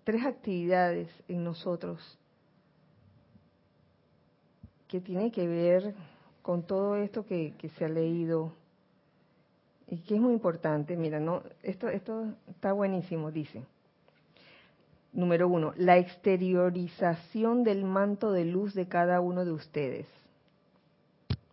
tres 0.06 0.26
actividades 0.26 1.10
en 1.28 1.44
nosotros 1.44 2.18
que 4.88 5.02
tienen 5.02 5.30
que 5.30 5.46
ver 5.46 5.94
con 6.42 6.64
todo 6.64 6.96
esto 6.96 7.26
que, 7.26 7.54
que 7.58 7.68
se 7.68 7.84
ha 7.84 7.90
leído 7.90 8.54
y 9.88 9.98
que 9.98 10.16
es 10.16 10.22
muy 10.22 10.32
importante. 10.32 10.96
Mira, 10.96 11.20
no, 11.20 11.44
esto, 11.64 11.90
esto 11.90 12.34
está 12.50 12.72
buenísimo, 12.72 13.30
dice. 13.30 13.62
Número 15.12 15.50
uno, 15.50 15.74
la 15.76 15.98
exteriorización 15.98 17.66
del 17.66 17.84
manto 17.84 18.32
de 18.32 18.46
luz 18.46 18.74
de 18.74 18.88
cada 18.88 19.20
uno 19.20 19.44
de 19.44 19.52
ustedes. 19.52 20.08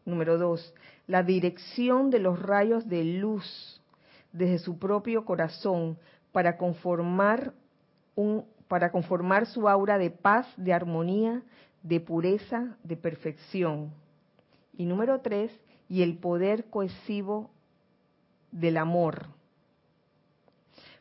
Número 0.05 0.39
dos, 0.39 0.75
la 1.07 1.23
dirección 1.23 2.11
de 2.11 2.19
los 2.19 2.41
rayos 2.41 2.89
de 2.89 3.05
luz 3.05 3.81
desde 4.33 4.59
su 4.59 4.79
propio 4.79 5.25
corazón 5.25 5.99
para 6.33 6.57
conformar 6.57 7.53
un 8.15 8.45
para 8.69 8.91
conformar 8.91 9.45
su 9.45 9.69
aura 9.69 9.99
de 9.99 10.11
paz, 10.11 10.47
de 10.57 10.73
armonía, 10.73 11.43
de 11.83 12.01
pureza, 12.01 12.75
de 12.83 12.97
perfección. 12.97 13.93
Y 14.79 14.87
número 14.87 15.21
tres, 15.21 15.53
y 15.91 16.01
el 16.01 16.17
poder 16.17 16.71
cohesivo 16.71 17.51
del 18.51 18.79
amor, 18.79 19.27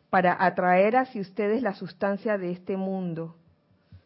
para 0.09 0.35
atraer 0.43 0.97
hacia 0.97 1.21
ustedes 1.21 1.61
la 1.61 1.73
sustancia 1.73 2.37
de 2.37 2.51
este 2.51 2.75
mundo, 2.75 3.37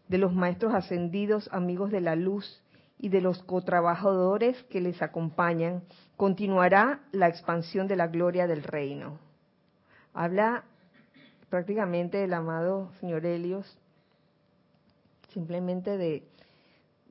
de 0.09 0.19
los 0.19 0.31
maestros 0.31 0.75
ascendidos, 0.75 1.49
amigos 1.51 1.89
de 1.89 2.01
la 2.01 2.15
luz 2.15 2.61
y 2.97 3.09
de 3.09 3.21
los 3.21 3.43
cotrabajadores 3.43 4.61
que 4.63 4.81
les 4.81 5.01
acompañan, 5.01 5.83
continuará 6.17 7.01
la 7.11 7.27
expansión 7.27 7.87
de 7.87 7.95
la 7.95 8.07
gloria 8.07 8.47
del 8.47 8.63
reino. 8.63 9.19
Habla 10.13 10.63
prácticamente 11.49 12.23
el 12.23 12.33
amado 12.33 12.91
señor 12.99 13.25
Helios 13.25 13.77
simplemente 15.33 15.97
de, 15.97 16.23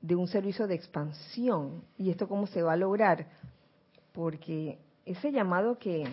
de 0.00 0.16
un 0.16 0.26
servicio 0.28 0.66
de 0.66 0.74
expansión. 0.74 1.84
¿Y 1.98 2.10
esto 2.10 2.26
cómo 2.26 2.46
se 2.46 2.62
va 2.62 2.72
a 2.72 2.76
lograr? 2.76 3.26
Porque 4.12 4.78
ese 5.04 5.30
llamado 5.30 5.78
que 5.78 6.04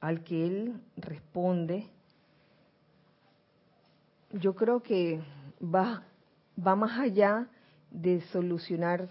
al 0.00 0.24
que 0.24 0.46
él 0.46 0.80
responde, 0.96 1.86
yo 4.32 4.54
creo 4.54 4.82
que 4.82 5.20
va, 5.62 6.02
va 6.64 6.76
más 6.76 6.98
allá 6.98 7.48
de 7.96 8.20
solucionar 8.32 9.08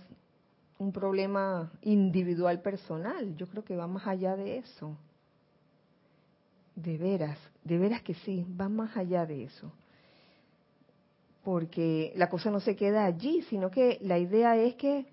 un 0.78 0.92
problema 0.92 1.72
individual 1.82 2.62
personal. 2.62 3.36
Yo 3.36 3.48
creo 3.48 3.64
que 3.64 3.76
va 3.76 3.88
más 3.88 4.06
allá 4.06 4.36
de 4.36 4.60
eso. 4.60 4.96
De 6.76 6.98
veras, 6.98 7.40
de 7.64 7.78
veras 7.80 8.04
que 8.04 8.14
sí, 8.14 8.46
va 8.60 8.70
más 8.70 8.96
allá 8.96 9.26
de 9.26 9.46
eso. 9.46 9.72
Porque 11.44 12.14
la 12.16 12.30
cosa 12.30 12.52
no 12.52 12.60
se 12.60 12.76
queda 12.76 13.06
allí, 13.06 13.42
sino 13.50 13.72
que 13.72 13.98
la 14.02 14.20
idea 14.20 14.56
es 14.58 14.76
que 14.76 15.06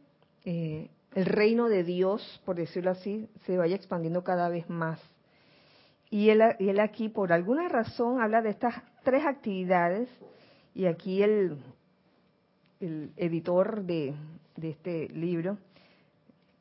eh, 0.45 0.91
el 1.15 1.25
reino 1.25 1.69
de 1.69 1.85
Dios, 1.85 2.43
por 2.45 2.57
decirlo 2.57 2.91
así, 2.91 3.29
se 3.47 3.57
vaya 3.57 3.77
expandiendo 3.77 4.23
cada 4.23 4.49
vez 4.49 4.69
más. 4.69 5.01
Y 6.11 6.29
él, 6.29 6.43
y 6.59 6.69
él 6.69 6.81
aquí, 6.81 7.09
por 7.09 7.33
alguna 7.33 7.69
razón, 7.69 8.21
habla 8.21 8.43
de 8.43 8.51
estas 8.51 8.75
tres 9.03 9.25
actividades, 9.25 10.11
y 10.75 10.87
aquí 10.87 11.23
el, 11.23 11.57
el 12.83 13.13
editor 13.17 13.85
de, 13.85 14.15
este 14.61 15.09
libro, 15.09 15.57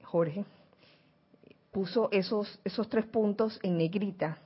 Jorge, 0.04 0.46
puso 1.72 2.10
esos, 2.12 2.60
esos 2.64 2.88
tres 2.90 3.06
puntos 3.06 3.60
en 3.64 3.78
negrita. 3.78 4.38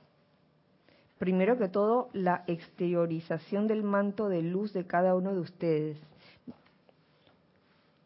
Primero 1.18 1.58
que 1.58 1.68
todo, 1.68 2.08
la 2.12 2.44
exteriorización 2.46 3.66
del 3.66 3.82
manto 3.82 4.28
de 4.28 4.42
luz 4.42 4.72
de 4.72 4.86
cada 4.86 5.14
uno 5.14 5.32
de 5.34 5.40
ustedes. 5.40 5.98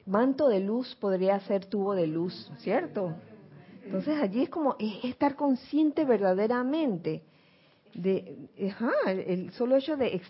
Manto 0.06 0.48
de 0.48 0.60
luz 0.60 0.96
podría 0.96 1.38
ser 1.40 1.66
tubo 1.66 1.94
de 1.94 2.06
luz, 2.06 2.50
¿cierto? 2.58 3.14
Entonces 3.84 4.20
allí 4.20 4.42
es 4.42 4.48
como 4.48 4.76
estar 4.78 5.36
consciente 5.36 6.04
verdaderamente 6.04 7.22
de 7.94 8.48
el 9.06 9.50
solo 9.52 9.76
hecho 9.76 9.96
de 9.96 10.20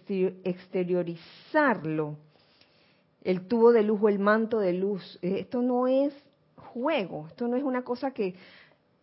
exteriorizarlo 0.44 2.16
el 3.22 3.46
tubo 3.46 3.72
de 3.72 3.82
luz 3.82 4.00
o 4.02 4.08
el 4.08 4.18
manto 4.18 4.58
de 4.58 4.72
luz. 4.72 5.18
Eh, 5.22 5.40
esto 5.40 5.62
no 5.62 5.86
es 5.86 6.14
juego, 6.56 7.26
esto 7.28 7.48
no 7.48 7.56
es 7.56 7.62
una 7.62 7.82
cosa 7.82 8.12
que, 8.12 8.34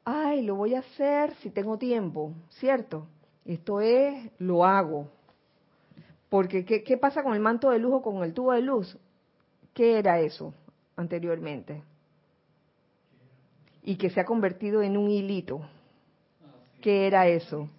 ay, 0.05 0.43
lo 0.43 0.55
voy 0.55 0.75
a 0.75 0.79
hacer 0.79 1.33
si 1.35 1.49
tengo 1.49 1.77
tiempo, 1.77 2.33
¿cierto? 2.49 3.07
Esto 3.45 3.81
es, 3.81 4.31
lo 4.39 4.65
hago. 4.65 5.09
Porque, 6.29 6.65
¿qué, 6.65 6.83
qué 6.83 6.97
pasa 6.97 7.23
con 7.23 7.33
el 7.33 7.39
manto 7.39 7.69
de 7.69 7.79
luz 7.79 7.93
o 7.93 8.01
con 8.01 8.23
el 8.23 8.33
tubo 8.33 8.51
de 8.51 8.61
luz? 8.61 8.97
¿Qué 9.73 9.97
era 9.97 10.19
eso 10.19 10.53
anteriormente? 10.95 11.83
Y 13.83 13.95
que 13.95 14.09
se 14.09 14.19
ha 14.19 14.25
convertido 14.25 14.81
en 14.81 14.97
un 14.97 15.09
hilito. 15.09 15.61
¿Qué 16.81 17.07
era 17.07 17.27
eso? 17.27 17.69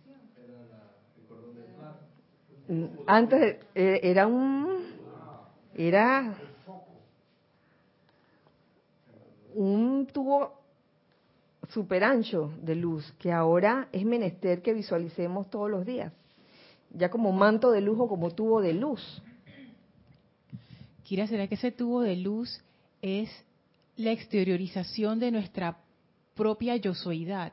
Antes 3.06 3.56
eh, 3.74 4.00
era 4.02 4.26
un 4.26 4.77
era 5.78 6.34
un 9.54 10.08
tubo 10.12 10.52
super 11.68 12.02
ancho 12.02 12.52
de 12.60 12.74
luz 12.74 13.12
que 13.20 13.30
ahora 13.30 13.88
es 13.92 14.04
menester 14.04 14.60
que 14.60 14.74
visualicemos 14.74 15.48
todos 15.50 15.70
los 15.70 15.86
días, 15.86 16.12
ya 16.90 17.10
como 17.10 17.30
manto 17.30 17.70
de 17.70 17.80
luz 17.80 17.96
o 18.00 18.08
como 18.08 18.32
tubo 18.32 18.60
de 18.60 18.72
luz. 18.72 19.22
Kira, 21.04 21.28
¿será 21.28 21.46
que 21.46 21.54
ese 21.54 21.70
tubo 21.70 22.00
de 22.00 22.16
luz 22.16 22.60
es 23.00 23.30
la 23.96 24.10
exteriorización 24.10 25.20
de 25.20 25.30
nuestra 25.30 25.78
propia 26.34 26.74
yosoidad? 26.74 27.52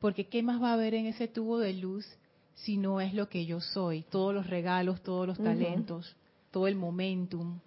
Porque 0.00 0.26
¿qué 0.26 0.42
más 0.42 0.60
va 0.60 0.70
a 0.70 0.74
haber 0.74 0.94
en 0.94 1.06
ese 1.06 1.28
tubo 1.28 1.60
de 1.60 1.72
luz 1.74 2.04
si 2.54 2.78
no 2.78 3.00
es 3.00 3.14
lo 3.14 3.28
que 3.28 3.46
yo 3.46 3.60
soy? 3.60 4.02
Todos 4.02 4.34
los 4.34 4.48
regalos, 4.48 5.02
todos 5.02 5.28
los 5.28 5.38
talentos 5.38 6.16
todo 6.54 6.68
el 6.68 6.76
momentum. 6.76 7.58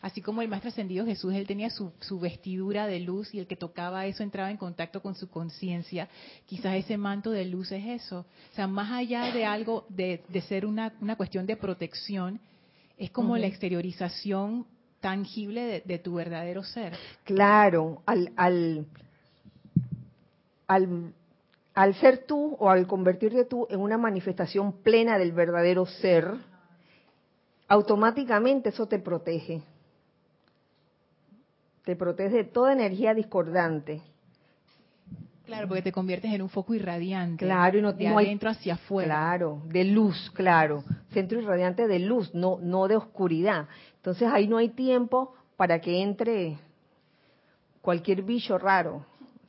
Así 0.00 0.22
como 0.22 0.40
el 0.40 0.46
Maestro 0.46 0.68
Ascendido 0.68 1.04
Jesús, 1.04 1.34
él 1.34 1.48
tenía 1.48 1.68
su, 1.68 1.92
vestidura 2.20 2.86
de 2.86 3.00
luz 3.00 3.34
y 3.34 3.40
el 3.40 3.48
que 3.48 3.56
tocaba 3.56 4.06
eso 4.06 4.22
entraba 4.22 4.52
en 4.52 4.56
contacto 4.56 5.02
con 5.02 5.16
su 5.16 5.28
conciencia. 5.28 6.08
Quizás 6.46 6.76
ese 6.76 6.96
manto 6.96 7.32
de 7.32 7.44
luz 7.44 7.72
es 7.72 7.84
eso. 7.84 8.20
O 8.20 8.54
sea, 8.54 8.68
más 8.68 8.92
allá 8.92 9.32
de 9.32 9.44
algo, 9.44 9.84
de, 9.88 10.22
ser 10.48 10.64
una, 10.64 10.92
cuestión 11.16 11.44
de 11.44 11.56
protección, 11.56 12.38
es 12.96 13.10
como 13.10 13.36
la 13.36 13.48
exteriorización 13.48 14.64
tangible 15.00 15.82
de, 15.84 15.98
tu 15.98 16.14
verdadero 16.14 16.62
ser. 16.62 16.92
Claro, 17.24 18.00
al, 18.06 18.32
al, 18.36 18.86
al, 20.68 21.12
al 21.74 21.94
ser 21.96 22.26
tú 22.26 22.56
o 22.60 22.70
al 22.70 22.86
convertirte 22.86 23.44
tú 23.44 23.66
en 23.68 23.80
una 23.80 23.98
manifestación 23.98 24.72
plena 24.84 25.18
del 25.18 25.32
verdadero 25.32 25.84
ser, 25.84 26.36
automáticamente 27.70 28.68
eso 28.70 28.86
te 28.86 28.98
protege. 28.98 29.62
Te 31.84 31.96
protege 31.96 32.38
de 32.38 32.44
toda 32.44 32.72
energía 32.72 33.14
discordante. 33.14 34.02
Claro, 35.46 35.68
porque 35.68 35.82
te 35.82 35.92
conviertes 35.92 36.32
en 36.32 36.42
un 36.42 36.48
foco 36.48 36.74
irradiante. 36.74 37.44
Claro, 37.44 37.78
y 37.78 37.82
no, 37.82 37.92
de 37.92 38.08
adentro 38.08 38.50
hacia 38.50 38.74
afuera. 38.74 39.14
Claro, 39.14 39.62
de 39.66 39.84
luz, 39.84 40.30
claro. 40.34 40.84
Centro 41.12 41.40
irradiante 41.40 41.86
de 41.86 42.00
luz, 42.00 42.34
no, 42.34 42.58
no 42.60 42.88
de 42.88 42.96
oscuridad. 42.96 43.68
Entonces 43.96 44.28
ahí 44.32 44.48
no 44.48 44.58
hay 44.58 44.70
tiempo 44.70 45.34
para 45.56 45.80
que 45.80 46.02
entre 46.02 46.58
cualquier 47.80 48.22
bicho 48.22 48.58
raro. 48.58 49.06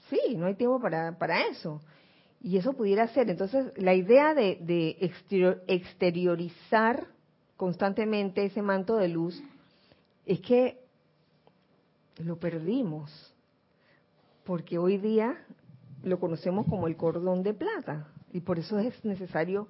Sí, 0.09 0.35
no 0.37 0.45
hay 0.45 0.53
tiempo 0.55 0.79
para, 0.79 1.17
para 1.17 1.47
eso. 1.47 1.81
Y 2.39 2.57
eso 2.57 2.73
pudiera 2.73 3.07
ser. 3.07 3.29
Entonces, 3.29 3.71
la 3.77 3.93
idea 3.93 4.33
de, 4.33 4.57
de 4.61 4.97
exteriorizar 5.67 7.07
constantemente 7.61 8.43
ese 8.43 8.63
manto 8.63 8.97
de 8.97 9.07
luz, 9.07 9.39
es 10.25 10.41
que 10.41 10.83
lo 12.17 12.39
perdimos, 12.39 13.35
porque 14.45 14.79
hoy 14.79 14.97
día 14.97 15.37
lo 16.01 16.19
conocemos 16.19 16.65
como 16.65 16.87
el 16.87 16.97
cordón 16.97 17.43
de 17.43 17.53
plata, 17.53 18.07
y 18.33 18.39
por 18.39 18.57
eso 18.57 18.79
es 18.79 19.05
necesario 19.05 19.67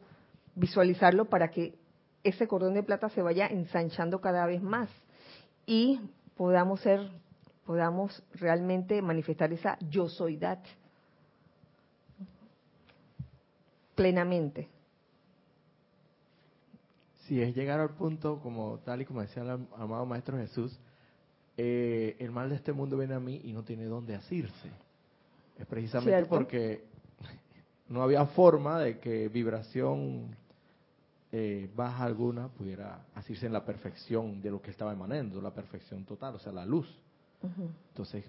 visualizarlo 0.56 1.26
para 1.26 1.52
que 1.52 1.78
ese 2.24 2.48
cordón 2.48 2.76
de 2.76 2.84
plata 2.84 3.10
se 3.10 3.22
vaya 3.22 3.48
ensanchando 3.48 4.22
cada 4.22 4.46
vez 4.46 4.62
más 4.62 4.88
y 5.66 6.00
podamos 6.38 6.80
ser, 6.80 7.12
podamos 7.66 8.24
realmente 8.36 9.02
manifestar 9.02 9.52
esa 9.52 9.78
yo 9.90 10.08
soydad 10.08 10.60
plenamente 13.96 14.70
si 17.32 17.42
es 17.42 17.56
llegar 17.56 17.80
al 17.80 17.92
punto, 17.92 18.42
como 18.44 18.80
tal 18.80 19.04
y 19.04 19.06
como 19.06 19.22
decía 19.22 19.42
el 19.42 19.52
amado 19.78 20.06
Maestro 20.06 20.38
Jesús, 20.38 20.78
eh, 21.56 22.18
el 22.20 22.30
mal 22.30 22.50
de 22.50 22.56
este 22.56 22.74
mundo 22.74 22.98
viene 22.98 23.14
a 23.14 23.22
mí 23.22 23.40
y 23.46 23.54
no 23.54 23.64
tiene 23.64 23.86
dónde 23.86 24.16
asirse. 24.16 24.70
Es 25.58 25.66
precisamente 25.66 26.26
porque 26.26 26.84
no 27.88 28.04
había 28.04 28.26
forma 28.26 28.80
de 28.80 29.00
que 29.00 29.30
vibración 29.30 30.36
eh, 31.32 31.72
baja 31.74 32.04
alguna 32.04 32.50
pudiera 32.50 33.06
asirse 33.16 33.46
en 33.46 33.54
la 33.54 33.64
perfección 33.64 34.42
de 34.42 34.52
lo 34.52 34.62
que 34.62 34.72
estaba 34.72 34.92
emanando, 34.92 35.42
la 35.42 35.54
perfección 35.54 36.04
total, 36.04 36.36
o 36.36 36.40
sea, 36.40 36.52
la 36.52 36.66
luz. 36.66 36.94
Entonces, 37.92 38.26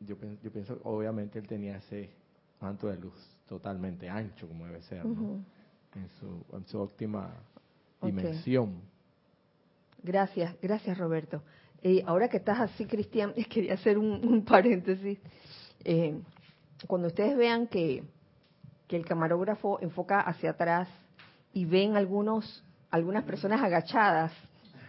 yo, 0.00 0.16
yo 0.42 0.50
pienso, 0.50 0.80
obviamente 0.84 1.38
él 1.38 1.46
tenía 1.46 1.76
ese 1.76 2.08
manto 2.58 2.88
de 2.88 2.96
luz 2.96 3.36
totalmente 3.46 4.08
ancho, 4.08 4.48
como 4.48 4.64
debe 4.64 4.80
ser, 4.80 5.04
en, 5.04 6.08
su, 6.18 6.42
en 6.56 6.66
su 6.66 6.80
óptima 6.80 7.34
dimensión. 8.02 8.80
Gracias, 10.02 10.56
gracias 10.60 10.96
Roberto. 10.98 11.42
Eh, 11.82 12.02
ahora 12.06 12.28
que 12.28 12.36
estás 12.36 12.60
así, 12.60 12.86
Cristian, 12.86 13.32
quería 13.50 13.74
hacer 13.74 13.98
un, 13.98 14.44
paréntesis. 14.44 15.18
Eh, 15.84 16.20
cuando 16.86 17.08
ustedes 17.08 17.36
vean 17.36 17.66
que, 17.66 18.04
que 18.86 18.96
el 18.96 19.04
camarógrafo 19.04 19.78
enfoca 19.80 20.20
hacia 20.20 20.50
atrás 20.50 20.88
y 21.52 21.64
ven 21.64 21.96
algunos 21.96 22.64
algunas 22.90 23.24
personas 23.24 23.62
agachadas. 23.62 24.32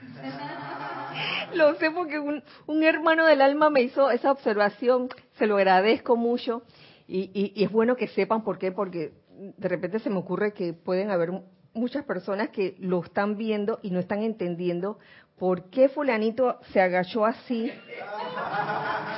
Lo 1.53 1.75
sé 1.75 1.91
porque 1.91 2.19
un, 2.19 2.43
un, 2.67 2.83
hermano 2.83 3.25
del 3.25 3.41
alma 3.41 3.69
me 3.69 3.81
hizo 3.81 4.09
esa 4.09 4.31
observación, 4.31 5.09
se 5.37 5.45
lo 5.45 5.57
agradezco 5.57 6.15
mucho 6.15 6.63
y, 7.07 7.29
y, 7.33 7.53
y, 7.55 7.63
es 7.63 7.71
bueno 7.71 7.95
que 7.95 8.07
sepan 8.07 8.43
por 8.43 8.57
qué, 8.57 8.71
porque 8.71 9.13
de 9.57 9.67
repente 9.67 9.99
se 9.99 10.09
me 10.09 10.17
ocurre 10.17 10.53
que 10.53 10.73
pueden 10.73 11.11
haber 11.11 11.31
muchas 11.73 12.03
personas 12.05 12.49
que 12.49 12.75
lo 12.79 13.01
están 13.03 13.37
viendo 13.37 13.79
y 13.81 13.91
no 13.91 13.99
están 13.99 14.23
entendiendo 14.23 14.97
por 15.37 15.69
qué 15.71 15.89
fulanito 15.89 16.59
se 16.71 16.79
agachó 16.81 17.25
así. 17.25 17.71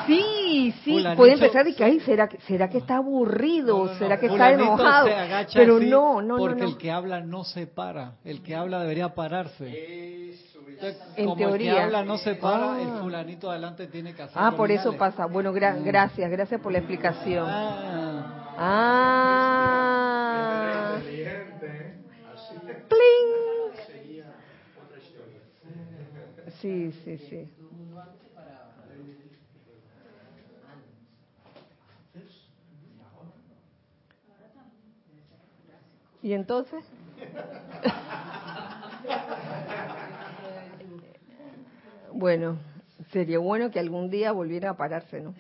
Sí, 0.07 0.73
sí, 0.83 1.03
puede 1.17 1.33
empezar 1.33 1.67
y 1.67 1.73
que, 1.75 1.83
ay, 1.83 1.99
¿será, 2.01 2.27
que, 2.29 2.39
¿será 2.41 2.69
que 2.69 2.77
está 2.77 2.97
aburrido? 2.97 3.93
¿Será 3.97 4.19
que 4.19 4.27
está 4.27 4.51
enojado? 4.53 5.07
Pero 5.53 5.79
no, 5.79 6.21
no, 6.21 6.37
porque 6.37 6.61
no, 6.61 6.67
el 6.69 6.77
que 6.77 6.91
habla 6.91 7.19
no 7.21 7.43
se 7.43 7.67
para. 7.67 8.13
El 8.23 8.41
que 8.41 8.55
habla 8.55 8.79
debería 8.81 9.13
pararse. 9.15 10.33
en 11.15 11.25
como 11.25 11.37
teoría. 11.37 11.71
el 11.71 11.77
que 11.77 11.83
habla 11.83 12.03
no 12.03 12.17
se 12.17 12.35
para, 12.35 12.73
Ah. 12.75 12.81
el 12.81 12.99
fulanito 13.01 13.49
adelante 13.49 13.87
tiene 13.87 14.13
que 14.13 14.23
hacer 14.23 14.37
Ah, 14.37 14.51
por 14.55 14.69
eso 14.71 14.93
pasa. 14.97 15.25
Bueno, 15.27 15.53
gra- 15.53 15.81
gracias, 15.83 16.29
gracias 16.29 16.59
por 16.61 16.71
la 16.71 16.79
explicación. 16.79 17.45
Ah. 17.49 18.55
Ah. 18.57 19.89
Sí, 26.63 26.93
sí, 27.03 27.17
sí. 27.29 27.45
¿Y 36.21 36.31
entonces? 36.31 36.85
Bueno, 42.15 42.57
sería 43.11 43.39
bueno 43.39 43.69
que 43.69 43.79
algún 43.79 44.09
día 44.09 44.31
volviera 44.31 44.69
a 44.69 44.77
pararse, 44.77 45.19
¿no? 45.19 45.33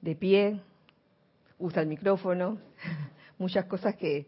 De 0.00 0.14
pie, 0.14 0.60
usa 1.58 1.82
el 1.82 1.88
micrófono, 1.88 2.58
muchas 3.38 3.66
cosas 3.66 3.96
que, 3.96 4.26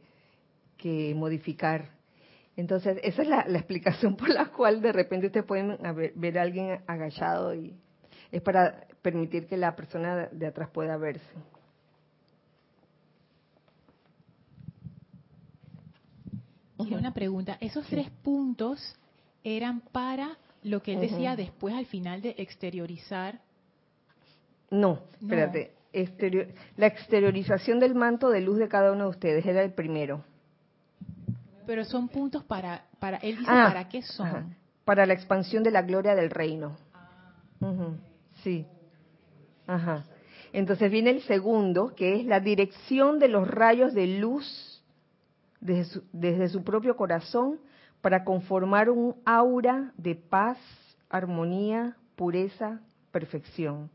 que 0.85 1.14
modificar. 1.14 1.89
Entonces, 2.57 2.99
esa 3.03 3.22
es 3.22 3.28
la, 3.28 3.47
la 3.49 3.57
explicación 3.59 4.16
por 4.16 4.28
la 4.28 4.47
cual 4.53 4.82
de 4.82 4.93
repente 4.93 5.26
ustedes 5.28 5.47
pueden 5.47 5.85
haber- 5.87 6.12
ver 6.14 6.39
a 6.39 6.43
alguien 6.43 6.82
agachado 6.87 7.55
y 7.55 7.74
es 8.30 8.43
para 8.43 8.87
permitir 9.01 9.47
que 9.47 9.57
la 9.57 9.74
persona 9.74 10.28
de- 10.30 10.47
atrás 10.47 10.68
pueda 10.68 10.99
verse. 10.99 11.24
Y 16.78 16.93
una 16.95 17.14
pregunta, 17.14 17.57
esos 17.61 17.87
tres 17.87 18.11
puntos 18.22 18.78
eran 19.43 19.80
para 19.80 20.37
lo 20.64 20.82
que 20.82 20.93
él 20.95 21.01
decía 21.01 21.37
después 21.37 21.74
al 21.74 21.87
final 21.87 22.20
de 22.20 22.35
exteriorizar. 22.39 23.41
No, 24.70 24.78
No. 24.80 25.01
espérate. 25.22 25.72
Exterior- 25.93 26.49
la 26.76 26.89
exteriorización 26.89 27.78
del 27.78 27.95
manto 27.95 28.28
de 28.28 28.41
luz 28.41 28.59
de 28.59 28.68
cada 28.68 28.91
uno 28.93 29.05
de 29.05 29.11
ustedes 29.11 29.47
era 29.47 29.62
el 29.62 29.72
primero. 29.72 30.24
Pero 31.67 31.85
son 31.85 32.09
puntos 32.09 32.45
para, 32.45 32.85
para 32.99 33.17
él 33.19 33.39
dice, 33.39 33.51
Ah, 33.51 33.67
¿para 33.69 33.89
qué 33.89 34.03
son? 34.03 34.27
ajá, 34.27 34.45
para 34.85 35.07
la 35.07 35.15
expansión 35.15 35.62
de 35.62 35.71
la 35.71 35.83
gloria 35.83 36.15
del 36.15 36.31
reino. 36.31 36.77
Sí. 38.43 38.67
Ajá. 39.67 40.05
Entonces 40.53 40.91
viene 40.91 41.11
el 41.11 41.23
segundo, 41.23 41.95
que 41.97 42.21
es 42.21 42.27
la 42.27 42.41
dirección 42.41 43.19
de 43.19 43.29
los 43.29 43.49
rayos 43.49 43.95
de 43.95 44.07
luz 44.07 44.83
desde 45.61 45.85
su, 45.85 46.05
desde 46.12 46.49
su 46.49 46.62
propio 46.62 46.97
corazón 46.97 47.59
para 48.03 48.23
conformar 48.23 48.91
un 48.91 49.17
aura 49.25 49.93
de 49.97 50.15
paz, 50.15 50.59
armonía, 51.09 51.97
pureza, 52.17 52.81
perfección. 53.11 53.91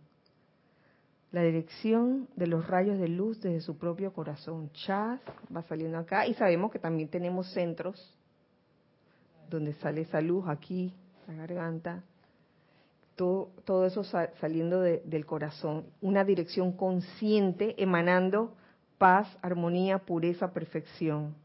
La 1.32 1.44
dirección 1.44 2.28
de 2.36 2.48
los 2.48 2.68
rayos 2.68 2.98
de 3.00 3.08
luz 3.08 3.40
desde 3.42 3.62
su 3.62 3.78
propio 3.78 4.12
corazón. 4.14 4.72
Chas 4.74 5.20
va 5.56 5.62
saliendo 5.64 5.98
acá 6.00 6.26
y 6.26 6.34
sabemos 6.34 6.72
que 6.72 6.80
también 6.80 7.10
tenemos 7.10 7.52
centros 7.54 8.18
donde 9.50 9.74
sale 9.74 10.02
esa 10.02 10.22
luz 10.22 10.46
aquí, 10.48 10.94
la 11.28 11.34
garganta, 11.36 12.04
todo, 13.16 13.50
todo 13.66 13.86
eso 13.86 14.04
sa- 14.04 14.32
saliendo 14.40 14.82
de- 14.82 15.02
del 15.06 15.26
corazón, 15.26 15.86
una 16.02 16.24
dirección 16.24 16.72
consciente 16.72 17.76
emanando 17.82 18.56
paz, 18.98 19.28
armonía, 19.42 20.00
pureza, 20.00 20.52
perfección. 20.52 21.36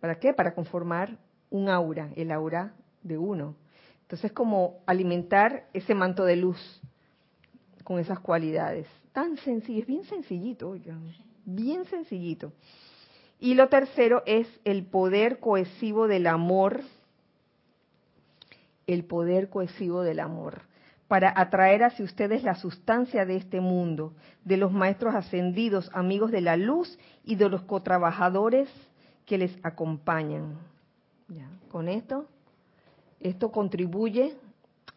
¿Para 0.00 0.18
qué? 0.18 0.32
Para 0.32 0.54
conformar 0.54 1.18
un 1.50 1.68
aura, 1.68 2.10
el 2.16 2.30
aura 2.32 2.72
de 3.02 3.16
uno. 3.18 3.54
Entonces, 4.02 4.32
como 4.32 4.80
alimentar 4.86 5.66
ese 5.72 5.94
manto 5.94 6.24
de 6.24 6.36
luz 6.36 6.80
con 7.86 8.00
esas 8.00 8.18
cualidades. 8.18 8.88
Tan 9.12 9.36
sencillo, 9.36 9.78
es 9.78 9.86
bien 9.86 10.04
sencillito, 10.06 10.74
bien 11.44 11.84
sencillito. 11.84 12.52
Y 13.38 13.54
lo 13.54 13.68
tercero 13.68 14.24
es 14.26 14.48
el 14.64 14.84
poder 14.84 15.38
cohesivo 15.38 16.08
del 16.08 16.26
amor, 16.26 16.80
el 18.88 19.04
poder 19.04 19.50
cohesivo 19.50 20.02
del 20.02 20.18
amor, 20.18 20.62
para 21.06 21.32
atraer 21.40 21.84
hacia 21.84 22.04
ustedes 22.04 22.42
la 22.42 22.56
sustancia 22.56 23.24
de 23.24 23.36
este 23.36 23.60
mundo, 23.60 24.14
de 24.44 24.56
los 24.56 24.72
maestros 24.72 25.14
ascendidos, 25.14 25.88
amigos 25.94 26.32
de 26.32 26.40
la 26.40 26.56
luz 26.56 26.98
y 27.24 27.36
de 27.36 27.48
los 27.48 27.62
cotrabajadores 27.62 28.68
que 29.26 29.38
les 29.38 29.56
acompañan. 29.62 30.58
Con 31.70 31.86
esto, 31.88 32.26
esto 33.20 33.52
contribuye 33.52 34.34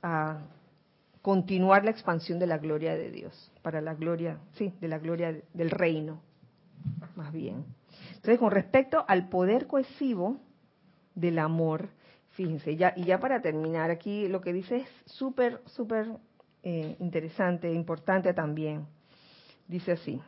a 0.02 0.40
continuar 1.22 1.84
la 1.84 1.92
expansión 1.92 2.40
de 2.40 2.48
la 2.48 2.58
gloria 2.58 2.96
de 2.96 3.12
Dios, 3.12 3.52
para 3.62 3.82
la 3.82 3.94
gloria, 3.94 4.40
sí, 4.54 4.74
de 4.80 4.88
la 4.88 5.00
gloria 5.00 5.42
del 5.54 5.70
reino, 5.70 6.22
más 7.16 7.34
bien. 7.34 7.66
Entonces, 8.16 8.40
con 8.40 8.52
respecto 8.52 9.04
al 9.08 9.30
poder 9.30 9.68
cohesivo 9.68 10.38
del 11.16 11.40
amor, 11.40 11.90
fíjense, 12.32 12.76
ya, 12.78 12.94
y 12.96 13.04
ya 13.04 13.20
para 13.20 13.42
terminar, 13.42 13.92
aquí 13.92 14.28
lo 14.28 14.42
que 14.42 14.54
dice 14.54 14.78
es 14.78 14.88
súper, 15.06 15.62
súper 15.66 16.08
eh, 16.64 16.96
interesante, 17.00 17.72
importante 17.72 18.34
también. 18.34 18.86
Dice 19.68 19.92
así, 19.92 20.22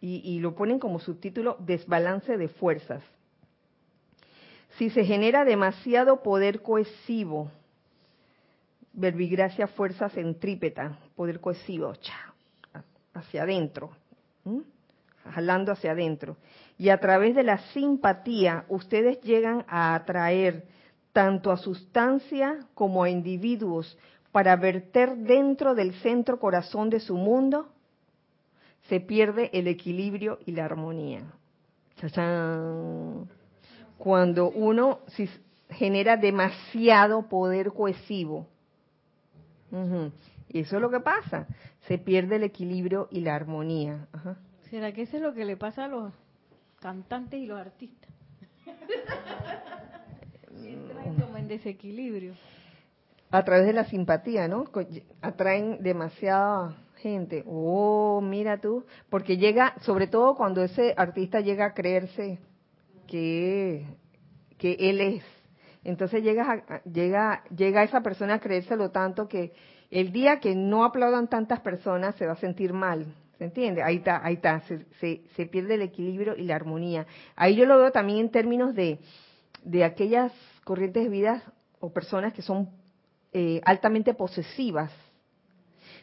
y, 0.00 0.16
y 0.24 0.40
lo 0.40 0.54
ponen 0.54 0.78
como 0.78 0.98
subtítulo, 0.98 1.56
desbalance 1.60 2.36
de 2.36 2.48
fuerzas. 2.48 3.02
Si 4.76 4.90
se 4.90 5.04
genera 5.04 5.44
demasiado 5.44 6.22
poder 6.22 6.62
cohesivo, 6.62 7.50
verbigracia, 8.94 9.66
fuerza 9.66 10.08
centrípeta, 10.08 10.98
poder 11.16 11.40
cohesivo, 11.40 11.94
cha, 11.96 12.32
hacia 13.12 13.42
adentro, 13.42 13.90
jalando 15.32 15.72
hacia 15.72 15.92
adentro. 15.92 16.36
Y 16.78 16.88
a 16.88 16.98
través 16.98 17.34
de 17.34 17.42
la 17.42 17.58
simpatía, 17.72 18.64
ustedes 18.68 19.20
llegan 19.22 19.64
a 19.68 19.94
atraer 19.94 20.64
tanto 21.12 21.52
a 21.52 21.56
sustancia 21.56 22.58
como 22.74 23.04
a 23.04 23.10
individuos 23.10 23.96
para 24.32 24.56
verter 24.56 25.16
dentro 25.16 25.74
del 25.74 25.94
centro 26.00 26.40
corazón 26.40 26.90
de 26.90 26.98
su 26.98 27.16
mundo, 27.16 27.68
se 28.88 29.00
pierde 29.00 29.50
el 29.52 29.68
equilibrio 29.68 30.38
y 30.44 30.52
la 30.52 30.64
armonía. 30.64 31.22
Cuando 33.96 34.50
uno 34.50 35.00
genera 35.70 36.16
demasiado 36.16 37.28
poder 37.28 37.72
cohesivo, 37.72 38.48
Y 40.48 40.60
eso 40.60 40.76
es 40.76 40.82
lo 40.82 40.90
que 40.90 41.00
pasa. 41.00 41.46
Se 41.88 41.98
pierde 41.98 42.36
el 42.36 42.44
equilibrio 42.44 43.08
y 43.10 43.20
la 43.20 43.34
armonía. 43.34 44.06
Ajá. 44.12 44.36
¿Será 44.70 44.92
que 44.92 45.02
eso 45.02 45.16
es 45.16 45.22
lo 45.22 45.34
que 45.34 45.44
le 45.44 45.56
pasa 45.56 45.84
a 45.84 45.88
los 45.88 46.12
cantantes 46.80 47.40
y 47.40 47.46
los 47.46 47.60
artistas? 47.60 48.10
Entran 50.64 51.16
como 51.16 51.36
en 51.36 51.48
desequilibrio. 51.48 52.34
A 53.30 53.44
través 53.44 53.66
de 53.66 53.72
la 53.72 53.84
simpatía, 53.84 54.48
¿no? 54.48 54.64
Atraen 55.20 55.82
demasiada 55.82 56.76
gente. 56.96 57.44
Oh, 57.46 58.20
mira 58.22 58.60
tú. 58.60 58.84
Porque 59.10 59.36
llega, 59.36 59.74
sobre 59.80 60.06
todo 60.06 60.34
cuando 60.34 60.62
ese 60.62 60.94
artista 60.96 61.40
llega 61.40 61.66
a 61.66 61.74
creerse 61.74 62.38
que, 63.06 63.86
que 64.58 64.76
él 64.78 65.00
es. 65.00 65.24
Entonces 65.84 66.22
llega, 66.22 66.64
a- 66.68 66.82
llega, 66.84 67.44
llega 67.54 67.82
esa 67.84 68.00
persona 68.02 68.34
a 68.34 68.40
creérselo 68.40 68.90
tanto 68.90 69.28
que 69.28 69.52
el 69.90 70.12
día 70.12 70.40
que 70.40 70.54
no 70.54 70.84
aplaudan 70.84 71.28
tantas 71.28 71.60
personas 71.60 72.14
se 72.16 72.26
va 72.26 72.32
a 72.32 72.36
sentir 72.36 72.72
mal. 72.72 73.06
¿Se 73.38 73.44
entiende? 73.44 73.82
Ahí 73.82 73.96
está, 73.96 74.24
ahí 74.24 74.34
está. 74.34 74.60
Se, 74.62 74.84
se, 75.00 75.22
se 75.36 75.46
pierde 75.46 75.74
el 75.74 75.82
equilibrio 75.82 76.36
y 76.36 76.44
la 76.44 76.54
armonía. 76.56 77.06
Ahí 77.36 77.56
yo 77.56 77.66
lo 77.66 77.78
veo 77.78 77.90
también 77.90 78.20
en 78.20 78.30
términos 78.30 78.74
de, 78.74 78.98
de 79.64 79.84
aquellas 79.84 80.32
corrientes 80.64 81.04
de 81.04 81.10
vida 81.10 81.42
o 81.80 81.92
personas 81.92 82.32
que 82.32 82.42
son 82.42 82.70
eh, 83.32 83.60
altamente 83.64 84.14
posesivas. 84.14 84.90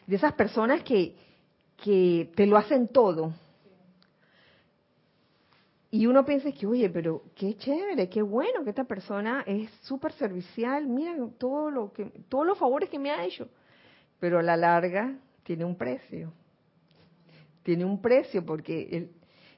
De 0.06 0.16
esas 0.16 0.34
personas 0.34 0.82
que, 0.82 1.16
que 1.82 2.30
te 2.36 2.46
lo 2.46 2.56
hacen 2.56 2.88
todo. 2.88 3.32
Y 5.94 6.06
uno 6.06 6.24
piensa 6.24 6.50
que, 6.52 6.66
oye, 6.66 6.88
pero 6.88 7.22
qué 7.34 7.54
chévere, 7.54 8.08
qué 8.08 8.22
bueno 8.22 8.64
que 8.64 8.70
esta 8.70 8.84
persona 8.84 9.44
es 9.46 9.70
súper 9.82 10.12
servicial, 10.12 10.86
mira 10.86 11.14
todo 11.36 11.70
lo 11.70 11.92
que, 11.92 12.06
todos 12.30 12.46
los 12.46 12.58
favores 12.58 12.88
que 12.88 12.98
me 12.98 13.10
ha 13.10 13.22
hecho. 13.26 13.46
Pero 14.18 14.38
a 14.38 14.42
la 14.42 14.56
larga 14.56 15.14
tiene 15.42 15.66
un 15.66 15.76
precio. 15.76 16.32
Tiene 17.62 17.84
un 17.84 18.00
precio 18.00 18.42
porque 18.42 18.88
el, 18.90 19.10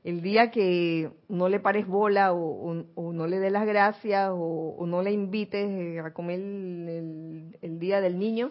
el 0.02 0.22
día 0.22 0.50
que 0.50 1.08
no 1.28 1.48
le 1.48 1.60
pares 1.60 1.86
bola 1.86 2.32
o, 2.32 2.74
no 3.12 3.26
le 3.28 3.38
des 3.38 3.52
las 3.52 3.64
gracias 3.64 4.30
o, 4.34 4.84
no 4.88 5.02
le 5.02 5.12
invites 5.12 6.04
a 6.04 6.12
comer 6.12 6.40
el, 6.40 7.56
el, 7.62 7.78
día 7.78 8.00
del 8.00 8.18
niño, 8.18 8.50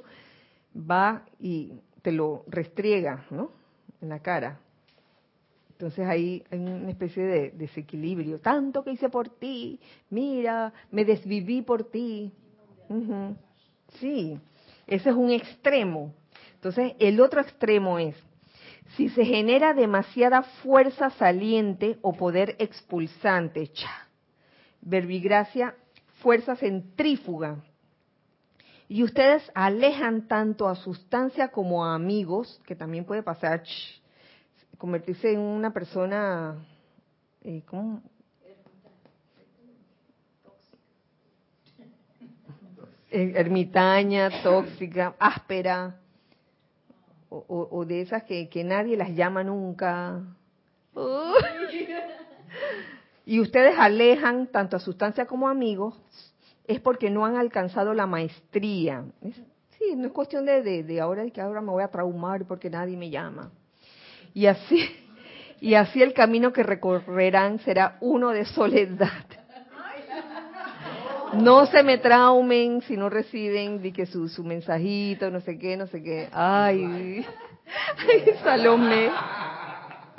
va 0.73 1.25
y 1.37 1.73
te 2.01 2.13
lo 2.13 2.45
restriega, 2.47 3.25
¿no? 3.29 3.51
En 4.01 4.07
la 4.07 4.19
cara. 4.19 4.62
Entonces 5.73 6.07
ahí 6.07 6.43
hay 6.49 6.59
una 6.59 6.89
especie 6.89 7.23
de 7.23 7.51
desequilibrio. 7.51 8.39
Tanto 8.39 8.83
que 8.83 8.91
hice 8.91 9.09
por 9.09 9.29
ti, 9.29 9.79
mira, 10.09 10.73
me 10.91 11.03
desviví 11.03 11.61
por 11.61 11.83
ti. 11.89 12.31
Sí, 13.99 14.39
ese 14.87 15.09
es 15.09 15.15
un 15.15 15.31
extremo. 15.31 16.13
Entonces 16.55 16.93
el 16.99 17.19
otro 17.19 17.41
extremo 17.41 17.99
es, 17.99 18.15
si 18.95 19.09
se 19.09 19.25
genera 19.25 19.73
demasiada 19.73 20.43
fuerza 20.43 21.09
saliente 21.11 21.97
o 22.01 22.13
poder 22.13 22.55
expulsante, 22.59 23.67
cha, 23.67 24.07
verbigracia, 24.81 25.75
fuerza 26.21 26.55
centrífuga, 26.55 27.57
y 28.87 29.03
ustedes 29.03 29.49
alejan 29.55 30.27
tanto 30.27 30.67
a 30.67 30.75
sustancia 30.75 31.47
como 31.49 31.83
a 31.83 31.95
amigos, 31.95 32.61
que 32.65 32.75
también 32.75 33.05
puede 33.05 33.23
pasar, 33.23 33.63
convertirse 34.83 35.31
en 35.31 35.39
una 35.39 35.71
persona, 35.71 36.57
eh, 37.41 37.63
¿cómo? 37.67 38.01
ermitaña, 43.09 44.29
tóxica, 44.43 45.15
áspera, 45.19 46.01
o, 47.29 47.85
de 47.85 48.01
esas 48.01 48.23
que, 48.23 48.63
nadie 48.65 48.97
las 48.97 49.11
llama 49.11 49.41
nunca. 49.41 50.21
y 53.25 53.39
ustedes 53.39 53.79
alejan 53.79 54.47
tanto 54.47 54.75
a 54.75 54.81
sustancia 54.81 55.25
como 55.25 55.47
a 55.47 55.51
amigos, 55.51 55.97
es 56.67 56.81
porque 56.81 57.09
no 57.09 57.25
han 57.25 57.37
alcanzado 57.37 57.93
la 57.93 58.05
maestría. 58.05 59.05
sí, 59.79 59.95
no 59.95 60.07
es 60.07 60.11
cuestión 60.11 60.45
de, 60.45 60.61
de, 60.61 60.83
de 60.83 60.99
ahora 60.99 61.25
que 61.29 61.39
ahora 61.39 61.61
me 61.61 61.71
voy 61.71 61.83
a 61.83 61.87
traumar 61.87 62.45
porque 62.45 62.69
nadie 62.69 62.97
me 62.97 63.09
llama. 63.09 63.49
Y 64.33 64.47
así, 64.47 64.89
y 65.61 65.75
así 65.75 66.01
el 66.01 66.13
camino 66.13 66.51
que 66.51 66.63
recorrerán 66.63 67.59
será 67.59 67.97
uno 68.01 68.29
de 68.29 68.45
soledad. 68.45 69.25
No 71.33 71.65
se 71.65 71.81
me 71.81 71.97
traumen 71.97 72.81
si 72.83 72.95
no 72.95 73.09
reciben 73.09 73.81
di 73.81 73.91
que 73.91 74.05
su, 74.05 74.29
su 74.29 74.43
mensajito, 74.43 75.31
no 75.31 75.41
sé 75.41 75.57
qué, 75.57 75.75
no 75.77 75.87
sé 75.87 76.03
qué. 76.03 76.29
Ay, 76.31 77.25
ay 77.97 78.25
Salomé. 78.43 79.09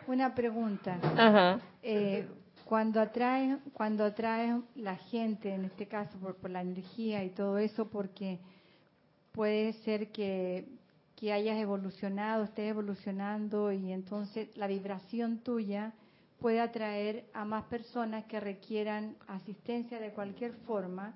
Una 0.06 0.34
pregunta. 0.34 0.98
Ajá. 1.16 1.60
Eh, 1.82 2.26
cuando 2.64 3.00
atrae, 3.00 3.58
cuando 3.72 4.04
atrae 4.04 4.60
la 4.74 4.96
gente, 4.96 5.54
en 5.54 5.66
este 5.66 5.86
caso 5.86 6.18
por, 6.18 6.36
por 6.36 6.50
la 6.50 6.62
energía 6.62 7.22
y 7.22 7.30
todo 7.30 7.58
eso, 7.58 7.88
porque 7.88 8.40
puede 9.32 9.72
ser 9.84 10.10
que 10.10 10.64
que 11.16 11.32
hayas 11.32 11.58
evolucionado, 11.58 12.44
estés 12.44 12.70
evolucionando 12.70 13.72
y 13.72 13.92
entonces 13.92 14.56
la 14.56 14.66
vibración 14.66 15.38
tuya 15.38 15.92
puede 16.40 16.60
atraer 16.60 17.24
a 17.32 17.44
más 17.44 17.64
personas 17.64 18.24
que 18.24 18.40
requieran 18.40 19.16
asistencia 19.28 20.00
de 20.00 20.10
cualquier 20.10 20.52
forma. 20.66 21.14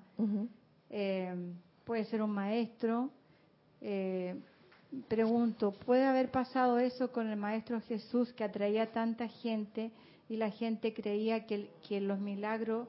Eh, 0.89 1.53
puede 1.83 2.05
ser 2.05 2.21
un 2.21 2.31
maestro. 2.31 3.11
Eh, 3.81 4.35
pregunto, 5.07 5.71
¿puede 5.71 6.05
haber 6.05 6.31
pasado 6.31 6.79
eso 6.79 7.11
con 7.11 7.27
el 7.27 7.37
maestro 7.37 7.79
Jesús 7.81 8.33
que 8.33 8.43
atraía 8.43 8.91
tanta 8.91 9.27
gente 9.27 9.91
y 10.29 10.37
la 10.37 10.49
gente 10.49 10.93
creía 10.93 11.45
que, 11.45 11.69
que 11.87 12.01
los 12.01 12.19
milagros 12.19 12.87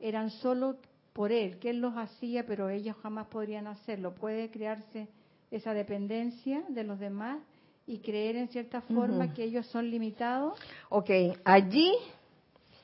eran 0.00 0.30
solo 0.30 0.78
por 1.12 1.32
él, 1.32 1.58
que 1.58 1.70
él 1.70 1.80
los 1.80 1.94
hacía, 1.96 2.46
pero 2.46 2.70
ellos 2.70 2.96
jamás 3.02 3.26
podrían 3.26 3.66
hacerlo? 3.66 4.14
¿Puede 4.14 4.50
crearse 4.50 5.08
esa 5.50 5.74
dependencia 5.74 6.62
de 6.68 6.84
los 6.84 6.98
demás 6.98 7.38
y 7.86 7.98
creer 7.98 8.36
en 8.36 8.48
cierta 8.48 8.82
forma 8.82 9.32
que 9.34 9.44
ellos 9.44 9.66
son 9.66 9.90
limitados? 9.90 10.58
Ok, 10.88 11.10
allí, 11.44 11.92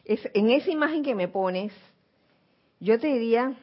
es, 0.05 0.21
en 0.35 0.51
esa 0.51 0.71
imagen 0.71 1.03
que 1.03 1.15
me 1.15 1.29
pones, 1.29 1.73
yo 2.81 2.99
te 2.99 3.07
diría, 3.07 3.55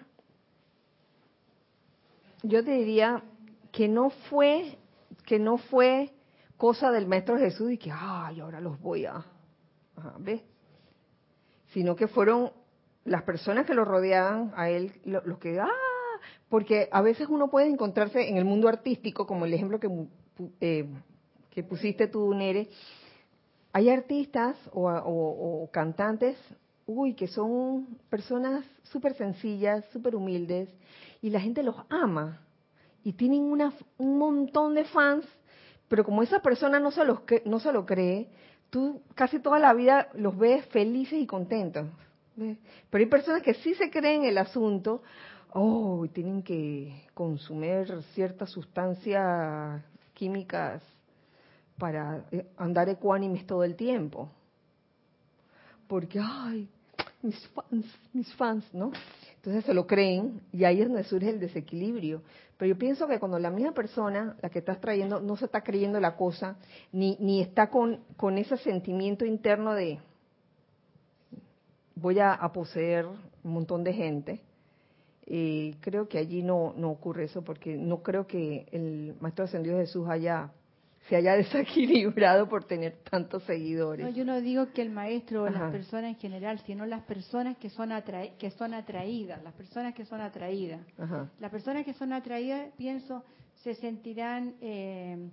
yo 2.43 2.63
te 2.63 2.71
diría 2.71 3.23
que 3.71 3.87
no 3.87 4.09
fue, 4.09 4.77
que 5.25 5.37
no 5.37 5.57
fue 5.57 6.11
cosa 6.55 6.91
del 6.91 7.07
Maestro 7.07 7.37
Jesús 7.37 7.71
y 7.71 7.77
que, 7.77 7.91
ay, 7.91 8.39
ahora 8.39 8.61
los 8.61 8.79
voy 8.79 9.05
a, 9.05 9.25
¿ves? 10.19 10.41
Sino 11.73 11.95
que 11.95 12.07
fueron 12.07 12.51
las 13.03 13.23
personas 13.23 13.65
que 13.65 13.73
lo 13.73 13.83
rodeaban 13.83 14.53
a 14.55 14.69
él, 14.69 14.93
los 15.03 15.37
que, 15.39 15.59
ah, 15.59 15.67
porque 16.53 16.87
a 16.91 17.01
veces 17.01 17.29
uno 17.29 17.49
puede 17.49 17.65
encontrarse 17.65 18.29
en 18.29 18.37
el 18.37 18.45
mundo 18.45 18.69
artístico, 18.69 19.25
como 19.25 19.45
el 19.45 19.55
ejemplo 19.55 19.79
que, 19.79 19.89
eh, 20.61 20.87
que 21.49 21.63
pusiste 21.63 22.05
tú, 22.07 22.31
Nere, 22.31 22.69
hay 23.71 23.89
artistas 23.89 24.55
o, 24.71 25.67
cantantes, 25.73 26.37
uy, 26.85 27.15
que 27.15 27.27
son 27.27 27.97
personas 28.07 28.63
súper 28.83 29.15
sencillas, 29.15 29.83
súper 29.91 30.15
humildes, 30.15 30.69
y 31.23 31.31
la 31.31 31.39
gente 31.39 31.63
los 31.63 31.75
ama, 31.89 32.39
y 33.03 33.13
tienen 33.13 33.41
una, 33.41 33.73
un 33.97 34.19
montón 34.19 34.75
de 34.75 34.85
fans, 34.85 35.25
pero 35.87 36.03
como 36.03 36.21
esa 36.21 36.39
persona 36.43 36.79
no 36.79 36.91
se, 36.91 37.03
los, 37.03 37.21
no 37.45 37.59
se 37.61 37.73
lo 37.73 37.83
cree, 37.87 38.29
tú 38.69 39.01
casi 39.15 39.39
toda 39.39 39.57
la 39.57 39.73
vida 39.73 40.09
los 40.13 40.37
ves 40.37 40.67
felices 40.67 41.17
y 41.17 41.25
contentos. 41.25 41.87
Pero 42.35 43.03
hay 43.03 43.09
personas 43.09 43.41
que 43.41 43.55
sí 43.55 43.73
se 43.73 43.89
creen 43.89 44.25
el 44.25 44.37
asunto, 44.37 45.01
oh, 45.53 46.05
tienen 46.11 46.43
que 46.43 47.07
consumir 47.13 47.87
ciertas 48.13 48.49
sustancias 48.49 49.81
químicas 50.13 50.81
para 51.77 52.25
eh, 52.31 52.45
andar 52.57 52.89
ecuánimes 52.89 53.45
todo 53.45 53.63
el 53.63 53.75
tiempo. 53.75 54.29
Porque, 55.87 56.19
ay, 56.21 56.67
mis 57.21 57.47
fans, 57.49 57.85
mis 58.13 58.33
fans, 58.35 58.65
¿no? 58.73 58.91
Entonces 59.35 59.65
se 59.65 59.73
lo 59.73 59.85
creen 59.85 60.41
y 60.51 60.63
ahí 60.63 60.81
es 60.81 60.87
donde 60.87 61.03
surge 61.03 61.29
el 61.29 61.39
desequilibrio. 61.39 62.21
Pero 62.57 62.69
yo 62.69 62.77
pienso 62.77 63.07
que 63.07 63.19
cuando 63.19 63.39
la 63.39 63.49
misma 63.49 63.73
persona, 63.73 64.35
la 64.41 64.49
que 64.49 64.59
estás 64.59 64.79
trayendo, 64.79 65.19
no 65.19 65.35
se 65.35 65.45
está 65.45 65.61
creyendo 65.61 65.99
la 65.99 66.15
cosa, 66.15 66.55
ni, 66.91 67.17
ni 67.19 67.41
está 67.41 67.69
con, 67.69 67.99
con 68.15 68.37
ese 68.37 68.57
sentimiento 68.57 69.25
interno 69.25 69.73
de 69.73 69.99
voy 71.95 72.19
a, 72.19 72.33
a 72.33 72.51
poseer 72.51 73.05
un 73.05 73.53
montón 73.53 73.83
de 73.83 73.93
gente, 73.93 74.41
y 75.25 75.73
creo 75.75 76.07
que 76.07 76.17
allí 76.17 76.43
no, 76.43 76.73
no 76.75 76.89
ocurre 76.89 77.25
eso 77.25 77.43
porque 77.43 77.77
no 77.77 78.03
creo 78.03 78.27
que 78.27 78.65
el 78.71 79.15
Maestro 79.19 79.45
Ascendido 79.45 79.77
Jesús 79.77 80.07
haya 80.09 80.51
se 81.07 81.15
haya 81.15 81.33
desequilibrado 81.37 82.47
por 82.47 82.63
tener 82.63 82.97
tantos 83.09 83.43
seguidores. 83.43 84.05
No, 84.05 84.11
yo 84.11 84.25
no 84.25 84.39
digo 84.41 84.71
que 84.73 84.81
el 84.81 84.89
maestro 84.89 85.43
o 85.43 85.49
las 85.49 85.71
personas 85.71 86.11
en 86.11 86.15
general, 86.15 86.59
sino 86.65 86.85
las 86.85 87.03
personas 87.03 87.57
que 87.57 87.69
son, 87.69 87.91
que 88.39 88.51
son 88.51 88.73
atraídas, 88.73 89.43
las 89.43 89.53
personas 89.53 89.93
que 89.93 90.05
son 90.05 90.21
atraídas. 90.21 90.81
Las 91.39 91.51
personas 91.51 91.83
que 91.85 91.93
son 91.93 92.13
atraídas, 92.13 92.69
pienso, 92.77 93.23
se 93.63 93.75
sentirán, 93.75 94.55
eh, 94.61 95.29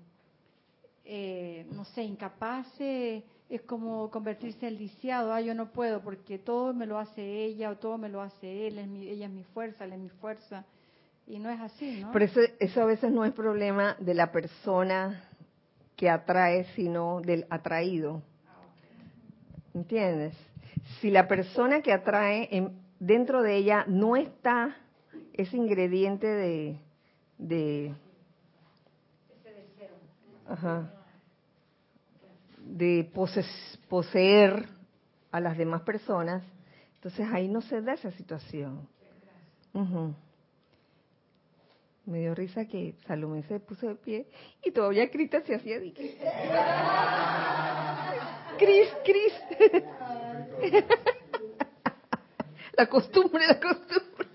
eh, 1.05 1.67
no 1.73 1.85
sé, 1.85 2.03
incapaces 2.03 3.23
es 3.51 3.63
como 3.63 4.09
convertirse 4.11 4.69
en 4.69 4.77
lisiado, 4.77 5.33
ah, 5.33 5.41
yo 5.41 5.55
no 5.55 5.73
puedo 5.73 6.01
porque 6.01 6.39
todo 6.39 6.73
me 6.73 6.87
lo 6.87 7.01
hace 7.01 7.45
ella 7.45 7.71
o 7.71 7.77
todo 7.77 7.99
me 7.99 8.09
lo 8.09 8.23
hace 8.23 8.69
él, 8.69 8.79
ella 8.79 9.27
es 9.27 9.33
mi 9.33 9.43
fuerza, 9.43 9.85
él 9.85 9.93
es 9.93 9.99
mi 9.99 10.09
fuerza. 10.09 10.65
Y 11.27 11.39
no 11.41 11.51
es 11.51 11.61
así, 11.61 12.01
¿no? 12.01 12.13
Pero 12.13 12.25
eso, 12.25 12.41
eso 12.61 12.83
a 12.83 12.85
veces 12.87 13.11
no 13.11 13.25
es 13.25 13.33
problema 13.33 13.97
de 13.99 14.15
la 14.15 14.31
persona 14.31 15.25
que 15.97 16.09
atrae, 16.09 16.65
sino 16.77 17.21
del 17.21 17.47
atraído. 17.51 18.23
¿Entiendes? 19.75 20.35
Si 21.01 21.11
la 21.11 21.27
persona 21.27 21.83
que 21.83 21.93
atrae, 21.93 22.49
en, 22.53 22.81
dentro 23.01 23.43
de 23.43 23.57
ella 23.57 23.85
no 23.87 24.17
está 24.17 24.77
ese 25.33 25.57
ingrediente 25.57 26.27
de... 26.27 26.77
de 27.39 27.95
ese 29.29 29.55
deseo. 29.55 29.97
Ajá 30.49 31.00
de 32.77 33.11
poseer 33.89 34.69
a 35.31 35.41
las 35.41 35.57
demás 35.59 35.83
personas, 35.83 36.43
entonces 36.95 37.27
ahí 37.33 37.49
no 37.49 37.61
se 37.61 37.81
da 37.83 37.95
esa 37.95 38.11
situación. 38.13 38.89
Me 42.07 42.19
dio 42.21 42.35
risa 42.35 42.65
que 42.65 42.95
Salomé 43.07 43.43
se 43.45 43.61
puso 43.61 43.89
de 43.89 43.95
pie 43.95 44.27
y 44.65 44.71
todavía 44.73 45.11
Crista 45.11 45.41
se 45.43 45.55
hacía 45.55 45.79
de 45.79 45.93
Cris, 48.59 48.89
Cris. 49.05 49.33
la 52.77 52.87
costumbre, 52.87 53.47
la 53.47 53.61
costumbre. 53.61 54.29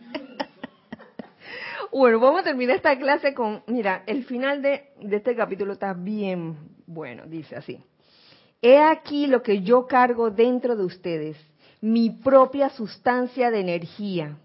bueno, 1.92 2.20
vamos 2.20 2.42
a 2.42 2.44
terminar 2.44 2.78
esta 2.78 2.98
clase 2.98 3.34
con, 3.34 3.64
mira, 3.68 4.04
el 4.08 4.26
final 4.26 4.62
de, 4.62 4.92
de 5.02 5.18
este 5.18 5.36
capítulo 5.36 5.74
está 5.74 5.94
bien 5.94 6.58
bueno, 6.88 7.26
dice 7.26 7.56
así. 7.56 7.84
He 8.62 8.80
aquí 8.80 9.28
lo 9.28 9.42
que 9.42 9.62
yo 9.62 9.88
cargo 9.88 10.32
dentro 10.32 10.76
de 10.76 10.86
ustedes, 10.86 11.38
mi 11.82 12.10
propia 12.10 12.70
sustancia 12.70 13.52
de 13.52 13.60
energía. 13.60 14.38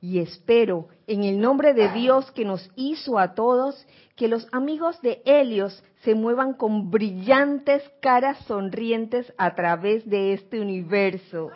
Y 0.00 0.18
espero, 0.18 0.88
en 1.06 1.22
el 1.22 1.40
nombre 1.40 1.74
de 1.74 1.88
Dios 1.90 2.30
que 2.32 2.44
nos 2.44 2.68
hizo 2.74 3.18
a 3.18 3.34
todos, 3.34 3.86
que 4.16 4.26
los 4.26 4.48
amigos 4.52 5.00
de 5.00 5.22
Helios 5.24 5.82
se 6.02 6.14
muevan 6.14 6.54
con 6.54 6.90
brillantes 6.90 7.82
caras 8.00 8.38
sonrientes 8.46 9.32
a 9.38 9.54
través 9.54 10.08
de 10.08 10.32
este 10.32 10.60
universo. 10.60 11.50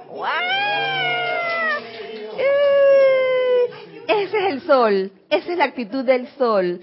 ¡Eh! 2.38 2.66
Ese 4.06 4.38
es 4.38 4.52
el 4.52 4.60
sol, 4.62 5.12
esa 5.28 5.52
es 5.52 5.58
la 5.58 5.64
actitud 5.64 6.04
del 6.04 6.28
sol. 6.38 6.80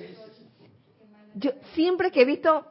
Yo 1.35 1.51
siempre 1.73 2.11
que 2.11 2.21
he 2.21 2.25
visto 2.25 2.65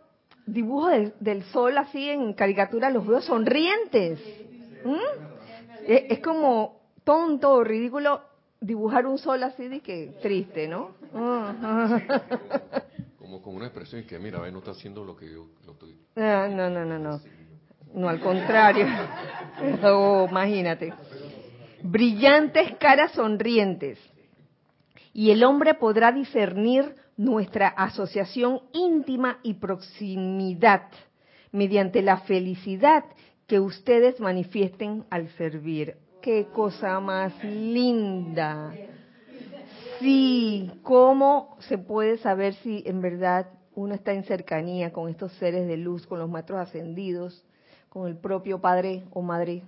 dibujos 0.46 1.12
del 1.20 1.42
sol 1.44 1.76
así 1.78 2.08
en 2.08 2.32
caricatura 2.34 2.90
los 2.90 3.06
veo 3.06 3.20
sonrientes. 3.20 4.20
Es, 5.86 6.18
como 6.20 6.80
tonto 7.04 7.52
o 7.52 7.64
ridículo 7.64 8.22
dibujar 8.60 9.06
un 9.06 9.18
sol 9.18 9.42
así 9.42 9.68
de 9.68 9.80
que 9.80 10.18
triste, 10.22 10.68
¿no? 10.68 10.92
como 13.18 13.42
con 13.42 13.56
una 13.56 13.66
expresión 13.66 14.04
que 14.04 14.18
mira, 14.18 14.38
no 14.50 14.58
está 14.58 14.72
haciendo 14.72 15.04
lo 15.04 15.16
que 15.16 15.32
yo 15.32 15.46
lo 15.66 15.72
estoy. 15.72 15.96
Ah, 16.16 16.48
no, 16.50 16.70
no, 16.70 16.84
no, 16.84 16.98
no. 16.98 17.20
No, 17.94 18.08
al 18.08 18.20
contrario. 18.20 18.86
oh, 19.84 20.26
imagínate. 20.30 20.94
Brillantes 21.82 22.76
caras 22.78 23.12
sonrientes. 23.12 23.98
Y 25.12 25.30
el 25.30 25.44
hombre 25.44 25.74
podrá 25.74 26.12
discernir 26.12 26.94
nuestra 27.16 27.68
asociación 27.68 28.60
íntima 28.72 29.38
y 29.42 29.54
proximidad 29.54 30.88
mediante 31.50 32.02
la 32.02 32.18
felicidad 32.18 33.04
que 33.46 33.60
ustedes 33.60 34.18
manifiesten 34.20 35.04
al 35.10 35.28
servir. 35.36 35.96
Qué 36.22 36.46
cosa 36.52 37.00
más 37.00 37.32
linda. 37.44 38.72
Sí, 39.98 40.70
¿cómo 40.82 41.56
se 41.60 41.78
puede 41.78 42.18
saber 42.18 42.54
si 42.54 42.82
en 42.86 43.00
verdad 43.00 43.48
uno 43.74 43.94
está 43.94 44.12
en 44.12 44.24
cercanía 44.24 44.92
con 44.92 45.08
estos 45.08 45.32
seres 45.34 45.66
de 45.66 45.76
luz, 45.76 46.06
con 46.06 46.18
los 46.18 46.30
maestros 46.30 46.60
ascendidos, 46.60 47.44
con 47.88 48.08
el 48.08 48.16
propio 48.16 48.60
Padre 48.60 49.04
o 49.12 49.22
Madre 49.22 49.62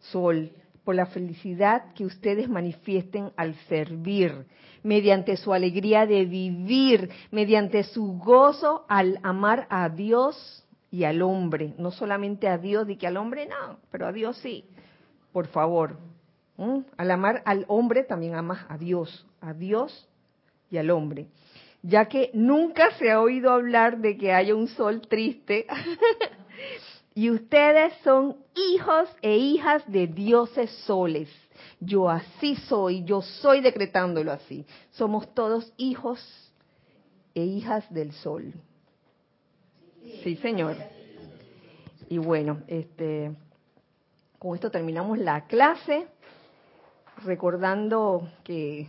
Sol? 0.00 0.50
La 0.92 1.06
felicidad 1.06 1.92
que 1.94 2.04
ustedes 2.04 2.48
manifiesten 2.48 3.30
al 3.36 3.54
servir 3.68 4.46
mediante 4.82 5.36
su 5.36 5.52
alegría 5.52 6.06
de 6.06 6.24
vivir, 6.24 7.10
mediante 7.30 7.82
su 7.84 8.18
gozo 8.18 8.86
al 8.88 9.18
amar 9.22 9.66
a 9.70 9.88
Dios 9.88 10.64
y 10.90 11.04
al 11.04 11.20
hombre, 11.22 11.74
no 11.78 11.90
solamente 11.90 12.48
a 12.48 12.58
Dios 12.58 12.88
y 12.88 12.96
que 12.96 13.06
al 13.06 13.16
hombre 13.16 13.46
no, 13.46 13.78
pero 13.90 14.06
a 14.06 14.12
Dios 14.12 14.38
sí. 14.38 14.64
Por 15.32 15.46
favor, 15.48 15.98
al 16.96 17.10
amar 17.10 17.42
al 17.44 17.64
hombre 17.68 18.02
también 18.04 18.34
amas 18.34 18.64
a 18.68 18.78
Dios, 18.78 19.26
a 19.40 19.52
Dios 19.52 20.08
y 20.70 20.78
al 20.78 20.90
hombre, 20.90 21.26
ya 21.82 22.06
que 22.06 22.30
nunca 22.32 22.90
se 22.98 23.10
ha 23.10 23.20
oído 23.20 23.50
hablar 23.50 23.98
de 23.98 24.16
que 24.16 24.32
haya 24.32 24.54
un 24.54 24.68
sol 24.68 25.02
triste. 25.02 25.66
y 27.18 27.30
ustedes 27.30 27.92
son 28.04 28.36
hijos 28.54 29.08
e 29.22 29.36
hijas 29.36 29.82
de 29.90 30.06
dioses 30.06 30.70
soles 30.86 31.28
yo 31.80 32.08
así 32.08 32.56
soy, 32.56 33.04
yo 33.04 33.22
soy 33.22 33.60
decretándolo 33.60 34.32
así. 34.32 34.66
Somos 34.90 35.32
todos 35.34 35.72
hijos 35.76 36.20
e 37.34 37.42
hijas 37.42 37.92
del 37.92 38.12
sol. 38.12 38.52
Sí, 40.22 40.36
Señor. 40.36 40.76
Y 42.08 42.18
bueno, 42.18 42.62
este 42.66 43.32
con 44.38 44.54
esto 44.54 44.70
terminamos 44.70 45.18
la 45.18 45.46
clase, 45.46 46.06
recordando 47.24 48.28
que 48.44 48.86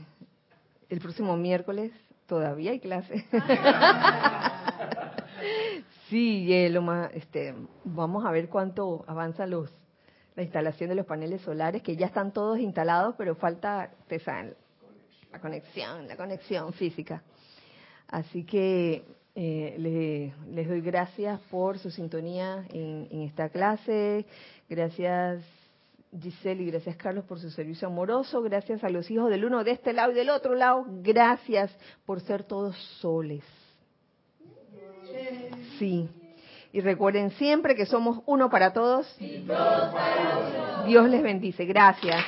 el 0.90 1.00
próximo 1.00 1.36
miércoles 1.36 1.92
todavía 2.28 2.72
hay 2.72 2.80
clase. 2.80 3.26
sí, 6.10 6.70
lo 6.70 6.82
más, 6.82 7.12
este, 7.14 7.56
vamos 7.86 8.26
a 8.26 8.32
ver 8.32 8.50
cuánto 8.50 9.04
avanzan 9.08 9.52
los 9.52 9.70
la 10.40 10.44
instalación 10.44 10.88
de 10.88 10.96
los 10.96 11.06
paneles 11.06 11.42
solares, 11.42 11.82
que 11.82 11.98
ya 11.98 12.06
están 12.06 12.32
todos 12.32 12.60
instalados, 12.60 13.16
pero 13.18 13.36
falta, 13.36 13.92
te 14.08 14.22
la 15.32 15.40
conexión, 15.42 16.08
la 16.08 16.16
conexión 16.16 16.72
física. 16.72 17.22
Así 18.08 18.46
que 18.46 19.04
eh, 19.36 20.34
les 20.50 20.68
doy 20.68 20.80
gracias 20.80 21.42
por 21.52 21.78
su 21.78 21.92
sintonía 21.92 22.66
en, 22.72 23.22
esta 23.22 23.50
clase. 23.50 24.26
Gracias 24.70 25.44
Giselle 26.18 26.64
y 26.64 26.72
gracias 26.72 26.96
Carlos 26.96 27.26
por 27.26 27.40
su 27.40 27.52
servicio 27.52 27.90
amoroso. 27.90 28.42
Gracias 28.42 28.82
a 28.86 28.90
los 28.90 29.12
hijos 29.12 29.30
del 29.30 29.44
uno 29.44 29.66
de 29.66 29.72
este 29.72 29.92
lado 29.92 30.14
y 30.14 30.16
del 30.16 30.30
otro 30.30 30.56
lado. 30.56 30.86
Gracias 31.04 31.70
por 32.06 32.22
ser 32.22 32.46
todos 32.46 32.78
soles. 33.02 33.44
Sí. 35.80 36.10
Y 36.72 36.82
recuerden 36.82 37.32
siempre 37.32 37.76
que 37.76 37.86
somos 37.86 38.20
uno 38.28 38.50
para 38.50 38.74
todos. 38.74 39.08
Dios 40.86 41.10
les 41.10 41.24
bendice. 41.24 41.66
Gracias. 41.66 42.24